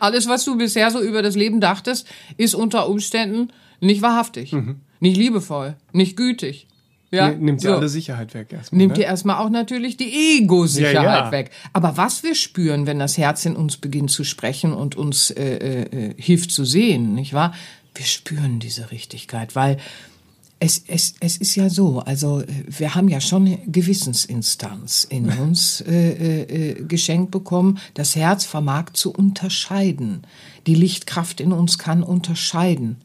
Alles, 0.00 0.28
was 0.28 0.44
du 0.44 0.56
bisher 0.56 0.90
so 0.90 1.00
über 1.00 1.22
das 1.22 1.36
Leben 1.36 1.60
dachtest, 1.60 2.06
ist 2.36 2.54
unter 2.54 2.88
Umständen 2.88 3.52
nicht 3.80 4.02
wahrhaftig, 4.02 4.52
mhm. 4.52 4.80
nicht 5.00 5.16
liebevoll, 5.16 5.76
nicht 5.92 6.16
gütig. 6.16 6.66
Ja, 7.12 7.30
nimmt 7.30 7.62
dir 7.62 7.70
so. 7.70 7.76
alle 7.76 7.88
Sicherheit 7.88 8.34
weg 8.34 8.52
erstmal. 8.52 8.78
Nimmt 8.78 8.92
ne? 8.92 8.98
dir 8.98 9.06
erstmal 9.06 9.44
auch 9.44 9.50
natürlich 9.50 9.96
die 9.96 10.38
Ego-Sicherheit 10.38 10.94
ja, 10.94 11.24
ja. 11.24 11.32
weg. 11.32 11.50
Aber 11.72 11.96
was 11.96 12.22
wir 12.22 12.36
spüren, 12.36 12.86
wenn 12.86 13.00
das 13.00 13.18
Herz 13.18 13.44
in 13.46 13.56
uns 13.56 13.78
beginnt 13.78 14.12
zu 14.12 14.22
sprechen 14.22 14.72
und 14.72 14.94
uns 14.94 15.30
äh, 15.30 15.56
äh, 15.56 16.10
äh 16.10 16.14
hilft 16.16 16.52
zu 16.52 16.64
sehen, 16.64 17.14
nicht 17.14 17.34
wahr? 17.34 17.52
Wir 17.96 18.04
spüren 18.04 18.60
diese 18.60 18.92
Richtigkeit, 18.92 19.56
weil 19.56 19.78
es, 20.60 20.84
es, 20.86 21.14
es 21.20 21.38
ist 21.38 21.56
ja 21.56 21.70
so, 21.70 22.00
also 22.00 22.42
wir 22.66 22.94
haben 22.94 23.08
ja 23.08 23.20
schon 23.20 23.46
eine 23.46 23.58
Gewissensinstanz 23.66 25.04
in 25.08 25.30
uns 25.30 25.80
äh, 25.80 26.42
äh, 26.42 26.84
geschenkt 26.84 27.30
bekommen. 27.30 27.78
Das 27.94 28.14
Herz 28.14 28.44
vermag 28.44 28.90
zu 28.92 29.10
unterscheiden. 29.10 30.22
Die 30.66 30.74
Lichtkraft 30.74 31.40
in 31.40 31.52
uns 31.52 31.78
kann 31.78 32.02
unterscheiden, 32.02 32.98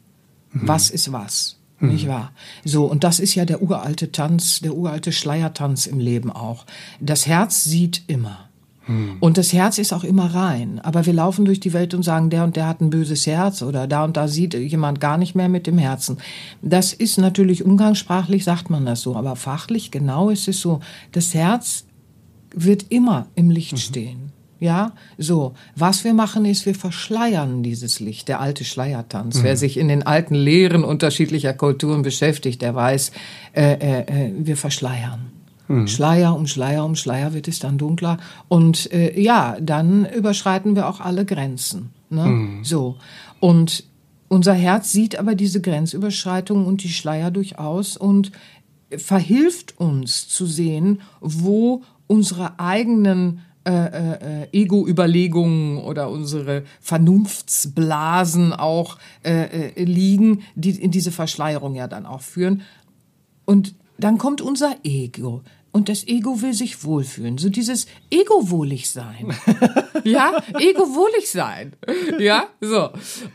mhm. 0.52 0.68
was 0.68 0.90
ist 0.90 1.12
was. 1.12 1.56
Mhm. 1.80 1.88
Nicht 1.88 2.08
wahr? 2.08 2.32
So, 2.64 2.84
und 2.84 3.04
das 3.04 3.20
ist 3.20 3.34
ja 3.34 3.46
der 3.46 3.62
uralte 3.62 4.12
Tanz, 4.12 4.60
der 4.60 4.74
uralte 4.74 5.10
Schleiertanz 5.10 5.86
im 5.86 5.98
Leben 5.98 6.30
auch. 6.30 6.66
Das 7.00 7.26
Herz 7.26 7.64
sieht 7.64 8.02
immer. 8.06 8.50
Hm. 8.86 9.16
Und 9.20 9.36
das 9.36 9.52
Herz 9.52 9.78
ist 9.78 9.92
auch 9.92 10.04
immer 10.04 10.34
rein. 10.34 10.80
Aber 10.82 11.06
wir 11.06 11.12
laufen 11.12 11.44
durch 11.44 11.60
die 11.60 11.72
Welt 11.72 11.94
und 11.94 12.02
sagen, 12.02 12.30
der 12.30 12.44
und 12.44 12.56
der 12.56 12.66
hat 12.66 12.80
ein 12.80 12.90
böses 12.90 13.26
Herz 13.26 13.62
oder 13.62 13.86
da 13.86 14.04
und 14.04 14.16
da 14.16 14.28
sieht 14.28 14.54
jemand 14.54 15.00
gar 15.00 15.18
nicht 15.18 15.34
mehr 15.34 15.48
mit 15.48 15.66
dem 15.66 15.78
Herzen. 15.78 16.18
Das 16.62 16.92
ist 16.92 17.18
natürlich 17.18 17.64
umgangssprachlich, 17.64 18.44
sagt 18.44 18.70
man 18.70 18.86
das 18.86 19.02
so. 19.02 19.16
Aber 19.16 19.36
fachlich 19.36 19.90
genau 19.90 20.30
ist 20.30 20.48
es 20.48 20.60
so, 20.60 20.80
das 21.12 21.34
Herz 21.34 21.84
wird 22.54 22.86
immer 22.88 23.26
im 23.34 23.50
Licht 23.50 23.72
mhm. 23.72 23.78
stehen. 23.78 24.32
Ja, 24.58 24.92
so. 25.18 25.54
Was 25.74 26.04
wir 26.04 26.14
machen 26.14 26.46
ist, 26.46 26.64
wir 26.64 26.74
verschleiern 26.74 27.62
dieses 27.62 28.00
Licht, 28.00 28.28
der 28.28 28.40
alte 28.40 28.64
Schleiertanz. 28.64 29.38
Mhm. 29.38 29.42
Wer 29.42 29.56
sich 29.56 29.76
in 29.76 29.88
den 29.88 30.02
alten 30.04 30.34
Lehren 30.34 30.82
unterschiedlicher 30.82 31.52
Kulturen 31.52 32.02
beschäftigt, 32.02 32.62
der 32.62 32.74
weiß, 32.74 33.12
äh, 33.52 33.74
äh, 33.74 34.00
äh, 34.00 34.32
wir 34.38 34.56
verschleiern. 34.56 35.35
Mhm. 35.68 35.86
Schleier 35.88 36.36
um 36.36 36.46
Schleier 36.46 36.84
um 36.84 36.94
Schleier 36.94 37.34
wird 37.34 37.48
es 37.48 37.58
dann 37.58 37.78
dunkler. 37.78 38.18
Und 38.48 38.92
äh, 38.92 39.20
ja, 39.20 39.56
dann 39.60 40.06
überschreiten 40.06 40.76
wir 40.76 40.88
auch 40.88 41.00
alle 41.00 41.24
Grenzen. 41.24 41.90
Ne? 42.10 42.24
Mhm. 42.24 42.64
So. 42.64 42.96
Und 43.40 43.84
unser 44.28 44.54
Herz 44.54 44.92
sieht 44.92 45.18
aber 45.18 45.34
diese 45.34 45.60
Grenzüberschreitungen 45.60 46.66
und 46.66 46.82
die 46.82 46.88
Schleier 46.88 47.30
durchaus 47.30 47.96
und 47.96 48.32
verhilft 48.96 49.78
uns 49.78 50.28
zu 50.28 50.46
sehen, 50.46 51.00
wo 51.20 51.82
unsere 52.06 52.58
eigenen 52.58 53.40
äh, 53.66 53.72
äh, 53.72 54.42
äh, 54.42 54.48
Ego-Überlegungen 54.52 55.78
oder 55.78 56.08
unsere 56.08 56.62
Vernunftsblasen 56.80 58.52
auch 58.52 58.96
äh, 59.24 59.70
äh, 59.70 59.82
liegen, 59.82 60.42
die 60.54 60.70
in 60.70 60.92
diese 60.92 61.10
Verschleierung 61.10 61.74
ja 61.74 61.88
dann 61.88 62.06
auch 62.06 62.20
führen. 62.20 62.62
Und 63.44 63.74
dann 63.98 64.18
kommt 64.18 64.40
unser 64.40 64.76
Ego. 64.84 65.42
Und 65.76 65.90
das 65.90 66.08
Ego 66.08 66.40
will 66.40 66.54
sich 66.54 66.84
wohlfühlen. 66.84 67.36
So 67.36 67.50
dieses 67.50 67.86
Ego-wohlig 68.10 68.88
sein. 68.88 69.34
ja, 70.04 70.42
Ego-wohlig 70.58 71.28
sein. 71.30 71.74
Ja, 72.18 72.46
so. 72.62 72.88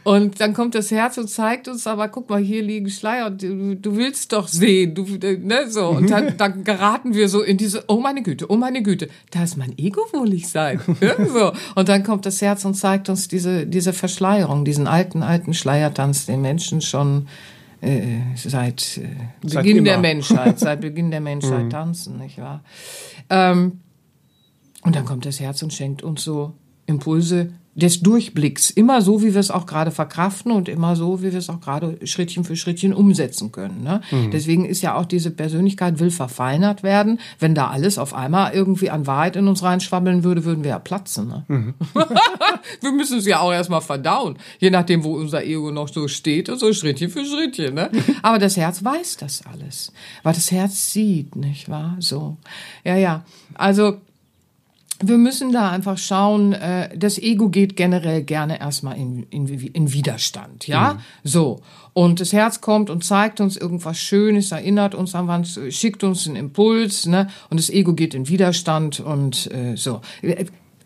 Und 0.04 0.42
dann 0.42 0.56
kommt 0.56 0.74
das 0.74 0.90
Herz 0.90 1.20
und 1.20 1.30
zeigt 1.30 1.68
uns, 1.68 1.86
aber 1.86 2.08
guck 2.08 2.32
mal, 2.32 2.42
hier 2.42 2.64
liegen 2.64 2.90
Schleier 2.90 3.28
und 3.28 3.44
du, 3.44 3.76
du 3.76 3.96
willst 3.96 4.34
doch 4.34 4.48
sehen. 4.48 4.96
Du, 4.96 5.04
ne, 5.04 5.70
so. 5.70 5.90
Und 5.90 6.10
dann, 6.10 6.36
dann 6.38 6.64
geraten 6.64 7.14
wir 7.14 7.30
so 7.30 7.44
in 7.44 7.58
diese, 7.58 7.84
oh 7.88 8.00
meine 8.00 8.24
Güte, 8.24 8.48
oh 8.50 8.58
meine 8.58 8.82
Güte, 8.82 9.10
da 9.30 9.44
ist 9.44 9.56
mein 9.56 9.78
Ego-wohlig 9.78 10.50
sein. 10.50 10.82
Ja, 11.00 11.24
so. 11.24 11.52
Und 11.76 11.90
dann 11.90 12.04
kommt 12.04 12.26
das 12.26 12.42
Herz 12.42 12.66
und 12.66 12.74
zeigt 12.74 13.08
uns 13.10 13.28
diese, 13.28 13.68
diese 13.68 13.94
Verschleierung, 13.94 14.66
diesen 14.66 14.88
alten, 14.88 15.22
alten 15.22 15.54
Schleiertanz, 15.54 16.26
den 16.26 16.42
Menschen 16.42 16.82
schon 16.82 17.28
äh, 17.82 18.20
seit 18.36 18.98
äh, 18.98 19.08
Beginn 19.42 19.78
seit 19.78 19.86
der 19.88 19.98
Menschheit, 19.98 20.60
seit 20.60 20.82
Beginn 20.82 21.12
der 21.12 21.22
Menschheit 21.22 21.66
mhm. 21.66 21.70
tanzen, 21.70 22.18
nicht 22.18 22.38
wahr? 22.38 22.64
Ähm, 23.30 23.82
und 24.84 24.96
dann 24.96 25.06
kommt 25.06 25.26
das 25.26 25.40
Herz 25.40 25.62
und 25.62 25.74
schenkt 25.74 26.04
uns 26.04 26.24
so 26.24 26.54
Impulse, 26.86 27.54
des 27.74 28.02
Durchblicks, 28.02 28.70
immer 28.70 29.02
so, 29.02 29.22
wie 29.22 29.34
wir 29.34 29.40
es 29.40 29.50
auch 29.50 29.66
gerade 29.66 29.92
verkraften 29.92 30.52
und 30.52 30.68
immer 30.68 30.98
so, 30.98 31.22
wie 31.22 31.32
wir 31.32 31.40
es 31.40 31.50
auch 31.50 31.62
gerade 31.62 31.98
Schrittchen 32.06 32.44
für 32.44 32.58
Schrittchen 32.58 32.94
umsetzen 32.94 33.54
können. 33.54 33.82
Ne? 33.82 34.02
Mhm. 34.12 34.32
Deswegen 34.32 34.66
ist 34.66 34.82
ja 34.82 34.96
auch 34.96 35.06
diese 35.06 35.32
Persönlichkeit 35.32 36.00
will 36.00 36.12
verfeinert 36.12 36.84
werden. 36.84 37.20
Wenn 37.40 37.56
da 37.56 37.70
alles 37.70 37.98
auf 37.98 38.14
einmal 38.14 38.54
irgendwie 38.54 38.90
an 38.90 39.08
Wahrheit 39.08 39.38
in 39.38 39.48
uns 39.48 39.64
reinschwabbeln 39.64 40.26
würde, 40.26 40.44
würden 40.44 40.66
wir 40.66 40.72
ja 40.72 40.80
platzen. 40.80 41.30
Ne? 41.30 41.46
Mhm. 41.48 41.74
wir 42.82 42.92
müssen 42.92 43.20
es 43.20 43.26
ja 43.26 43.40
auch 43.40 43.54
erstmal 43.54 43.82
verdauen, 43.82 44.38
je 44.60 44.70
nachdem, 44.70 45.06
wo 45.06 45.16
unser 45.16 45.44
Ego 45.46 45.72
noch 45.72 45.88
so 45.88 46.10
steht 46.10 46.50
und 46.50 46.60
so 46.60 46.74
Schrittchen 46.74 47.10
für 47.10 47.26
Schrittchen. 47.26 47.76
Ne? 47.76 47.90
Aber 48.22 48.38
das 48.38 48.58
Herz 48.58 48.84
weiß 48.84 49.16
das 49.18 49.44
alles, 49.46 49.94
weil 50.24 50.34
das 50.34 50.52
Herz 50.52 50.92
sieht, 50.92 51.38
nicht 51.38 51.70
wahr? 51.70 51.96
So, 52.00 52.36
ja, 52.84 52.98
ja. 52.98 53.24
Also 53.54 54.02
wir 55.04 55.18
müssen 55.18 55.52
da 55.52 55.72
einfach 55.72 55.98
schauen, 55.98 56.54
äh, 56.54 56.96
das 56.98 57.18
Ego 57.18 57.50
geht 57.50 57.76
generell 57.76 58.24
gerne 58.24 58.60
erstmal 58.60 58.98
in, 58.98 59.24
in, 59.30 59.48
in 59.48 59.94
Widerstand, 59.94 60.68
ja? 60.68 60.94
Mhm. 60.94 61.00
So. 61.24 61.62
Und 61.94 62.22
das 62.22 62.32
Herz 62.32 62.62
kommt 62.62 62.90
und 62.90 63.04
zeigt 63.04 63.42
uns 63.42 63.58
irgendwas 63.58 63.98
Schönes, 63.98 64.52
erinnert 64.52 64.96
uns 64.96 65.14
an 65.14 65.28
was, 65.28 65.60
schickt 65.70 66.04
uns 66.04 66.28
einen 66.28 66.38
Impuls, 66.38 67.06
ne? 67.06 67.28
Und 67.50 67.60
das 67.60 67.70
Ego 67.70 67.94
geht 67.94 68.14
in 68.14 68.28
Widerstand 68.28 69.00
und 69.00 69.52
äh, 69.52 69.76
so 69.76 70.02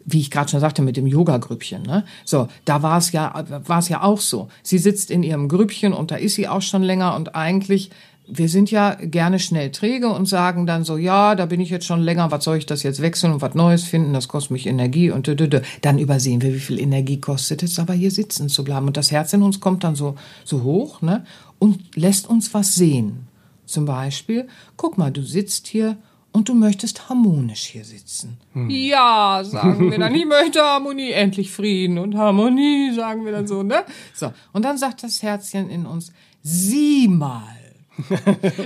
wie 0.05 0.19
ich 0.19 0.31
gerade 0.31 0.49
schon 0.49 0.59
sagte 0.59 0.83
mit 0.83 0.97
dem 0.97 1.07
Yoga-Grüppchen, 1.07 1.81
ne? 1.81 2.05
So, 2.23 2.47
da 2.63 2.83
war 2.83 2.99
es 2.99 3.11
ja, 3.11 3.43
war 3.65 3.79
es 3.79 3.89
ja 3.89 4.03
auch 4.03 4.19
so. 4.21 4.49
Sie 4.61 4.77
sitzt 4.77 5.09
in 5.09 5.23
ihrem 5.23 5.49
Grüppchen 5.49 5.93
und 5.93 6.11
da 6.11 6.15
ist 6.15 6.35
sie 6.35 6.47
auch 6.47 6.61
schon 6.61 6.83
länger 6.83 7.15
und 7.15 7.35
eigentlich 7.35 7.89
wir 8.27 8.49
sind 8.49 8.71
ja 8.71 8.95
gerne 8.95 9.39
schnell 9.39 9.71
träge 9.71 10.09
und 10.09 10.27
sagen 10.27 10.65
dann 10.65 10.83
so, 10.83 10.97
ja, 10.97 11.35
da 11.35 11.45
bin 11.45 11.59
ich 11.59 11.69
jetzt 11.69 11.85
schon 11.85 12.01
länger, 12.01 12.31
was 12.31 12.43
soll 12.43 12.57
ich 12.57 12.65
das 12.65 12.83
jetzt 12.83 13.01
wechseln 13.01 13.33
und 13.33 13.41
was 13.41 13.53
Neues 13.53 13.83
finden, 13.83 14.13
das 14.13 14.27
kostet 14.27 14.51
mich 14.51 14.67
Energie 14.67 15.11
und 15.11 15.27
dö, 15.27 15.35
dö, 15.35 15.47
dö. 15.47 15.61
dann 15.81 15.99
übersehen 15.99 16.41
wir, 16.41 16.53
wie 16.53 16.59
viel 16.59 16.79
Energie 16.79 17.19
kostet 17.19 17.63
es, 17.63 17.77
aber 17.79 17.93
hier 17.93 18.11
sitzen 18.11 18.49
zu 18.49 18.63
bleiben. 18.63 18.87
Und 18.87 18.97
das 18.97 19.11
Herz 19.11 19.33
in 19.33 19.41
uns 19.41 19.59
kommt 19.59 19.83
dann 19.83 19.95
so, 19.95 20.15
so 20.43 20.63
hoch, 20.63 21.01
ne, 21.01 21.25
und 21.59 21.95
lässt 21.95 22.27
uns 22.29 22.53
was 22.53 22.75
sehen. 22.75 23.27
Zum 23.65 23.85
Beispiel, 23.85 24.47
guck 24.77 24.97
mal, 24.97 25.11
du 25.11 25.21
sitzt 25.21 25.67
hier 25.67 25.97
und 26.31 26.49
du 26.49 26.53
möchtest 26.53 27.09
harmonisch 27.09 27.65
hier 27.67 27.85
sitzen. 27.85 28.37
Hm. 28.53 28.69
Ja, 28.69 29.41
sagen 29.43 29.89
wir 29.89 29.97
dann, 29.97 30.13
ich 30.13 30.25
möchte 30.25 30.59
Harmonie, 30.59 31.11
endlich 31.11 31.51
Frieden 31.51 31.97
und 31.97 32.15
Harmonie, 32.15 32.91
sagen 32.93 33.23
wir 33.23 33.31
dann 33.31 33.47
so, 33.47 33.63
ne? 33.63 33.83
So. 34.13 34.33
Und 34.51 34.65
dann 34.65 34.77
sagt 34.77 35.03
das 35.03 35.23
Herzchen 35.23 35.69
in 35.69 35.85
uns, 35.85 36.11
sieh 36.43 37.07
mal, 37.07 37.64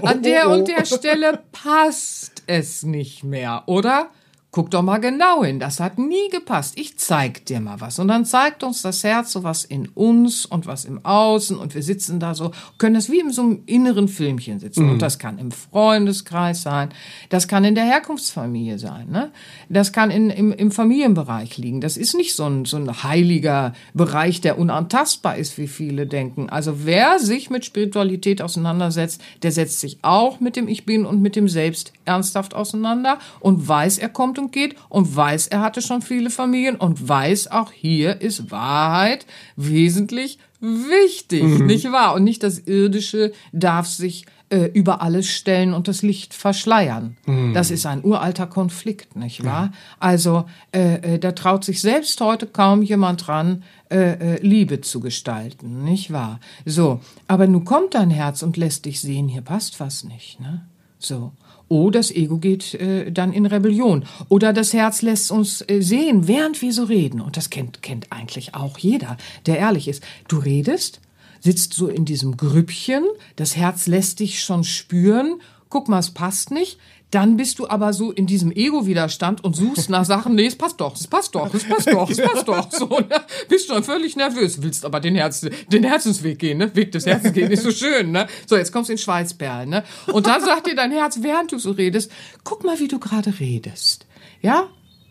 An 0.03 0.21
der 0.23 0.49
und 0.49 0.67
der 0.67 0.85
Stelle 0.85 1.43
passt 1.51 2.43
es 2.47 2.83
nicht 2.83 3.23
mehr, 3.23 3.63
oder? 3.67 4.09
Guck 4.51 4.71
doch 4.71 4.81
mal 4.81 4.97
genau 4.97 5.43
hin, 5.43 5.59
das 5.59 5.79
hat 5.79 5.99
nie 5.99 6.27
gepasst. 6.31 6.73
Ich 6.79 6.97
zeig 6.97 7.45
dir 7.45 7.59
mal 7.59 7.79
was. 7.81 7.99
Und 7.99 8.07
dann 8.07 8.25
zeigt 8.25 8.63
uns 8.63 8.81
das 8.81 9.03
Herz 9.03 9.31
so 9.31 9.43
was 9.43 9.63
in 9.63 9.89
uns 9.89 10.43
und 10.43 10.65
was 10.65 10.85
im 10.85 11.05
Außen 11.05 11.55
und 11.55 11.75
wir 11.75 11.83
sitzen 11.83 12.19
da 12.19 12.33
so, 12.33 12.49
können 12.79 12.95
das 12.95 13.11
wie 13.11 13.19
in 13.19 13.31
so 13.31 13.43
einem 13.43 13.61
inneren 13.67 14.07
Filmchen 14.07 14.59
sitzen. 14.59 14.85
Mhm. 14.85 14.93
Und 14.93 15.01
das 15.03 15.19
kann 15.19 15.37
im 15.37 15.51
Freundeskreis 15.51 16.63
sein, 16.63 16.89
das 17.29 17.47
kann 17.47 17.63
in 17.63 17.75
der 17.75 17.83
Herkunftsfamilie 17.83 18.79
sein, 18.79 19.11
ne? 19.11 19.29
Das 19.69 19.93
kann 19.93 20.09
in, 20.09 20.31
im, 20.31 20.51
im 20.51 20.71
Familienbereich 20.71 21.59
liegen. 21.59 21.79
Das 21.79 21.95
ist 21.95 22.15
nicht 22.15 22.35
so 22.35 22.45
ein, 22.45 22.65
so 22.65 22.77
ein 22.77 23.03
heiliger 23.03 23.73
Bereich, 23.93 24.41
der 24.41 24.57
unantastbar 24.57 25.37
ist, 25.37 25.59
wie 25.59 25.67
viele 25.67 26.07
denken. 26.07 26.49
Also 26.49 26.85
wer 26.85 27.19
sich 27.19 27.51
mit 27.51 27.65
Spiritualität 27.65 28.41
auseinandersetzt, 28.41 29.21
der 29.43 29.51
setzt 29.51 29.79
sich 29.79 29.99
auch 30.01 30.39
mit 30.39 30.55
dem 30.55 30.67
Ich 30.67 30.87
Bin 30.87 31.05
und 31.05 31.21
mit 31.21 31.35
dem 31.35 31.47
Selbst 31.47 31.93
ernsthaft 32.05 32.55
auseinander 32.55 33.19
und 33.39 33.67
weiß, 33.67 33.99
er 33.99 34.09
kommt 34.09 34.38
und 34.39 34.51
geht 34.51 34.75
und 34.89 35.15
weiß, 35.15 35.47
er 35.47 35.61
hatte 35.61 35.81
schon 35.81 36.01
viele 36.01 36.29
Familien 36.29 36.75
und 36.75 37.07
weiß, 37.07 37.51
auch 37.51 37.71
hier 37.71 38.21
ist 38.21 38.51
Wahrheit 38.51 39.25
wesentlich 39.55 40.39
wichtig, 40.59 41.43
mhm. 41.43 41.65
nicht 41.65 41.91
wahr? 41.91 42.15
Und 42.15 42.23
nicht 42.23 42.43
das 42.43 42.59
Irdische 42.59 43.31
darf 43.51 43.87
sich 43.87 44.25
äh, 44.49 44.65
über 44.73 45.01
alles 45.01 45.27
stellen 45.27 45.73
und 45.73 45.87
das 45.87 46.01
Licht 46.01 46.33
verschleiern. 46.33 47.15
Mhm. 47.25 47.53
Das 47.53 47.71
ist 47.71 47.85
ein 47.85 48.03
uralter 48.03 48.47
Konflikt, 48.47 49.15
nicht 49.15 49.43
wahr? 49.43 49.65
Ja. 49.65 49.77
Also 49.99 50.45
äh, 50.71 51.15
äh, 51.15 51.19
da 51.19 51.31
traut 51.31 51.63
sich 51.63 51.81
selbst 51.81 52.19
heute 52.21 52.47
kaum 52.47 52.81
jemand 52.81 53.27
dran, 53.27 53.63
äh, 53.89 54.35
äh, 54.35 54.41
Liebe 54.41 54.81
zu 54.81 54.99
gestalten, 54.99 55.83
nicht 55.83 56.11
wahr? 56.11 56.39
So, 56.65 56.99
aber 57.27 57.47
nun 57.47 57.63
kommt 57.63 57.93
dein 57.93 58.09
Herz 58.09 58.41
und 58.41 58.57
lässt 58.57 58.85
dich 58.85 59.01
sehen, 59.01 59.27
hier 59.27 59.41
passt 59.41 59.79
was 59.79 60.03
nicht, 60.03 60.39
ne? 60.39 60.65
So. 60.97 61.31
Oh, 61.69 61.91
das 61.91 62.11
Ego 62.11 62.37
geht 62.37 62.73
äh, 62.73 63.11
dann 63.11 63.31
in 63.31 63.45
Rebellion. 63.45 64.03
Oder 64.27 64.53
das 64.53 64.73
Herz 64.73 65.01
lässt 65.01 65.31
uns 65.31 65.63
äh, 65.67 65.81
sehen, 65.81 66.27
während 66.27 66.61
wir 66.61 66.73
so 66.73 66.83
reden. 66.83 67.21
Und 67.21 67.37
das 67.37 67.49
kennt, 67.49 67.81
kennt 67.81 68.11
eigentlich 68.11 68.55
auch 68.55 68.77
jeder, 68.79 69.17
der 69.45 69.59
ehrlich 69.59 69.87
ist. 69.87 70.03
Du 70.27 70.39
redest, 70.39 70.99
sitzt 71.39 71.73
so 71.73 71.87
in 71.87 72.05
diesem 72.05 72.37
Grüppchen, 72.37 73.05
das 73.35 73.55
Herz 73.55 73.87
lässt 73.87 74.19
dich 74.19 74.43
schon 74.43 74.63
spüren, 74.63 75.41
guck 75.69 75.87
mal, 75.87 75.99
es 75.99 76.11
passt 76.11 76.51
nicht. 76.51 76.79
Dann 77.11 77.37
bist 77.37 77.57
du 77.57 77.67
aber 77.67 77.91
so 77.93 78.11
in 78.11 78.27
diesem 78.27 78.51
Ego-Widerstand 78.51 79.43
und 79.43 79.55
suchst 79.55 79.89
nach 79.89 80.05
Sachen, 80.05 80.35
nee, 80.35 80.45
es 80.45 80.55
passt 80.55 80.79
doch, 80.79 80.95
es 80.95 81.07
passt 81.07 81.33
doch, 81.33 81.51
es 81.53 81.63
passt 81.63 81.91
doch, 81.91 82.09
es 82.09 82.17
passt 82.17 82.47
doch. 82.47 82.71
So, 82.71 82.85
ne? 82.87 83.21
Bist 83.47 83.67
schon 83.67 83.83
völlig 83.83 84.15
nervös, 84.15 84.61
willst 84.61 84.85
aber 84.85 84.99
den, 84.99 85.15
Herz, 85.15 85.47
den 85.67 85.83
Herzensweg 85.83 86.37
gehen, 86.37 86.59
ne? 86.59 86.75
Weg 86.75 86.91
des 86.91 87.07
Herzens 87.07 87.33
gehen 87.33 87.49
ist 87.49 87.63
so 87.63 87.71
schön, 87.71 88.11
ne? 88.11 88.27
So, 88.45 88.55
jetzt 88.57 88.71
kommst 88.71 88.89
du 88.89 88.93
in 88.93 88.99
Schweißperlen, 88.99 89.69
ne? 89.69 89.83
Und 90.07 90.27
dann 90.27 90.41
sagt 90.43 90.67
dir 90.67 90.75
dein 90.75 90.91
Herz, 90.91 91.19
während 91.21 91.51
du 91.51 91.57
so 91.57 91.71
redest, 91.71 92.11
guck 92.43 92.63
mal, 92.63 92.79
wie 92.79 92.87
du 92.87 92.99
gerade 92.99 93.39
redest. 93.39 94.05
Ja? 94.41 94.67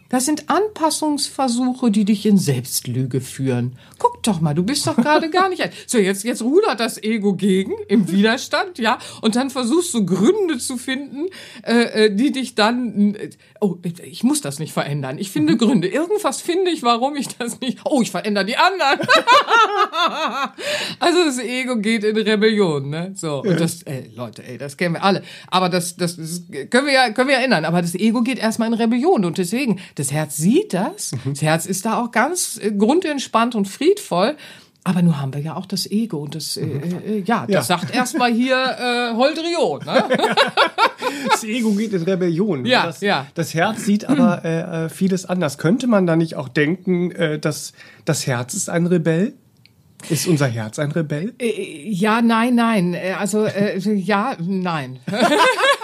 Das 0.08 0.24
sind 0.24 0.48
Anpassungsversuche, 0.48 1.90
die 1.90 2.06
dich 2.06 2.24
in 2.24 2.38
Selbstlüge 2.38 3.20
führen. 3.20 3.76
Guck 3.98 4.22
doch 4.22 4.40
mal, 4.40 4.54
du 4.54 4.62
bist 4.62 4.86
doch 4.86 4.96
gerade 4.96 5.28
gar 5.38 5.50
nicht. 5.50 5.62
Ein. 5.62 5.70
So, 5.86 5.98
jetzt, 5.98 6.24
jetzt 6.24 6.42
rudert 6.42 6.80
das 6.80 7.02
Ego 7.02 7.34
gegen 7.34 7.72
im 7.88 8.10
Widerstand, 8.10 8.78
ja, 8.78 8.98
und 9.20 9.36
dann 9.36 9.50
versuchst 9.50 9.92
du 9.92 10.06
Gründe 10.06 10.58
zu 10.58 10.78
finden, 10.78 11.26
äh, 11.62 12.06
äh 12.06 12.14
die 12.14 12.32
dich 12.32 12.54
dann. 12.54 13.14
Äh, 13.14 13.30
oh, 13.60 13.76
ich 14.02 14.22
muss 14.22 14.40
das 14.40 14.58
nicht 14.58 14.72
verändern. 14.72 15.18
Ich 15.18 15.30
finde 15.30 15.54
mhm. 15.54 15.58
Gründe. 15.58 15.88
Irgendwas 15.88 16.40
finde 16.40 16.70
ich, 16.70 16.82
warum 16.82 17.16
ich 17.16 17.28
das 17.36 17.60
nicht. 17.60 17.80
Oh, 17.84 18.00
ich 18.00 18.10
verändere 18.10 18.46
die 18.46 18.56
anderen. 18.56 19.00
also 21.00 21.24
das 21.24 21.38
Ego 21.38 21.76
geht 21.76 22.04
in 22.04 22.16
Rebellion, 22.16 22.88
ne? 22.88 23.12
So 23.14 23.42
und 23.42 23.60
das, 23.60 23.82
ey, 23.82 24.10
Leute, 24.14 24.42
ey, 24.42 24.56
das 24.56 24.76
kennen 24.78 24.94
wir 24.94 25.04
alle. 25.04 25.22
Aber 25.48 25.68
das, 25.68 25.96
das, 25.96 26.16
das 26.16 26.44
können 26.70 26.86
wir 26.86 26.94
ja, 26.94 27.10
können 27.10 27.28
wir 27.28 27.36
ja 27.36 27.44
ändern. 27.44 27.66
Aber 27.66 27.82
das 27.82 27.94
Ego 27.94 28.22
geht 28.22 28.38
erstmal 28.38 28.68
in 28.68 28.74
Rebellion 28.74 29.24
und 29.24 29.36
deswegen 29.36 29.80
das 29.98 30.12
Herz 30.12 30.36
sieht 30.36 30.74
das. 30.74 31.12
Mhm. 31.12 31.30
Das 31.30 31.42
Herz 31.42 31.66
ist 31.66 31.84
da 31.84 32.00
auch 32.00 32.10
ganz 32.10 32.58
äh, 32.62 32.72
grundentspannt 32.72 33.54
und 33.54 33.66
friedvoll. 33.66 34.36
Aber 34.84 35.02
nun 35.02 35.20
haben 35.20 35.34
wir 35.34 35.40
ja 35.40 35.54
auch 35.54 35.66
das 35.66 35.90
Ego 35.90 36.18
und 36.18 36.34
das, 36.34 36.56
äh, 36.56 36.64
äh, 36.64 37.22
ja, 37.26 37.44
das 37.46 37.54
ja. 37.54 37.62
sagt 37.62 37.94
erstmal 37.94 38.32
hier 38.32 38.56
äh, 38.56 39.14
Holdrion. 39.14 39.84
Ne? 39.84 40.04
das 41.30 41.44
Ego 41.44 41.72
geht 41.72 41.92
in 41.92 42.02
Rebellion. 42.04 42.64
Ja, 42.64 42.86
das, 42.86 43.00
ja. 43.02 43.26
das 43.34 43.52
Herz 43.52 43.84
sieht 43.84 44.08
aber 44.08 44.44
äh, 44.46 44.86
äh, 44.86 44.88
vieles 44.88 45.26
anders. 45.26 45.58
Könnte 45.58 45.88
man 45.88 46.06
da 46.06 46.16
nicht 46.16 46.36
auch 46.36 46.48
denken, 46.48 47.10
äh, 47.10 47.38
dass 47.38 47.74
das 48.06 48.26
Herz 48.26 48.54
ist 48.54 48.70
ein 48.70 48.86
Rebell? 48.86 49.34
Ist 50.08 50.26
unser 50.26 50.46
Herz 50.46 50.78
ein 50.78 50.92
Rebell? 50.92 51.34
Äh, 51.38 51.90
ja, 51.90 52.22
nein, 52.22 52.54
nein. 52.54 52.94
Äh, 52.94 53.14
also 53.18 53.44
äh, 53.44 53.78
ja, 53.78 54.36
nein. 54.38 55.00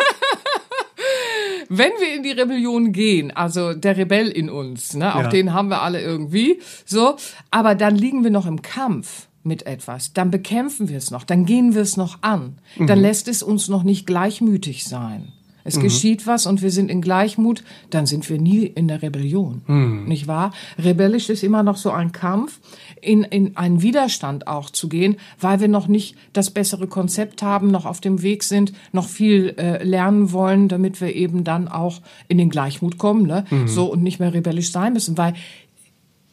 wenn 1.69 1.93
wir 2.01 2.15
in 2.15 2.23
die 2.23 2.31
Rebellion 2.31 2.93
gehen, 2.93 3.31
also 3.31 3.75
der 3.75 3.97
Rebell 3.97 4.29
in 4.29 4.51
uns, 4.51 4.95
ne, 4.95 5.15
auch 5.15 5.23
ja. 5.23 5.29
den 5.29 5.53
haben 5.53 5.69
wir 5.69 5.83
alle 5.83 6.01
irgendwie, 6.01 6.61
so, 6.85 7.17
aber 7.51 7.75
dann 7.75 7.97
liegen 7.97 8.25
wir 8.25 8.31
noch 8.31 8.47
im 8.47 8.63
Kampf 8.63 9.29
mit 9.43 9.67
etwas, 9.67 10.13
dann 10.13 10.31
bekämpfen 10.31 10.89
wir 10.89 10.97
es 10.97 11.11
noch, 11.11 11.25
dann 11.25 11.45
gehen 11.45 11.75
wir 11.75 11.83
es 11.83 11.97
noch 11.97 12.19
an, 12.23 12.59
mhm. 12.77 12.87
dann 12.87 13.01
lässt 13.01 13.29
es 13.29 13.43
uns 13.43 13.69
noch 13.69 13.83
nicht 13.83 14.07
gleichmütig 14.07 14.85
sein 14.85 15.33
es 15.65 15.77
mhm. 15.77 15.83
geschieht 15.83 16.27
was 16.27 16.47
und 16.47 16.63
wir 16.63 16.71
sind 16.71 16.91
in 16.91 17.01
Gleichmut, 17.01 17.65
dann 17.91 18.07
sind 18.07 18.29
wir 18.29 18.39
nie 18.39 18.67
in 18.67 18.87
der 18.89 19.03
Rebellion, 19.03 19.63
mhm. 19.67 20.05
nicht 20.07 20.29
wahr? 20.29 20.53
Rebellisch 20.79 21.31
ist 21.31 21.43
immer 21.43 21.63
noch 21.63 21.77
so 21.77 21.91
ein 21.91 22.13
Kampf, 22.13 22.61
in, 23.01 23.23
in 23.23 23.57
einen 23.57 23.83
Widerstand 23.83 24.47
auch 24.47 24.71
zu 24.71 24.89
gehen, 24.89 25.17
weil 25.41 25.61
wir 25.61 25.69
noch 25.69 25.89
nicht 25.89 26.17
das 26.33 26.51
bessere 26.51 26.87
Konzept 26.87 27.43
haben, 27.43 27.71
noch 27.71 27.87
auf 27.87 28.01
dem 28.01 28.23
Weg 28.23 28.43
sind, 28.43 28.73
noch 28.93 29.09
viel 29.09 29.55
äh, 29.59 29.83
lernen 29.83 30.33
wollen, 30.33 30.69
damit 30.69 31.01
wir 31.01 31.15
eben 31.15 31.45
dann 31.45 31.69
auch 31.69 32.01
in 32.29 32.39
den 32.39 32.51
Gleichmut 32.51 32.99
kommen, 32.99 33.27
ne? 33.27 33.45
Mhm. 33.51 33.69
so 33.69 33.91
und 33.91 34.03
nicht 34.03 34.21
mehr 34.21 34.33
rebellisch 34.33 34.71
sein 34.71 34.93
müssen, 34.93 35.19
weil 35.19 35.35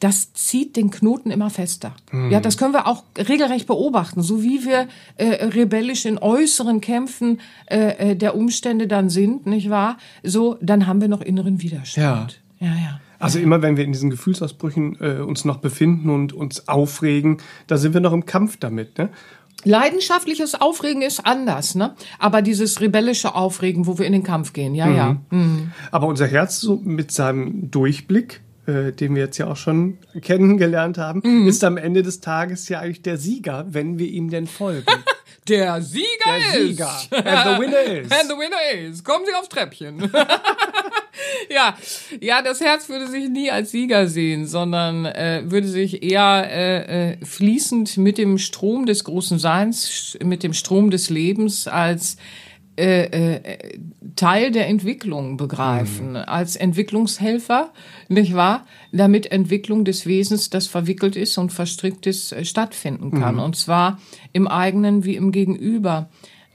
das 0.02 0.34
zieht 0.34 0.76
den 0.76 0.90
Knoten 0.90 1.30
immer 1.30 1.50
fester. 1.50 1.94
Mhm. 2.12 2.32
Ja, 2.32 2.40
das 2.40 2.58
können 2.58 2.74
wir 2.74 2.88
auch 2.88 3.04
regelrecht 3.18 3.68
beobachten. 3.68 4.24
So 4.24 4.42
wie 4.42 4.66
wir 4.66 4.88
äh, 5.16 5.46
rebellisch 5.46 6.06
in 6.06 6.18
äußeren 6.18 6.82
Kämpfen 6.82 7.40
äh, 7.68 8.12
äh, 8.12 8.16
der 8.16 8.36
Umstände 8.36 8.88
dann 8.88 9.10
sind, 9.10 9.46
nicht 9.46 9.70
wahr? 9.70 9.98
So, 10.24 10.58
dann 10.60 10.88
haben 10.88 11.02
wir 11.02 11.08
noch 11.08 11.22
inneren 11.22 11.62
Widerstand. 11.62 12.42
Ja, 12.60 12.68
ja. 12.68 12.74
ja. 12.74 13.00
Also 13.20 13.38
immer 13.38 13.62
wenn 13.62 13.78
wir 13.78 13.84
in 13.84 13.92
diesen 13.92 14.10
Gefühlsausbrüchen 14.10 14.98
äh, 15.00 15.22
uns 15.22 15.46
noch 15.46 15.58
befinden 15.58 16.10
und 16.10 16.34
uns 16.34 16.68
aufregen, 16.68 17.38
da 17.68 17.78
sind 17.78 17.94
wir 17.94 18.02
noch 18.02 18.14
im 18.14 18.26
Kampf 18.26 18.58
damit. 18.58 18.98
Ne? 18.98 19.10
Leidenschaftliches 19.64 20.60
Aufregen 20.60 21.04
ist 21.04 21.24
anders, 21.24 21.76
ne? 21.76 21.94
Aber 22.18 22.42
dieses 22.42 22.82
rebellische 22.82 23.36
Aufregen, 23.36 23.86
wo 23.86 24.00
wir 24.00 24.08
in 24.08 24.14
den 24.14 24.24
Kampf 24.24 24.54
gehen, 24.54 24.74
ja, 24.74 24.88
mhm. 24.88 24.96
ja. 24.96 25.18
Mhm. 25.30 25.72
Aber 25.92 26.08
unser 26.08 26.26
Herz 26.26 26.60
so 26.60 26.78
mit 26.78 27.12
seinem 27.12 27.70
Durchblick, 27.70 28.42
äh, 28.68 28.92
den 28.92 29.16
wir 29.16 29.24
jetzt 29.24 29.38
ja 29.38 29.48
auch 29.48 29.58
schon 29.58 29.98
kennengelernt 30.22 30.98
haben, 30.98 31.22
mhm. 31.24 31.48
ist 31.48 31.64
am 31.64 31.78
Ende 31.78 32.04
des 32.04 32.20
Tages 32.20 32.70
ja 32.70 32.80
eigentlich 32.80 33.02
der 33.02 33.18
Sieger, 33.18 33.66
wenn 33.70 34.00
wir 34.00 34.08
ihm 34.08 34.30
denn 34.30 34.48
folgen. 34.48 34.86
Der 35.48 35.82
Sieger 35.82 36.06
der 36.26 36.38
ist. 36.38 36.68
Sieger. 36.68 37.00
And 37.12 37.56
the 37.56 37.62
winner 37.62 37.82
is. 38.00 38.12
And 38.12 38.30
the 38.30 38.36
winner 38.38 38.90
is. 38.90 39.04
Kommen 39.04 39.26
Sie 39.26 39.34
aufs 39.34 39.50
Treppchen. 39.50 40.12
ja, 41.50 41.76
ja, 42.20 42.44
das 42.44 42.62
Herz 42.62 42.88
würde 42.90 43.08
sich 43.08 43.28
nie 43.28 43.50
als 43.50 43.72
Sieger 43.72 44.08
sehen, 44.08 44.46
sondern 44.46 45.06
äh, 45.06 45.42
würde 45.46 45.68
sich 45.68 46.04
eher 46.04 46.48
äh, 46.48 47.14
äh, 47.14 47.26
fließend 47.26 47.98
mit 47.98 48.20
dem 48.20 48.38
Strom 48.38 48.86
des 48.86 49.04
großen 49.04 49.40
Seins, 49.40 50.16
mit 50.24 50.44
dem 50.44 50.54
Strom 50.54 50.92
des 50.92 51.10
Lebens 51.10 51.68
als 51.68 52.18
äh, 52.82 53.36
äh, 53.36 53.80
Teil 54.16 54.52
der 54.52 54.68
Entwicklung 54.68 55.38
begreifen, 55.38 56.12
mhm. 56.12 56.16
als 56.16 56.56
Entwicklungshelfer, 56.56 57.72
nicht 58.10 58.34
wahr? 58.34 58.66
Damit 58.92 59.32
Entwicklung 59.32 59.86
des 59.86 60.08
Wesens, 60.08 60.50
das 60.50 60.66
verwickelt 60.66 61.16
ist 61.16 61.38
und 61.38 61.52
verstrickt 61.52 62.08
ist, 62.08 62.32
äh, 62.32 62.44
stattfinden 62.44 63.12
kann. 63.12 63.36
Mhm. 63.36 63.42
Und 63.42 63.56
zwar 63.56 64.00
im 64.34 64.48
eigenen 64.48 65.06
wie 65.06 65.16
im 65.16 65.32
Gegenüber. 65.32 66.10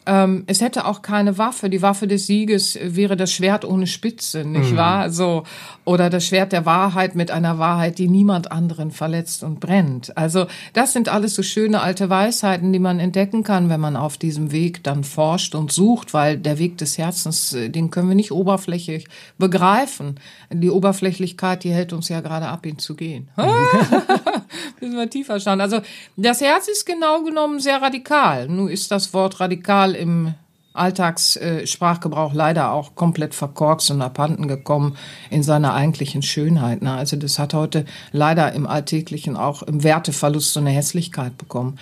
Ähm, 0.06 0.44
es 0.46 0.60
hätte 0.60 0.86
auch 0.86 1.02
keine 1.02 1.38
Waffe. 1.38 1.68
Die 1.68 1.82
Waffe 1.82 2.06
des 2.06 2.26
Sieges 2.26 2.78
wäre 2.80 3.16
das 3.16 3.32
Schwert 3.32 3.64
ohne 3.64 3.86
Spitze, 3.86 4.44
nicht 4.44 4.72
mhm. 4.72 4.76
wahr? 4.76 5.10
So 5.10 5.44
oder 5.84 6.10
das 6.10 6.26
Schwert 6.26 6.52
der 6.52 6.66
Wahrheit 6.66 7.14
mit 7.14 7.30
einer 7.30 7.58
Wahrheit, 7.58 7.98
die 7.98 8.08
niemand 8.08 8.50
anderen 8.50 8.90
verletzt 8.90 9.44
und 9.44 9.60
brennt. 9.60 10.16
Also 10.16 10.46
das 10.72 10.92
sind 10.92 11.08
alles 11.08 11.34
so 11.34 11.42
schöne 11.42 11.80
alte 11.80 12.10
Weisheiten, 12.10 12.72
die 12.72 12.78
man 12.78 12.98
entdecken 12.98 13.44
kann, 13.44 13.68
wenn 13.68 13.80
man 13.80 13.96
auf 13.96 14.16
diesem 14.16 14.52
Weg 14.52 14.82
dann 14.82 15.04
forscht 15.04 15.54
und 15.54 15.70
sucht, 15.72 16.12
weil 16.12 16.38
der 16.38 16.58
Weg 16.58 16.78
des 16.78 16.98
Herzens, 16.98 17.52
äh, 17.52 17.68
den 17.68 17.90
können 17.90 18.08
wir 18.08 18.16
nicht 18.16 18.32
oberflächlich 18.32 19.06
begreifen. 19.38 20.20
Die 20.52 20.70
Oberflächlichkeit, 20.70 21.64
die 21.64 21.70
hält 21.70 21.92
uns 21.92 22.08
ja 22.08 22.20
gerade 22.20 22.48
ab, 22.48 22.66
ihn 22.66 22.78
zu 22.78 22.94
gehen. 22.94 23.28
Müssen 24.80 24.96
wir 24.96 25.10
tiefer 25.10 25.40
schauen. 25.40 25.60
Also 25.60 25.80
das 26.16 26.40
Herz 26.40 26.68
ist 26.68 26.84
genau 26.84 27.22
genommen 27.22 27.60
sehr 27.60 27.80
radikal. 27.80 28.48
Nun 28.48 28.68
ist 28.68 28.90
das 28.90 29.14
Wort 29.14 29.40
radikal 29.40 29.94
im 29.96 30.34
Alltagssprachgebrauch 30.76 32.34
leider 32.34 32.72
auch 32.72 32.94
komplett 32.94 33.34
verkorkst 33.34 33.90
und 33.90 34.02
abhanden 34.02 34.46
gekommen 34.46 34.96
in 35.30 35.42
seiner 35.42 35.74
eigentlichen 35.74 36.22
Schönheit. 36.22 36.82
Ne? 36.82 36.92
Also 36.92 37.16
das 37.16 37.38
hat 37.38 37.54
heute 37.54 37.84
leider 38.12 38.52
im 38.52 38.66
Alltäglichen 38.66 39.36
auch 39.36 39.62
im 39.62 39.82
Werteverlust 39.82 40.52
so 40.52 40.60
eine 40.60 40.70
Hässlichkeit 40.70 41.38
bekommen. 41.38 41.78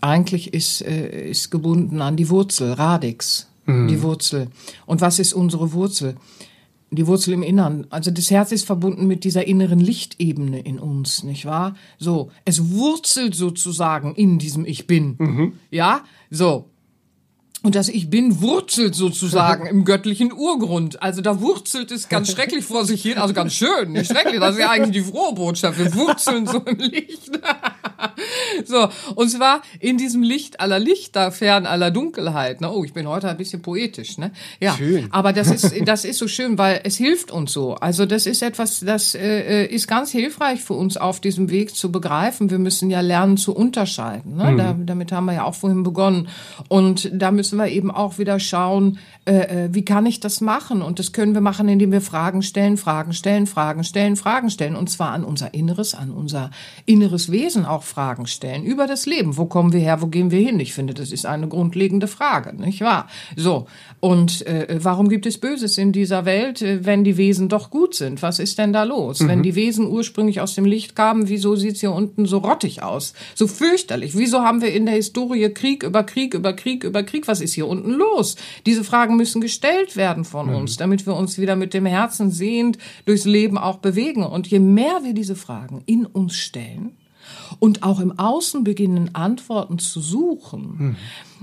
Eigentlich 0.00 0.54
ist, 0.54 0.82
äh, 0.82 1.30
ist 1.30 1.50
gebunden 1.50 2.00
an 2.02 2.16
die 2.16 2.30
Wurzel, 2.30 2.72
Radix, 2.72 3.48
mhm. 3.66 3.88
die 3.88 4.02
Wurzel. 4.02 4.48
Und 4.86 5.00
was 5.00 5.18
ist 5.18 5.32
unsere 5.32 5.72
Wurzel? 5.72 6.16
Die 6.90 7.06
Wurzel 7.06 7.34
im 7.34 7.42
Innern. 7.42 7.86
Also 7.90 8.10
das 8.10 8.30
Herz 8.30 8.50
ist 8.50 8.64
verbunden 8.64 9.06
mit 9.06 9.24
dieser 9.24 9.46
inneren 9.46 9.78
Lichtebene 9.78 10.60
in 10.60 10.78
uns, 10.78 11.22
nicht 11.22 11.44
wahr? 11.44 11.74
So, 11.98 12.30
es 12.46 12.70
wurzelt 12.70 13.34
sozusagen 13.34 14.14
in 14.14 14.38
diesem 14.38 14.64
Ich 14.64 14.86
Bin. 14.86 15.16
Mhm. 15.18 15.52
Ja, 15.70 16.00
so. 16.30 16.70
Und 17.62 17.74
das 17.74 17.88
Ich 17.88 18.08
Bin 18.08 18.40
wurzelt 18.40 18.94
sozusagen 18.94 19.66
im 19.70 19.84
göttlichen 19.84 20.32
Urgrund. 20.32 21.02
Also 21.02 21.22
da 21.22 21.40
wurzelt 21.40 21.90
es 21.90 22.08
ganz 22.08 22.30
schrecklich 22.32 22.64
vor 22.64 22.84
sich 22.84 23.02
hin. 23.02 23.18
Also 23.18 23.34
ganz 23.34 23.52
schön, 23.52 23.92
nicht 23.92 24.10
schrecklich. 24.10 24.40
Das 24.40 24.54
ist 24.54 24.60
ja 24.60 24.70
eigentlich 24.70 25.04
die 25.04 25.10
frohe 25.10 25.34
Botschaft. 25.34 25.78
Wir 25.78 25.94
wurzeln 25.94 26.46
so 26.46 26.58
im 26.58 26.78
Licht. 26.78 27.30
so, 28.64 28.88
und 29.14 29.28
zwar 29.28 29.62
in 29.80 29.98
diesem 29.98 30.22
Licht 30.22 30.60
aller 30.60 30.78
Lichter, 30.78 31.32
fern 31.32 31.66
aller 31.66 31.90
Dunkelheit. 31.90 32.60
Ne? 32.60 32.70
Oh, 32.70 32.84
ich 32.84 32.92
bin 32.92 33.08
heute 33.08 33.28
ein 33.28 33.36
bisschen 33.36 33.62
poetisch. 33.62 34.18
Ne? 34.18 34.30
Ja, 34.60 34.74
schön. 34.76 35.08
aber 35.10 35.32
das 35.32 35.50
ist, 35.50 35.74
das 35.86 36.04
ist 36.04 36.18
so 36.18 36.28
schön, 36.28 36.58
weil 36.58 36.80
es 36.84 36.96
hilft 36.96 37.30
uns 37.30 37.52
so. 37.52 37.74
Also 37.74 38.06
das 38.06 38.26
ist 38.26 38.42
etwas, 38.42 38.80
das 38.80 39.14
äh, 39.14 39.66
ist 39.66 39.88
ganz 39.88 40.10
hilfreich 40.10 40.60
für 40.60 40.74
uns 40.74 40.96
auf 40.96 41.20
diesem 41.20 41.50
Weg 41.50 41.74
zu 41.74 41.90
begreifen. 41.90 42.50
Wir 42.50 42.58
müssen 42.58 42.90
ja 42.90 43.00
lernen 43.00 43.36
zu 43.36 43.54
unterscheiden. 43.54 44.36
Ne? 44.36 44.52
Mhm. 44.52 44.58
Da, 44.58 44.76
damit 44.78 45.12
haben 45.12 45.26
wir 45.26 45.34
ja 45.34 45.44
auch 45.44 45.54
vorhin 45.54 45.82
begonnen. 45.82 46.28
Und 46.68 47.10
da 47.12 47.30
müssen 47.30 47.47
müssen 47.52 47.58
wir 47.58 47.68
eben 47.74 47.90
auch 47.90 48.18
wieder 48.18 48.38
schauen, 48.40 48.98
äh, 49.24 49.64
äh, 49.64 49.68
wie 49.72 49.84
kann 49.84 50.06
ich 50.06 50.20
das 50.20 50.40
machen? 50.40 50.82
Und 50.82 50.98
das 50.98 51.12
können 51.12 51.34
wir 51.34 51.40
machen, 51.40 51.68
indem 51.68 51.92
wir 51.92 52.00
Fragen 52.00 52.42
stellen, 52.42 52.76
Fragen 52.76 53.12
stellen, 53.12 53.46
Fragen 53.46 53.84
stellen, 53.84 54.16
Fragen 54.16 54.50
stellen. 54.50 54.76
Und 54.76 54.90
zwar 54.90 55.12
an 55.12 55.24
unser 55.24 55.54
Inneres, 55.54 55.94
an 55.94 56.10
unser 56.10 56.50
inneres 56.86 57.30
Wesen 57.30 57.64
auch 57.64 57.82
Fragen 57.82 58.26
stellen 58.26 58.64
über 58.64 58.86
das 58.86 59.06
Leben. 59.06 59.36
Wo 59.36 59.46
kommen 59.46 59.72
wir 59.72 59.80
her? 59.80 60.02
Wo 60.02 60.06
gehen 60.06 60.30
wir 60.30 60.40
hin? 60.40 60.60
Ich 60.60 60.74
finde, 60.74 60.94
das 60.94 61.10
ist 61.10 61.26
eine 61.26 61.48
grundlegende 61.48 62.06
Frage, 62.06 62.54
nicht 62.54 62.80
wahr? 62.80 63.08
So. 63.36 63.66
Und 64.00 64.46
äh, 64.46 64.78
warum 64.82 65.08
gibt 65.08 65.26
es 65.26 65.38
Böses 65.38 65.78
in 65.78 65.92
dieser 65.92 66.24
Welt, 66.24 66.62
äh, 66.62 66.84
wenn 66.84 67.04
die 67.04 67.16
Wesen 67.16 67.48
doch 67.48 67.70
gut 67.70 67.94
sind? 67.94 68.22
Was 68.22 68.38
ist 68.38 68.58
denn 68.58 68.72
da 68.72 68.84
los? 68.84 69.20
Mhm. 69.20 69.28
Wenn 69.28 69.42
die 69.42 69.54
Wesen 69.54 69.86
ursprünglich 69.86 70.40
aus 70.40 70.54
dem 70.54 70.64
Licht 70.64 70.96
kamen, 70.96 71.28
wieso 71.28 71.56
sieht's 71.56 71.80
hier 71.80 71.92
unten 71.92 72.26
so 72.26 72.38
rottig 72.38 72.82
aus? 72.82 73.14
So 73.34 73.46
fürchterlich. 73.46 74.16
Wieso 74.16 74.40
haben 74.40 74.60
wir 74.60 74.72
in 74.72 74.86
der 74.86 74.94
Historie 74.94 75.48
Krieg 75.50 75.82
über 75.82 76.04
Krieg 76.04 76.34
über 76.34 76.52
Krieg 76.52 76.84
über 76.84 77.02
Krieg? 77.02 77.28
Was 77.28 77.37
was 77.38 77.44
ist 77.44 77.54
hier 77.54 77.68
unten 77.68 77.92
los? 77.92 78.36
Diese 78.66 78.82
Fragen 78.82 79.16
müssen 79.16 79.40
gestellt 79.40 79.96
werden 79.96 80.24
von 80.24 80.48
mhm. 80.48 80.56
uns, 80.56 80.76
damit 80.76 81.06
wir 81.06 81.14
uns 81.14 81.38
wieder 81.38 81.54
mit 81.54 81.72
dem 81.72 81.86
Herzen 81.86 82.30
sehend 82.30 82.78
durchs 83.04 83.24
Leben 83.24 83.58
auch 83.58 83.78
bewegen. 83.78 84.24
Und 84.24 84.48
je 84.48 84.58
mehr 84.58 85.04
wir 85.04 85.14
diese 85.14 85.36
Fragen 85.36 85.82
in 85.86 86.04
uns 86.04 86.34
stellen, 86.34 86.96
und 87.60 87.82
auch 87.82 88.00
im 88.00 88.18
Außen 88.18 88.64
beginnen 88.64 89.14
Antworten 89.14 89.78
zu 89.78 90.00
suchen, 90.00 90.76
mhm 90.78 90.96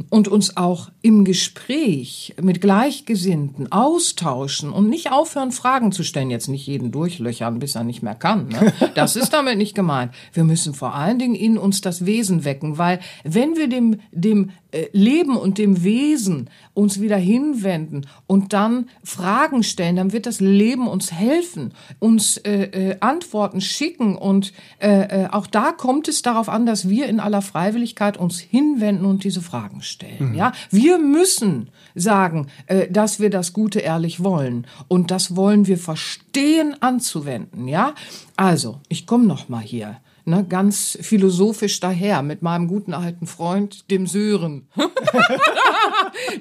und 0.09 0.27
uns 0.27 0.57
auch 0.57 0.89
im 1.01 1.25
Gespräch 1.25 2.35
mit 2.41 2.61
Gleichgesinnten 2.61 3.71
austauschen 3.71 4.71
und 4.71 4.89
nicht 4.89 5.11
aufhören, 5.11 5.51
Fragen 5.51 5.91
zu 5.91 6.03
stellen, 6.03 6.29
jetzt 6.29 6.47
nicht 6.47 6.67
jeden 6.67 6.91
durchlöchern, 6.91 7.59
bis 7.59 7.75
er 7.75 7.83
nicht 7.83 8.03
mehr 8.03 8.15
kann. 8.15 8.49
Ne? 8.49 8.73
Das 8.95 9.15
ist 9.15 9.33
damit 9.33 9.57
nicht 9.57 9.75
gemeint. 9.75 10.13
Wir 10.33 10.43
müssen 10.43 10.73
vor 10.73 10.95
allen 10.95 11.19
Dingen 11.19 11.35
in 11.35 11.57
uns 11.57 11.81
das 11.81 12.05
Wesen 12.05 12.45
wecken, 12.45 12.77
weil 12.77 12.99
wenn 13.23 13.55
wir 13.55 13.67
dem, 13.67 13.99
dem 14.11 14.51
äh, 14.71 14.87
Leben 14.91 15.37
und 15.37 15.57
dem 15.57 15.83
Wesen 15.83 16.49
uns 16.73 16.99
wieder 16.99 17.17
hinwenden 17.17 18.07
und 18.27 18.53
dann 18.53 18.89
Fragen 19.03 19.63
stellen, 19.63 19.95
dann 19.95 20.11
wird 20.11 20.25
das 20.25 20.39
Leben 20.39 20.87
uns 20.87 21.11
helfen, 21.11 21.73
uns 21.99 22.37
äh, 22.37 22.63
äh, 22.91 22.97
Antworten 22.99 23.61
schicken 23.61 24.17
und 24.17 24.53
äh, 24.79 25.23
äh, 25.23 25.29
auch 25.29 25.47
da 25.47 25.71
kommt 25.71 26.07
es 26.07 26.21
darauf 26.21 26.49
an, 26.49 26.65
dass 26.65 26.89
wir 26.89 27.07
in 27.07 27.19
aller 27.19 27.41
Freiwilligkeit 27.41 28.17
uns 28.17 28.39
hinwenden 28.39 29.05
und 29.05 29.23
diese 29.23 29.41
Fragen 29.41 29.81
stellen. 29.85 30.31
Mhm. 30.31 30.35
Ja, 30.35 30.51
wir 30.71 30.97
müssen 30.99 31.69
sagen, 31.95 32.47
äh, 32.67 32.89
dass 32.89 33.19
wir 33.19 33.29
das 33.29 33.53
Gute 33.53 33.79
ehrlich 33.79 34.23
wollen 34.23 34.67
und 34.87 35.11
das 35.11 35.35
wollen 35.35 35.67
wir 35.67 35.77
verstehen 35.77 36.75
anzuwenden. 36.81 37.67
Ja, 37.67 37.95
also 38.35 38.81
ich 38.89 39.07
komme 39.07 39.25
noch 39.25 39.49
mal 39.49 39.61
hier 39.61 39.97
ne, 40.25 40.45
ganz 40.47 40.97
philosophisch 41.01 41.79
daher 41.79 42.21
mit 42.21 42.41
meinem 42.41 42.67
guten 42.67 42.93
alten 42.93 43.25
Freund, 43.27 43.89
dem 43.91 44.07
Sören. 44.07 44.67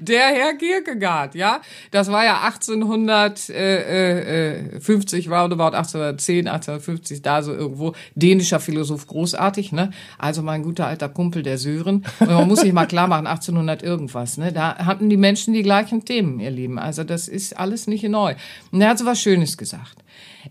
der 0.00 0.28
Herr 0.28 0.54
Kierkegaard, 0.54 1.34
ja. 1.34 1.60
Das 1.90 2.10
war 2.10 2.24
ja 2.24 2.40
1850, 2.42 5.30
roundabout 5.30 5.76
1810, 5.76 6.48
1850, 6.48 7.20
da 7.22 7.42
so 7.42 7.52
irgendwo. 7.52 7.92
Dänischer 8.14 8.60
Philosoph, 8.60 9.06
großartig, 9.06 9.72
ne. 9.72 9.90
Also 10.18 10.42
mein 10.42 10.62
guter 10.62 10.86
alter 10.86 11.08
Kumpel, 11.08 11.42
der 11.42 11.56
Sören. 11.58 12.04
Und 12.20 12.28
man 12.28 12.46
muss 12.48 12.60
sich 12.60 12.72
mal 12.72 12.86
klar 12.86 13.08
machen, 13.08 13.26
1800 13.26 13.82
irgendwas, 13.82 14.38
ne. 14.38 14.52
Da 14.52 14.76
hatten 14.78 15.10
die 15.10 15.16
Menschen 15.16 15.54
die 15.54 15.62
gleichen 15.62 16.04
Themen, 16.04 16.40
ihr 16.40 16.50
Lieben. 16.50 16.78
Also 16.78 17.04
das 17.04 17.28
ist 17.28 17.58
alles 17.58 17.86
nicht 17.86 18.02
neu. 18.04 18.34
Und 18.72 18.80
er 18.80 18.90
hat 18.90 18.98
so 18.98 19.06
was 19.06 19.20
Schönes 19.20 19.56
gesagt. 19.56 19.98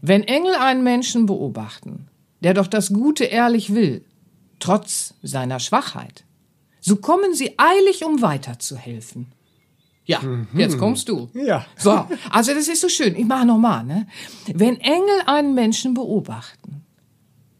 Wenn 0.01 0.23
Engel 0.23 0.55
einen 0.55 0.83
Menschen 0.83 1.25
beobachten, 1.25 2.07
der 2.43 2.53
doch 2.53 2.67
das 2.67 2.91
Gute 2.91 3.25
ehrlich 3.25 3.73
will, 3.73 4.05
trotz 4.59 5.13
seiner 5.21 5.59
Schwachheit, 5.59 6.25
so 6.79 6.97
kommen 6.97 7.33
sie 7.33 7.55
eilig, 7.57 8.03
um 8.03 8.21
weiterzuhelfen. 8.21 9.31
Ja, 10.05 10.19
mhm. 10.19 10.47
jetzt 10.53 10.77
kommst 10.77 11.07
du. 11.07 11.29
Ja. 11.33 11.65
So, 11.77 12.05
also 12.29 12.53
das 12.53 12.67
ist 12.67 12.81
so 12.81 12.89
schön. 12.89 13.15
Ich 13.15 13.25
mache 13.25 13.45
nochmal, 13.45 13.85
ne? 13.85 14.07
Wenn 14.53 14.79
Engel 14.81 15.21
einen 15.25 15.53
Menschen 15.53 15.93
beobachten, 15.93 16.83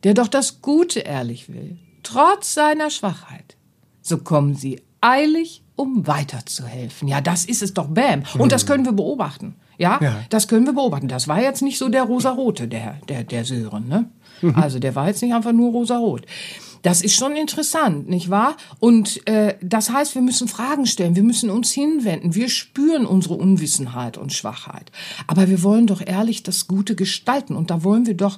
der 0.03 0.13
doch 0.13 0.27
das 0.27 0.61
Gute 0.61 0.99
ehrlich 0.99 1.47
will, 1.47 1.79
trotz 2.03 2.53
seiner 2.53 2.89
Schwachheit, 2.89 3.55
so 4.01 4.17
kommen 4.17 4.55
sie 4.55 4.81
eilig, 4.99 5.63
um 5.77 6.05
weiterzuhelfen. 6.05 7.07
Ja, 7.07 7.21
das 7.21 7.45
ist 7.45 7.63
es 7.63 7.73
doch, 7.73 7.87
bam. 7.87 8.23
Und 8.37 8.51
das 8.51 8.65
mhm. 8.65 8.67
können 8.67 8.85
wir 8.85 8.91
beobachten. 8.91 9.55
Ja, 9.77 9.99
ja, 10.01 10.23
das 10.29 10.47
können 10.47 10.65
wir 10.65 10.73
beobachten. 10.73 11.07
Das 11.07 11.27
war 11.27 11.41
jetzt 11.41 11.61
nicht 11.61 11.77
so 11.77 11.89
der 11.89 12.03
rosarote, 12.03 12.67
der, 12.67 12.99
der, 13.07 13.23
der 13.23 13.43
Sören, 13.45 13.87
ne? 13.87 14.09
Mhm. 14.43 14.55
Also 14.63 14.79
der 14.79 14.95
war 14.95 15.07
jetzt 15.07 15.21
nicht 15.21 15.33
einfach 15.33 15.51
nur 15.51 15.71
rosarot. 15.71 16.25
Das 16.83 17.01
ist 17.01 17.15
schon 17.15 17.37
interessant, 17.37 18.09
nicht 18.09 18.29
wahr? 18.29 18.57
Und 18.79 19.25
äh, 19.25 19.55
das 19.61 19.89
heißt, 19.89 20.15
wir 20.15 20.21
müssen 20.21 20.49
Fragen 20.49 20.85
stellen, 20.85 21.15
wir 21.15 21.23
müssen 21.23 21.49
uns 21.49 21.71
hinwenden, 21.71 22.35
wir 22.35 22.49
spüren 22.49 23.05
unsere 23.05 23.35
Unwissenheit 23.35 24.17
und 24.17 24.33
Schwachheit. 24.33 24.91
Aber 25.25 25.47
wir 25.47 25.63
wollen 25.63 25.87
doch 25.87 26.01
ehrlich 26.05 26.43
das 26.43 26.67
Gute 26.67 26.95
gestalten 26.95 27.55
und 27.55 27.71
da 27.71 27.83
wollen 27.83 28.05
wir 28.05 28.15
doch 28.15 28.37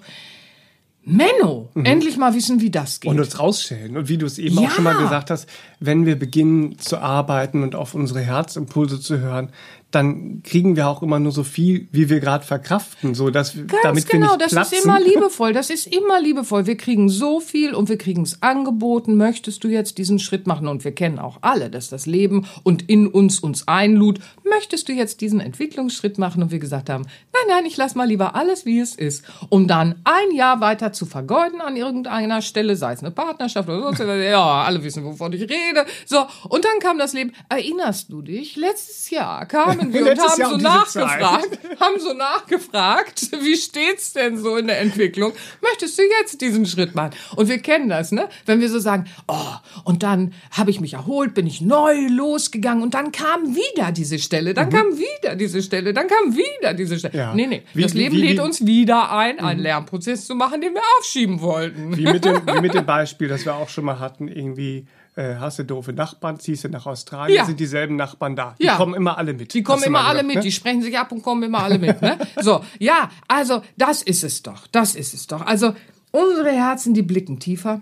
Menno, 1.08 1.70
mhm. 1.76 1.86
endlich 1.86 2.18
mal 2.18 2.34
wissen, 2.34 2.62
wie 2.62 2.72
das 2.72 3.00
geht. 3.00 3.12
Und 3.12 3.20
uns 3.20 3.40
rausstellen. 3.40 3.96
Und 3.96 4.10
wie 4.10 4.18
du 4.18 4.26
es 4.26 4.40
eben 4.40 4.60
ja. 4.60 4.68
auch 4.68 4.72
schon 4.72 4.84
mal 4.84 4.98
gesagt 4.98 5.30
hast, 5.30 5.48
wenn 5.80 6.06
wir 6.08 6.18
beginnen 6.18 6.80
zu 6.80 6.98
arbeiten 6.98 7.62
und 7.62 7.76
auf 7.76 7.94
unsere 7.94 8.22
Herzimpulse 8.22 9.00
zu 9.00 9.20
hören, 9.20 9.50
dann 9.96 10.44
kriegen 10.44 10.76
wir 10.76 10.90
auch 10.90 11.02
immer 11.02 11.20
nur 11.20 11.32
so 11.32 11.44
viel, 11.44 11.88
wie 11.92 12.10
wir 12.10 12.20
gerade 12.20 12.46
verkraften, 12.46 13.16
so 13.16 13.30
dass 13.30 13.56
Ganz 13.56 13.72
damit 13.82 14.10
genau, 14.10 14.32
wir 14.32 14.38
nicht 14.38 14.56
das 14.56 14.72
ist 14.74 14.84
immer 14.84 15.00
liebevoll, 15.04 15.54
das 15.54 15.70
ist 15.70 15.88
immer 15.88 16.20
liebevoll. 16.20 16.66
Wir 16.66 16.76
kriegen 16.76 17.08
so 17.08 17.40
viel 17.40 17.74
und 17.74 17.88
wir 17.88 17.98
kriegen 17.98 18.24
es 18.24 18.42
angeboten. 18.42 19.16
Möchtest 19.16 19.64
du 19.64 19.70
jetzt 19.70 19.98
diesen 19.98 20.20
Schritt 20.20 20.48
machen? 20.48 20.68
Und 20.68 20.84
wir 20.84 20.92
kennen 20.92 21.18
auch 21.18 21.38
alle, 21.42 21.70
dass 21.70 21.90
das 21.90 22.06
Leben 22.06 22.46
und 22.64 22.90
in 22.90 23.08
uns 23.08 23.40
uns 23.40 23.68
einlud. 23.68 24.20
Möchtest 24.44 24.90
du 24.90 24.94
jetzt 24.94 25.22
diesen 25.22 25.40
Entwicklungsschritt 25.40 26.18
machen? 26.18 26.44
Und 26.44 26.52
wir 26.52 26.60
gesagt 26.60 26.90
haben, 26.90 27.04
nein, 27.04 27.44
nein, 27.48 27.66
ich 27.66 27.78
lass 27.78 27.96
mal 27.96 28.08
lieber 28.08 28.36
alles, 28.36 28.66
wie 28.66 28.80
es 28.80 28.96
ist, 28.96 29.24
um 29.50 29.68
dann 29.68 29.96
ein 30.04 30.36
Jahr 30.36 30.60
weiter 30.60 30.92
zu 30.92 31.06
vergeuden 31.06 31.62
an 31.62 31.78
irgendeiner 31.78 32.42
Stelle, 32.42 32.76
sei 32.76 32.94
es 32.94 33.00
eine 33.00 33.12
Partnerschaft 33.12 33.70
oder 33.70 33.96
so. 33.96 34.04
Ja, 34.04 34.64
alle 34.64 34.84
wissen, 34.84 35.06
wovon 35.06 35.32
ich 35.32 35.44
rede. 35.44 35.86
So, 36.06 36.26
und 36.50 36.66
dann 36.66 36.80
kam 36.80 36.98
das 36.98 37.14
Leben. 37.14 37.32
Erinnerst 37.48 38.12
du 38.12 38.22
dich? 38.22 38.58
Letztes 38.58 39.10
Jahr 39.10 39.46
kam 39.46 39.85
hatten 39.86 39.94
wir 39.94 40.12
und 40.12 40.20
haben 40.20 40.40
Jahr 40.40 40.50
so 40.50 40.58
nachgefragt, 40.58 41.60
haben 41.80 42.00
so 42.00 42.14
nachgefragt, 42.14 43.32
wie 43.42 43.56
steht's 43.56 44.14
denn 44.14 44.38
so 44.38 44.58
in 44.58 44.68
der 44.68 44.80
Entwicklung? 44.80 45.34
Möchtest 45.62 45.98
du 45.98 46.04
jetzt 46.22 46.42
diesen 46.42 46.66
Schritt 46.66 46.96
machen? 46.96 47.12
Und 47.36 47.50
wir 47.50 47.60
kennen 47.60 47.90
das, 47.90 48.12
ne? 48.12 48.30
Wenn 48.46 48.62
wir 48.62 48.70
so 48.70 48.80
sagen, 48.80 49.06
oh, 49.28 49.56
und 49.84 50.04
dann 50.04 50.34
habe 50.52 50.72
ich 50.72 50.80
mich 50.80 50.94
erholt, 50.94 51.34
bin 51.34 51.48
ich 51.48 51.62
neu 51.62 52.08
losgegangen 52.08 52.84
und 52.84 52.94
dann 52.94 53.12
kam 53.12 53.56
wieder 53.56 53.92
diese 53.92 54.20
Stelle, 54.20 54.54
dann 54.54 54.68
mhm. 54.68 54.74
kam 54.74 54.98
wieder 54.98 55.36
diese 55.36 55.62
Stelle, 55.62 55.94
dann 55.94 56.08
kam 56.08 56.36
wieder 56.36 56.74
diese 56.74 57.00
Stelle. 57.00 57.18
Ja. 57.18 57.34
Nee, 57.34 57.48
nee, 57.48 57.64
wie, 57.74 57.84
das 57.84 57.94
Leben 57.94 58.16
wie, 58.16 58.22
wie, 58.22 58.28
lädt 58.28 58.40
uns 58.40 58.66
wieder 58.66 59.12
ein, 59.12 59.40
einen 59.40 59.60
mhm. 59.60 59.64
Lernprozess 59.64 60.26
zu 60.26 60.36
machen, 60.36 60.62
den 60.62 60.74
wir 60.74 60.82
aufschieben 61.00 61.42
wollten. 61.42 61.96
Wie 61.96 62.06
mit 62.06 62.26
dem, 62.26 62.42
wie 62.46 62.62
mit 62.62 62.74
dem 62.74 62.86
Beispiel, 62.96 63.28
das 63.28 63.46
wir 63.46 63.56
auch 63.56 63.70
schon 63.70 63.86
mal 63.86 64.00
hatten, 64.00 64.28
irgendwie 64.28 64.86
äh, 65.16 65.36
hast 65.36 65.60
du 65.60 65.64
doofe 65.64 65.94
Nachbarn, 65.94 66.40
ziehst 66.40 66.64
du 66.66 66.70
nach 66.70 66.86
Australien, 66.86 67.38
ja. 67.38 67.46
sind 67.46 67.60
dieselben 67.60 67.96
Nachbarn 67.96 68.36
da. 68.36 68.56
Die 68.60 68.66
ja. 68.66 68.76
kommen 68.76 68.94
immer 68.94 69.18
alle 69.18 69.34
mit. 69.34 69.54
Die 69.54 69.64
kommen 69.64 69.84
immer 69.84 70.02
alle 70.02 70.20
gesagt, 70.20 70.28
mit, 70.28 70.36
ne? 70.36 70.42
die 70.42 70.52
sprechen 70.52 70.82
sich 70.82 70.98
ab 70.98 71.12
und 71.12 71.22
kommen 71.22 71.44
immer 71.44 71.64
alle 71.64 71.80
mit. 71.80 72.02
Ne? 72.02 72.18
So, 72.42 72.62
ja, 72.80 73.10
also 73.28 73.62
das 73.78 74.02
ist 74.02 74.24
es 74.24 74.44
doch, 74.44 74.68
das 74.68 74.96
ist 74.96 75.14
es 75.14 75.28
doch. 75.28 75.42
Also 75.42 75.74
unsere 76.12 76.52
Herzen, 76.52 76.94
die 76.94 77.02
blicken 77.02 77.40
tiefer 77.40 77.82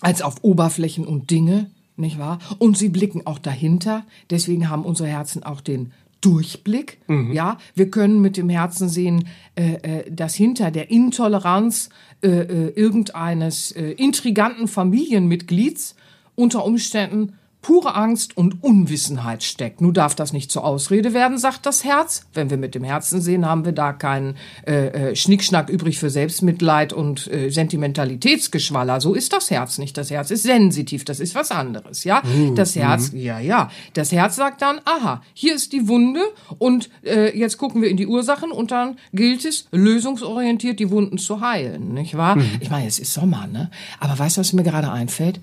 als 0.00 0.22
auf 0.22 0.36
Oberflächen 0.42 1.06
und 1.06 1.30
Dinge, 1.30 1.70
nicht 1.96 2.18
wahr? 2.18 2.38
Und 2.58 2.78
sie 2.78 2.88
blicken 2.88 3.26
auch 3.26 3.38
dahinter. 3.38 4.04
Deswegen 4.30 4.70
haben 4.70 4.84
unsere 4.84 5.08
Herzen 5.08 5.42
auch 5.42 5.60
den 5.60 5.92
Durchblick. 6.20 6.98
Mhm. 7.06 7.32
Ja, 7.32 7.58
wir 7.74 7.90
können 7.90 8.20
mit 8.20 8.36
dem 8.36 8.48
Herzen 8.48 8.88
sehen, 8.88 9.28
äh, 9.56 9.74
äh, 9.74 10.10
dass 10.10 10.34
hinter 10.34 10.70
der 10.70 10.90
Intoleranz 10.90 11.90
äh, 12.22 12.28
äh, 12.28 12.68
irgendeines 12.74 13.72
äh, 13.72 13.92
intriganten 13.92 14.66
Familienmitglieds 14.66 15.94
unter 16.38 16.64
Umständen 16.64 17.34
pure 17.60 17.94
Angst 17.96 18.36
und 18.36 18.62
Unwissenheit 18.62 19.42
steckt. 19.42 19.80
Nun 19.80 19.92
darf 19.92 20.14
das 20.14 20.32
nicht 20.32 20.50
zur 20.50 20.64
Ausrede 20.64 21.12
werden, 21.12 21.38
sagt 21.38 21.66
das 21.66 21.84
Herz. 21.84 22.26
Wenn 22.32 22.50
wir 22.50 22.56
mit 22.56 22.74
dem 22.74 22.84
Herzen 22.84 23.20
sehen, 23.20 23.46
haben 23.46 23.64
wir 23.64 23.72
da 23.72 23.92
keinen 23.92 24.36
äh, 24.66 25.10
äh, 25.10 25.16
Schnickschnack 25.16 25.68
übrig 25.68 25.98
für 25.98 26.08
Selbstmitleid 26.08 26.92
und 26.92 27.30
äh, 27.32 27.50
Sentimentalitätsgeschwaller. 27.50 29.00
So 29.00 29.12
ist 29.12 29.32
das 29.32 29.50
Herz 29.50 29.78
nicht. 29.78 29.96
Das 29.98 30.10
Herz 30.10 30.30
ist 30.30 30.44
sensitiv, 30.44 31.04
das 31.04 31.18
ist 31.18 31.34
was 31.34 31.50
anderes, 31.50 32.04
ja. 32.04 32.22
Uh, 32.24 32.54
das 32.54 32.76
Herz, 32.76 33.10
uh. 33.12 33.16
ja, 33.16 33.40
ja. 33.40 33.70
Das 33.92 34.12
Herz 34.12 34.36
sagt 34.36 34.62
dann, 34.62 34.80
aha, 34.84 35.22
hier 35.34 35.54
ist 35.54 35.72
die 35.72 35.88
Wunde 35.88 36.20
und 36.58 36.88
äh, 37.04 37.36
jetzt 37.36 37.58
gucken 37.58 37.82
wir 37.82 37.90
in 37.90 37.96
die 37.96 38.06
Ursachen 38.06 38.52
und 38.52 38.70
dann 38.70 38.96
gilt 39.12 39.44
es, 39.44 39.66
lösungsorientiert 39.72 40.78
die 40.78 40.90
Wunden 40.90 41.18
zu 41.18 41.40
heilen, 41.40 41.92
nicht 41.92 42.16
wahr? 42.16 42.36
Mhm. 42.36 42.50
Ich 42.60 42.70
meine, 42.70 42.86
es 42.86 43.00
ist 43.00 43.12
Sommer, 43.12 43.48
ne? 43.48 43.70
Aber 43.98 44.16
weißt 44.16 44.36
du, 44.36 44.40
was 44.40 44.52
mir 44.52 44.62
gerade 44.62 44.90
einfällt? 44.92 45.40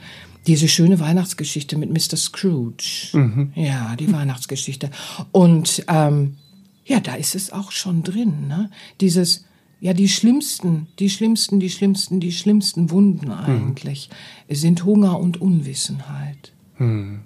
Diese 0.48 0.68
schöne 0.68 1.00
Weihnachtsgeschichte 1.00 1.78
mit 1.78 1.89
Mr. 1.89 2.18
Scrooge. 2.18 3.10
Mhm. 3.14 3.52
Ja, 3.56 3.96
die 3.96 4.12
Weihnachtsgeschichte. 4.12 4.91
Und 5.32 5.84
ähm, 5.88 6.38
ja, 6.86 7.00
da 7.00 7.16
ist 7.16 7.36
es 7.36 7.52
auch 7.52 7.72
schon 7.72 8.04
drin. 8.04 8.48
Ne? 8.48 8.70
Dieses, 9.02 9.46
ja, 9.80 9.93
die 9.93 10.08
schlimmsten, 10.08 10.88
die 11.00 11.10
schlimmsten, 11.10 11.60
die 11.60 11.70
schlimmsten, 11.70 12.20
die 12.20 12.32
schlimmsten 12.32 12.91
Wunden 12.91 13.32
eigentlich 13.32 14.10
mhm. 14.48 14.56
sind 14.56 14.86
Hunger 14.86 15.20
und 15.20 15.41
Unwissenheit. 15.41 16.54
Mhm. 16.78 17.22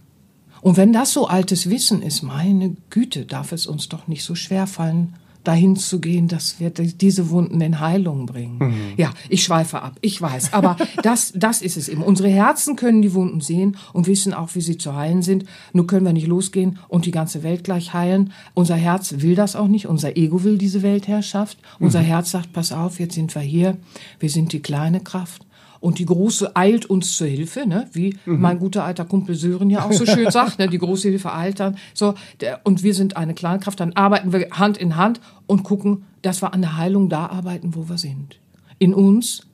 Und 0.62 0.78
wenn 0.78 0.94
das 0.94 1.14
so 1.14 1.28
altes 1.28 1.70
Wissen 1.70 2.02
ist, 2.02 2.22
meine 2.22 2.76
Güte, 2.90 3.26
darf 3.26 3.52
es 3.52 3.66
uns 3.66 3.90
doch 3.90 4.08
nicht 4.08 4.24
so 4.24 4.36
schwer 4.36 4.68
fallen, 4.68 5.16
dahin 5.44 5.76
zu 5.76 6.00
gehen, 6.00 6.28
dass 6.28 6.60
wir 6.60 6.70
diese 6.70 7.30
Wunden 7.30 7.62
in 7.62 7.80
Heilung 7.80 8.26
bringen. 8.26 8.58
Mhm. 8.60 8.94
Ja, 8.98 9.12
ich 9.30 9.44
schweife 9.44 9.82
ab, 9.82 9.98
ich 10.02 10.22
weiß, 10.22 10.54
aber 10.54 10.78
das, 11.04 11.34
das 11.36 11.62
ist 11.62 11.78
es 11.78 11.90
eben. 11.90 12.04
Unsere 12.04 12.30
Herzen 12.30 12.76
können 12.76 13.02
die 13.02 13.14
Wunden 13.14 13.42
sehen 13.42 13.78
und 13.94 14.08
wissen 14.08 14.34
auch, 14.34 14.56
wie 14.56 14.62
sie 14.62 14.78
zu 14.78 14.96
heilen 14.96 15.22
sind. 15.22 15.46
Nur 15.74 15.88
können 15.88 16.06
wir 16.06 16.14
nicht 16.14 16.28
losgehen 16.28 16.80
und 16.88 17.06
die 17.06 17.12
ganze 17.12 17.44
Welt 17.44 17.64
gleich 17.64 17.94
heilen. 17.94 18.34
Unser 18.54 18.76
Herz 18.76 19.16
will 19.18 19.36
das 19.36 19.56
auch 19.56 19.68
nicht, 19.68 19.88
unser 19.88 20.18
Ego 20.18 20.44
will 20.44 20.58
diese 20.58 20.84
Weltherrschaft. 20.84 21.58
Unser 21.80 22.02
mhm. 22.02 22.06
Herz 22.06 22.32
sagt, 22.32 22.54
pass 22.54 22.72
auf, 22.72 23.00
jetzt 23.00 23.16
sind 23.16 23.34
wir 23.34 23.42
hier, 23.42 23.78
wir 24.20 24.30
sind 24.30 24.54
die 24.54 24.62
kleine 24.62 25.00
Kraft 25.00 25.46
und 25.80 26.00
die 26.00 26.06
Große 26.06 26.56
eilt 26.56 26.86
uns 26.86 27.16
zur 27.16 27.28
Hilfe, 27.28 27.68
ne? 27.68 27.88
wie 27.94 28.18
mhm. 28.26 28.42
mein 28.42 28.60
guter 28.60 28.84
alter 28.84 29.06
Kumpel 29.06 29.36
Sören 29.36 29.70
ja 29.70 29.86
auch 29.86 29.94
so 29.94 30.06
schön 30.06 30.30
sagt, 30.32 30.60
ne? 30.60 30.68
die 30.68 30.78
große 30.78 31.10
Hilfe 31.10 31.34
eilt 31.34 31.60
dann. 31.60 31.78
So, 31.94 32.16
der, 32.42 32.62
und 32.66 32.84
wir 32.84 32.94
sind 32.94 33.18
eine 33.18 33.34
Kleinkraft, 33.34 33.80
dann 33.80 33.94
arbeiten 33.94 34.34
wir 34.34 34.50
Hand 34.52 34.78
in 34.78 34.96
Hand 34.96 35.22
und 35.48 35.64
gucken, 35.64 36.04
dass 36.22 36.42
wir 36.42 36.54
an 36.54 36.62
der 36.62 36.78
Heilung 36.78 37.10
da 37.10 37.28
arbeiten, 37.28 37.76
wo 37.76 37.88
wir 37.88 37.98
sind. 37.98 38.40
In 38.78 38.94
uns 38.94 39.48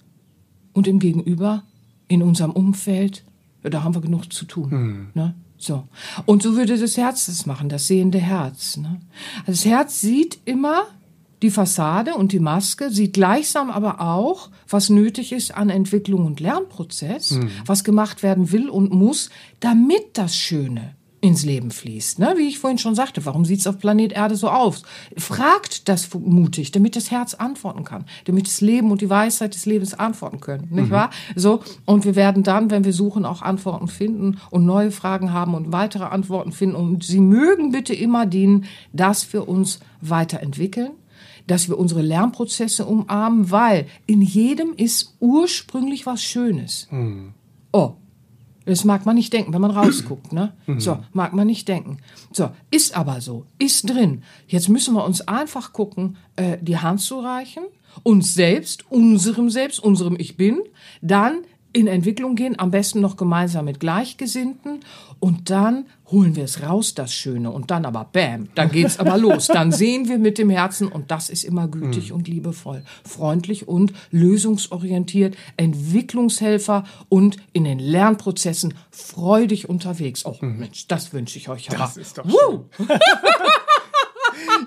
und 0.74 0.88
im 0.88 1.00
Gegenüber, 1.00 1.64
in 2.08 2.24
unserem 2.24 2.52
Umfeld, 2.52 3.24
ja, 3.64 3.70
da 3.70 3.84
haben 3.84 3.96
wir 3.96 4.02
genug 4.02 4.32
zu 4.34 4.46
tun. 4.46 4.70
Mhm. 4.70 5.08
Ne? 5.14 5.36
So. 5.58 5.88
Und 6.26 6.44
so 6.44 6.56
würde 6.56 6.78
das 6.78 6.98
Herz 6.98 7.28
das 7.28 7.46
machen, 7.46 7.70
das 7.70 7.88
sehende 7.88 8.20
Herz. 8.20 8.78
Ne? 8.78 9.00
Also 9.42 9.52
das 9.52 9.66
Herz 9.66 10.02
sieht 10.02 10.40
immer 10.46 10.84
die 11.46 11.52
Fassade 11.52 12.16
und 12.16 12.32
die 12.32 12.40
Maske, 12.40 12.90
sieht 12.90 13.14
gleichsam 13.14 13.70
aber 13.70 14.02
auch, 14.02 14.50
was 14.68 14.90
nötig 14.90 15.32
ist 15.32 15.56
an 15.56 15.70
Entwicklung 15.70 16.26
und 16.26 16.40
Lernprozess, 16.40 17.32
mhm. 17.32 17.52
was 17.68 17.84
gemacht 17.84 18.24
werden 18.24 18.52
will 18.52 18.68
und 18.68 18.92
muss, 18.92 19.30
damit 19.60 20.18
das 20.18 20.36
Schöne 20.36 20.96
ins 21.22 21.46
Leben 21.46 21.70
fließt. 21.70 22.18
Ne? 22.18 22.34
Wie 22.38 22.48
ich 22.48 22.58
vorhin 22.58 22.80
schon 22.80 22.96
sagte, 22.96 23.26
warum 23.26 23.46
sieht 23.46 23.60
es 23.60 23.68
auf 23.68 23.78
Planet 23.78 24.12
Erde 24.12 24.36
so 24.36 24.50
aus? 24.50 24.82
Fragt 25.18 25.88
das 25.88 26.12
mutig, 26.14 26.72
damit 26.72 26.96
das 26.96 27.12
Herz 27.12 27.36
antworten 27.36 27.84
kann, 27.84 28.06
damit 28.26 28.48
das 28.48 28.60
Leben 28.60 28.90
und 28.92 29.02
die 29.02 29.10
Weisheit 29.10 29.54
des 29.54 29.68
Lebens 29.68 29.94
antworten 29.94 30.40
können, 30.40 30.68
nicht 30.72 30.88
mhm. 30.88 30.92
wahr? 30.92 31.10
So 31.36 31.62
und 31.86 32.06
wir 32.06 32.16
werden 32.16 32.42
dann, 32.42 32.72
wenn 32.72 32.86
wir 32.86 32.94
suchen, 32.94 33.24
auch 33.24 33.44
Antworten 33.44 33.88
finden 33.88 34.40
und 34.50 34.66
neue 34.66 34.90
Fragen 34.90 35.32
haben 35.32 35.54
und 35.54 35.72
weitere 35.72 36.06
Antworten 36.06 36.52
finden 36.52 36.76
und 36.76 37.04
sie 37.04 37.20
mögen 37.20 37.72
bitte 37.72 37.94
immer 37.94 38.26
dienen, 38.26 38.66
das 38.94 39.24
für 39.24 39.44
uns 39.44 39.80
weiterentwickeln 40.02 40.92
dass 41.48 41.70
wir 41.70 41.78
unsere 41.78 42.02
Lernprozesse 42.02 42.86
umarmen, 42.86 43.52
weil 43.52 43.88
in 44.06 44.22
jedem 44.22 44.74
ist 44.76 45.16
ursprünglich 45.20 46.06
was 46.06 46.24
Schönes. 46.24 46.88
Oh, 47.72 47.94
das 48.66 48.84
mag 48.84 49.06
man 49.06 49.16
nicht 49.16 49.32
denken, 49.32 49.54
wenn 49.54 49.62
man 49.62 49.72
rausguckt, 49.72 50.34
ne? 50.34 50.54
So, 50.80 50.98
mag 51.14 51.34
man 51.34 51.46
nicht 51.48 51.68
denken. 51.68 51.98
So, 52.32 52.50
ist 52.72 52.98
aber 52.98 53.22
so, 53.22 53.46
ist 53.60 53.90
drin. 53.90 54.24
Jetzt 54.48 54.70
müssen 54.70 54.96
wir 54.96 55.06
uns 55.06 55.22
einfach 55.22 55.72
gucken, 55.72 56.18
äh, 56.36 56.58
die 56.60 56.78
Hand 56.78 57.02
zu 57.02 57.20
reichen, 57.20 57.64
uns 58.02 58.34
selbst, 58.34 58.90
unserem 58.92 59.50
Selbst, 59.52 59.80
unserem 59.80 60.16
Ich 60.20 60.36
Bin, 60.36 60.62
dann 61.02 61.44
in 61.76 61.88
Entwicklung 61.88 62.36
gehen, 62.36 62.58
am 62.58 62.72
besten 62.72 63.02
noch 63.02 63.18
gemeinsam 63.18 63.66
mit 63.66 63.82
Gleichgesinnten 63.82 64.80
und 65.20 65.50
dann 65.50 65.88
holen 66.10 66.38
wir 66.38 66.46
es 66.46 66.64
raus, 66.64 66.96
das 66.96 67.14
Schöne 67.14 67.52
und 67.52 67.70
dann 67.70 67.84
aber 67.84 68.08
bam, 68.14 68.48
dann 68.56 68.72
geht's 68.72 68.98
aber 68.98 69.18
los. 69.18 69.48
Dann 69.48 69.74
sehen 69.74 70.08
wir 70.08 70.18
mit 70.18 70.38
dem 70.38 70.50
Herzen 70.50 70.88
und 70.88 71.12
das 71.12 71.30
ist 71.30 71.44
immer 71.44 71.68
gütig 71.68 72.14
und 72.14 72.30
liebevoll, 72.30 72.84
freundlich 73.04 73.68
und 73.68 73.92
lösungsorientiert, 74.12 75.36
Entwicklungshelfer 75.58 76.86
und 77.10 77.38
in 77.52 77.66
den 77.66 77.80
Lernprozessen 77.80 78.74
freudig 78.90 79.68
unterwegs. 79.68 80.26
Oh 80.26 80.38
Mensch, 80.40 80.88
das 80.88 81.12
wünsche 81.12 81.38
ich 81.38 81.50
euch. 81.50 81.68
Das 81.68 81.92
aber. 81.92 82.02
ist 82.02 82.18
doch 82.18 82.26
Woo! 82.26 82.70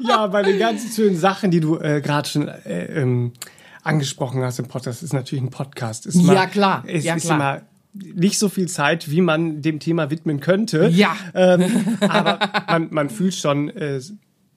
Ja, 0.01 0.27
bei 0.29 0.43
den 0.43 0.59
ganzen 0.59 0.91
schönen 0.91 1.17
Sachen, 1.17 1.51
die 1.51 1.61
du 1.61 1.77
äh, 1.77 2.01
gerade 2.01 2.29
schon 2.29 2.49
äh, 2.49 3.01
ähm, 3.01 3.33
angesprochen 3.89 4.43
hast 4.43 4.59
im 4.59 4.67
Podcast, 4.69 5.03
ist 5.03 5.13
natürlich 5.13 5.43
ein 5.45 5.51
Podcast. 5.51 6.07
Ist 6.07 6.21
Ja, 6.21 6.47
klar. 6.47 6.85
Es 6.87 7.05
Ja, 7.05 7.15
ist 7.15 7.25
klar. 7.25 7.37
immer 7.37 7.63
nicht 7.95 8.39
so 8.39 8.49
viel 8.49 8.69
Zeit, 8.69 9.11
wie 9.11 9.21
man 9.21 9.63
dem 9.63 9.81
Thema 9.81 10.11
widmen 10.11 10.41
könnte. 10.41 10.89
Ja. 10.93 11.17
Ähm, 11.35 11.99
aber 12.01 12.39
man, 12.69 12.89
man 12.91 13.11
fühlt 13.11 13.35
schon, 13.35 13.71
äh, 13.71 14.01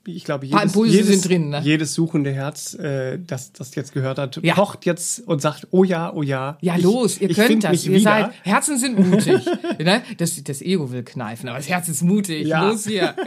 ich 0.06 0.24
glaube, 0.26 0.46
jedes, 0.48 0.76
jedes, 0.76 1.22
drin, 1.22 1.50
ne? 1.50 1.62
jedes 1.64 1.94
suchende 1.94 2.32
Herz, 2.34 2.74
äh, 2.74 3.20
das 3.26 3.54
das 3.54 3.74
jetzt 3.76 3.94
gehört 3.94 4.18
hat, 4.18 4.40
Ja. 4.44 4.56
pocht 4.56 4.86
jetzt 4.86 5.20
und 5.28 5.42
sagt, 5.42 5.68
oh 5.72 5.84
ja, 5.84 6.12
oh 6.14 6.24
ja. 6.24 6.58
Ja, 6.62 6.76
ich, 6.76 6.84
los, 6.84 7.22
ihr 7.22 7.30
könnt 7.34 7.64
das. 7.64 7.86
Ihr 7.86 7.92
wieder. 7.94 8.02
seid, 8.02 8.32
Herzen 8.44 8.78
sind 8.78 8.98
mutig. 9.00 9.46
ne? 9.80 10.02
das, 10.18 10.44
das 10.44 10.62
Ego 10.62 10.92
will 10.92 11.04
kneifen, 11.04 11.50
aber 11.50 11.58
das 11.60 11.70
Herz 11.70 11.88
ist 11.88 12.02
mutig. 12.04 12.48
Ja. 12.48 12.68
Los 12.70 12.86
hier. 12.86 13.16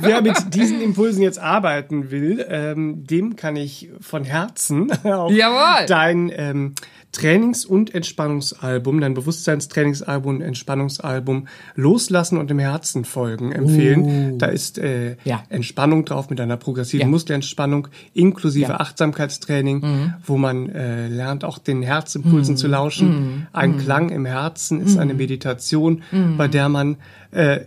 Wer 0.00 0.22
mit 0.22 0.54
diesen 0.54 0.80
Impulsen 0.80 1.22
jetzt 1.22 1.38
arbeiten 1.38 2.10
will, 2.10 2.44
ähm, 2.48 3.04
dem 3.06 3.36
kann 3.36 3.56
ich 3.56 3.90
von 4.00 4.24
Herzen 4.24 4.90
auch 5.04 5.30
Jawohl. 5.30 5.86
dein 5.86 6.30
ähm, 6.34 6.74
Trainings- 7.12 7.64
und 7.64 7.94
Entspannungsalbum, 7.94 9.00
dein 9.00 9.14
Bewusstseinstrainingsalbum 9.14 10.36
und 10.36 10.42
Entspannungsalbum 10.42 11.46
Loslassen 11.74 12.36
und 12.36 12.50
im 12.50 12.58
Herzen 12.58 13.06
folgen 13.06 13.52
empfehlen. 13.52 14.38
Da 14.38 14.46
ist 14.46 14.76
äh. 14.78 15.16
Ja. 15.24 15.42
Entspannung 15.48 16.04
drauf 16.04 16.28
mit 16.28 16.40
einer 16.42 16.58
progressiven 16.58 17.06
Ja. 17.06 17.10
Muskelentspannung 17.10 17.88
inklusive 18.12 18.66
Ja. 18.68 18.74
Mhm. 18.74 18.80
Achtsamkeitstraining, 18.80 20.12
wo 20.26 20.36
man 20.36 20.68
äh, 20.68 21.08
lernt, 21.08 21.42
auch 21.44 21.58
den 21.58 21.80
Herzimpulsen 21.82 22.56
zu 22.58 22.66
lauschen. 22.66 23.08
Mhm. 23.08 23.46
Ein 23.52 23.78
Klang 23.78 24.10
im 24.10 24.26
Herzen 24.26 24.82
ist 24.82 24.98
eine 24.98 25.14
Meditation, 25.14 26.02
bei 26.36 26.48
der 26.48 26.68
man 26.68 26.96
äh, 27.30 27.60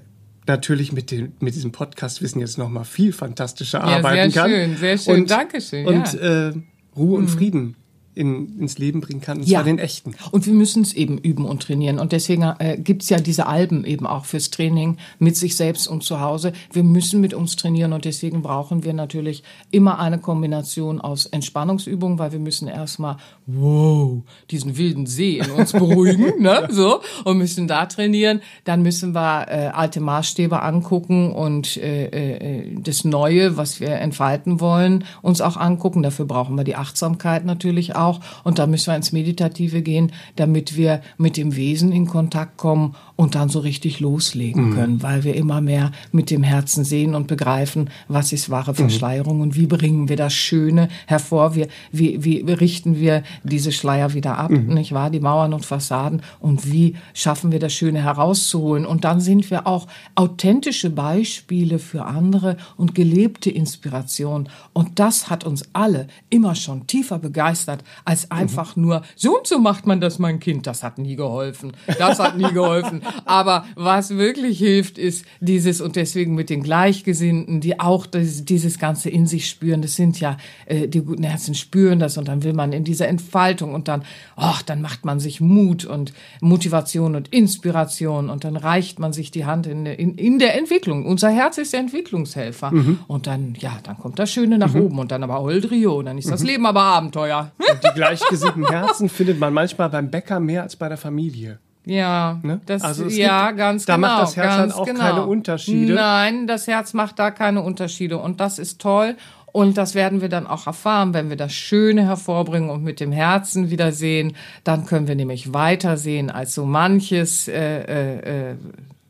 natürlich 0.50 0.92
mit, 0.92 1.12
dem, 1.12 1.32
mit 1.40 1.56
diesem 1.56 1.72
Podcast-Wissen 1.72 2.42
jetzt 2.42 2.58
noch 2.58 2.70
mal 2.70 2.84
viel 2.84 3.14
fantastischer 3.14 3.80
sehr 3.80 3.98
arbeiten 3.98 4.34
kann. 4.34 4.50
schön, 4.50 4.76
sehr 4.76 4.98
schön. 4.98 5.26
Dankeschön, 5.26 5.86
Und 5.86 6.14
ja. 6.14 6.50
äh, 6.50 6.54
Ruhe 6.96 7.18
und 7.18 7.30
Frieden 7.30 7.76
in, 8.20 8.60
ins 8.60 8.78
Leben 8.78 9.00
bringen 9.02 9.22
kann, 9.22 9.38
und 9.40 9.48
Ja. 9.48 9.60
zwar 9.60 9.64
den 9.64 9.80
echten. 9.80 10.14
Und 10.32 10.46
wir 10.46 10.54
müssen 10.54 10.84
es 10.84 10.94
eben 10.94 11.18
üben 11.18 11.46
und 11.46 11.64
trainieren. 11.64 11.98
Und 12.00 12.12
deswegen 12.12 12.44
äh, 12.60 12.78
gibt's 12.78 13.10
ja 13.10 13.18
diese 13.18 13.48
Alben 13.48 13.86
eben 13.86 14.06
auch 14.06 14.26
fürs 14.26 14.50
Training 14.50 14.98
mit 15.20 15.38
sich 15.38 15.56
selbst 15.56 15.88
und 15.88 16.04
zu 16.04 16.20
Hause. 16.20 16.52
Wir 16.74 16.84
müssen 16.84 17.22
mit 17.22 17.34
uns 17.34 17.56
trainieren 17.56 17.94
und 17.94 18.04
deswegen 18.06 18.42
brauchen 18.42 18.84
wir 18.84 18.94
natürlich 18.94 19.44
immer 19.72 20.00
eine 20.00 20.20
Kombination 20.20 21.00
aus 21.00 21.26
Entspannungsübungen, 21.28 22.20
weil 22.20 22.32
wir 22.34 22.40
müssen 22.40 22.68
erstmal, 22.68 23.18
wow, 23.48 24.22
diesen 24.52 24.78
wilden 24.78 25.06
See 25.06 25.38
in 25.40 25.50
uns 25.52 25.72
beruhigen, 25.72 26.34
ne? 26.42 26.68
So, 26.70 27.00
und 27.24 27.38
müssen 27.38 27.68
da 27.68 27.86
trainieren. 27.86 28.42
Dann 28.66 28.82
müssen 28.82 29.14
wir 29.16 29.46
äh, 29.48 29.68
alte 29.68 30.02
Maßstäbe 30.02 30.62
angucken 30.62 31.32
und 31.32 31.78
äh, 31.78 32.08
äh, 32.08 32.76
das 32.82 33.06
Neue, 33.06 33.56
was 33.56 33.80
wir 33.80 33.92
entfalten 33.92 34.60
wollen, 34.60 35.06
uns 35.22 35.40
auch 35.40 35.56
angucken. 35.56 36.04
Dafür 36.04 36.26
brauchen 36.26 36.58
wir 36.58 36.64
die 36.66 36.76
Achtsamkeit 36.76 37.46
natürlich 37.46 37.96
auch. 37.96 38.09
Und 38.44 38.60
da 38.60 38.68
müssen 38.68 38.92
wir 38.92 38.96
ins 38.96 39.12
Meditative 39.12 39.82
gehen, 39.82 40.12
damit 40.36 40.76
wir 40.76 41.02
mit 41.18 41.38
dem 41.38 41.56
Wesen 41.56 41.92
in 41.92 42.08
Kontakt 42.08 42.58
kommen 42.58 42.96
und 43.16 43.36
dann 43.36 43.50
so 43.50 43.60
richtig 43.60 44.00
loslegen 44.00 44.74
können, 44.74 45.04
weil 45.04 45.24
wir 45.24 45.36
immer 45.36 45.62
mehr 45.62 45.92
mit 46.12 46.30
dem 46.32 46.44
Herzen 46.44 46.84
sehen 46.84 47.16
und 47.16 47.28
begreifen, 47.28 47.90
was 48.08 48.32
ist 48.32 48.50
wahre 48.50 48.74
Verschleierung 48.74 49.42
und 49.42 49.56
wie 49.56 49.68
bringen 49.68 50.10
wir 50.10 50.16
das 50.16 50.34
Schöne 50.34 50.88
hervor, 51.06 51.56
wie, 51.56 51.68
wie, 51.92 52.24
wie 52.24 52.52
richten 52.52 53.00
wir 53.00 53.24
diese 53.44 53.72
Schleier 53.72 54.14
wieder 54.14 54.38
ab, 54.38 54.52
nicht 54.52 54.94
wahr, 54.94 55.10
die 55.10 55.20
Mauern 55.20 55.54
und 55.54 55.66
Fassaden. 55.66 56.22
Und 56.40 56.72
wie 56.72 56.96
schaffen 57.14 57.52
wir 57.52 57.60
das 57.60 57.74
Schöne 57.74 58.02
herauszuholen. 58.02 58.86
Und 58.86 59.04
dann 59.04 59.20
sind 59.20 59.52
wir 59.52 59.68
auch 59.68 59.88
authentische 60.16 60.90
Beispiele 60.90 61.80
für 61.80 62.06
andere 62.06 62.58
und 62.78 62.96
gelebte 62.96 63.50
Inspiration. 63.50 64.50
Und 64.74 65.00
das 65.00 65.30
hat 65.30 65.44
uns 65.44 65.64
alle 65.74 66.08
immer 66.30 66.56
schon 66.56 66.88
tiefer 66.88 67.20
begeistert, 67.20 67.84
als 68.06 68.32
einfach 68.32 68.76
nur, 68.76 69.02
so 69.16 69.38
und 69.38 69.48
so 69.48 69.60
macht 69.60 69.88
man 69.88 70.02
das, 70.02 70.20
mein 70.20 70.40
Kind. 70.40 70.68
Das 70.68 70.84
hat 70.84 70.98
nie 70.98 71.16
geholfen. 71.16 71.74
Das 71.98 72.20
hat 72.20 72.38
nie 72.38 72.52
geholfen. 72.52 73.02
Aber 73.26 73.66
was 73.76 74.12
wirklich 74.12 74.58
hilft, 74.58 74.98
ist 74.98 75.26
dieses, 75.40 75.82
und 75.82 75.96
deswegen 75.96 76.36
mit 76.36 76.50
den 76.50 76.64
Gleichgesinnten, 76.64 77.62
die 77.62 77.80
auch 77.80 78.06
das, 78.06 78.46
dieses 78.46 78.80
Ganze 78.80 79.10
in 79.10 79.28
sich 79.28 79.50
spüren. 79.50 79.82
Das 79.82 79.96
sind 79.96 80.20
ja, 80.20 80.38
äh, 80.66 80.88
die 80.88 81.02
guten 81.02 81.24
Herzen 81.24 81.56
spüren 81.56 82.00
das 82.00 82.18
und 82.18 82.28
dann 82.28 82.44
will 82.44 82.54
man 82.54 82.74
in 82.74 82.84
dieser 82.84 83.08
Entfaltung 83.08 83.74
und 83.74 83.88
dann, 83.88 84.04
ach, 84.36 84.62
dann 84.62 84.82
macht 84.82 85.06
man 85.06 85.20
sich 85.20 85.42
Mut 85.42 85.86
und 85.86 86.14
Motivation 86.42 87.16
und 87.16 87.30
Inspiration 87.30 88.30
und 88.30 88.44
dann 88.44 88.56
reicht 88.56 89.00
man 89.00 89.14
sich 89.14 89.32
die 89.32 89.46
Hand 89.46 89.68
in, 89.68 89.86
in, 89.86 90.16
in 90.16 90.40
der 90.40 90.58
Entwicklung. 90.58 91.06
Unser 91.06 91.30
Herz 91.30 91.58
ist 91.58 91.74
der 91.74 91.80
Entwicklungshelfer. 91.80 92.72
Und 93.08 93.28
dann, 93.28 93.56
ja, 93.60 93.80
dann 93.84 93.98
kommt 93.98 94.20
das 94.20 94.32
Schöne 94.32 94.58
nach 94.58 94.74
oben 94.76 95.00
und 95.00 95.12
dann 95.12 95.24
aber 95.24 95.40
Holdrio, 95.40 96.02
dann 96.02 96.18
ist 96.18 96.30
das 96.30 96.44
Leben 96.44 96.66
aber 96.66 96.82
Abenteuer. 96.82 97.52
Die 97.84 97.94
gleichgesinnten 97.96 98.68
Herzen 98.68 99.10
findet 99.10 99.40
man 99.40 99.54
manchmal 99.54 99.90
beim 99.90 100.10
Bäcker 100.10 100.40
mehr 100.40 100.64
als 100.64 100.76
bei 100.76 100.88
der 100.90 100.98
Familie. 100.98 101.60
Ja, 101.86 102.40
Ne? 102.44 102.60
das, 102.66 102.84
Also 102.84 103.06
ja, 103.06 103.48
gibt- 103.48 103.58
ganz 103.58 103.86
da 103.86 103.96
genau. 103.96 104.08
macht 104.08 104.22
das 104.24 104.36
Herz 104.38 104.48
dann 104.56 104.60
ganz 104.70 104.74
auch 104.76 104.86
genau. 104.86 105.00
keine 105.00 105.26
Unterschiede. 105.26 105.94
Nein, 105.94 106.46
das 106.46 106.68
Herz 106.68 106.94
macht 106.94 107.18
da 107.18 107.32
keine 107.32 107.62
Unterschiede 107.62 108.18
und 108.18 108.40
das 108.40 108.60
ist 108.60 108.80
toll. 108.82 109.16
Und 109.52 109.78
das 109.80 109.96
werden 109.96 110.22
wir 110.22 110.30
dann 110.30 110.46
auch 110.46 110.68
erfahren, 110.68 111.16
wenn 111.16 111.30
wir 111.30 111.36
das 111.38 111.54
Schöne 111.54 112.04
hervorbringen 112.06 112.70
und 112.70 112.84
mit 112.84 113.00
dem 113.00 113.12
Herzen 113.12 113.72
wieder 113.72 113.92
sehen. 113.92 114.36
Dann 114.64 114.86
können 114.86 115.08
wir 115.08 115.16
nämlich 115.16 115.54
weitersehen 115.54 116.30
als 116.30 116.54
so 116.54 116.66
manches, 116.66 117.48
äh, 117.48 117.54
äh, 117.82 118.52
äh, 118.52 118.56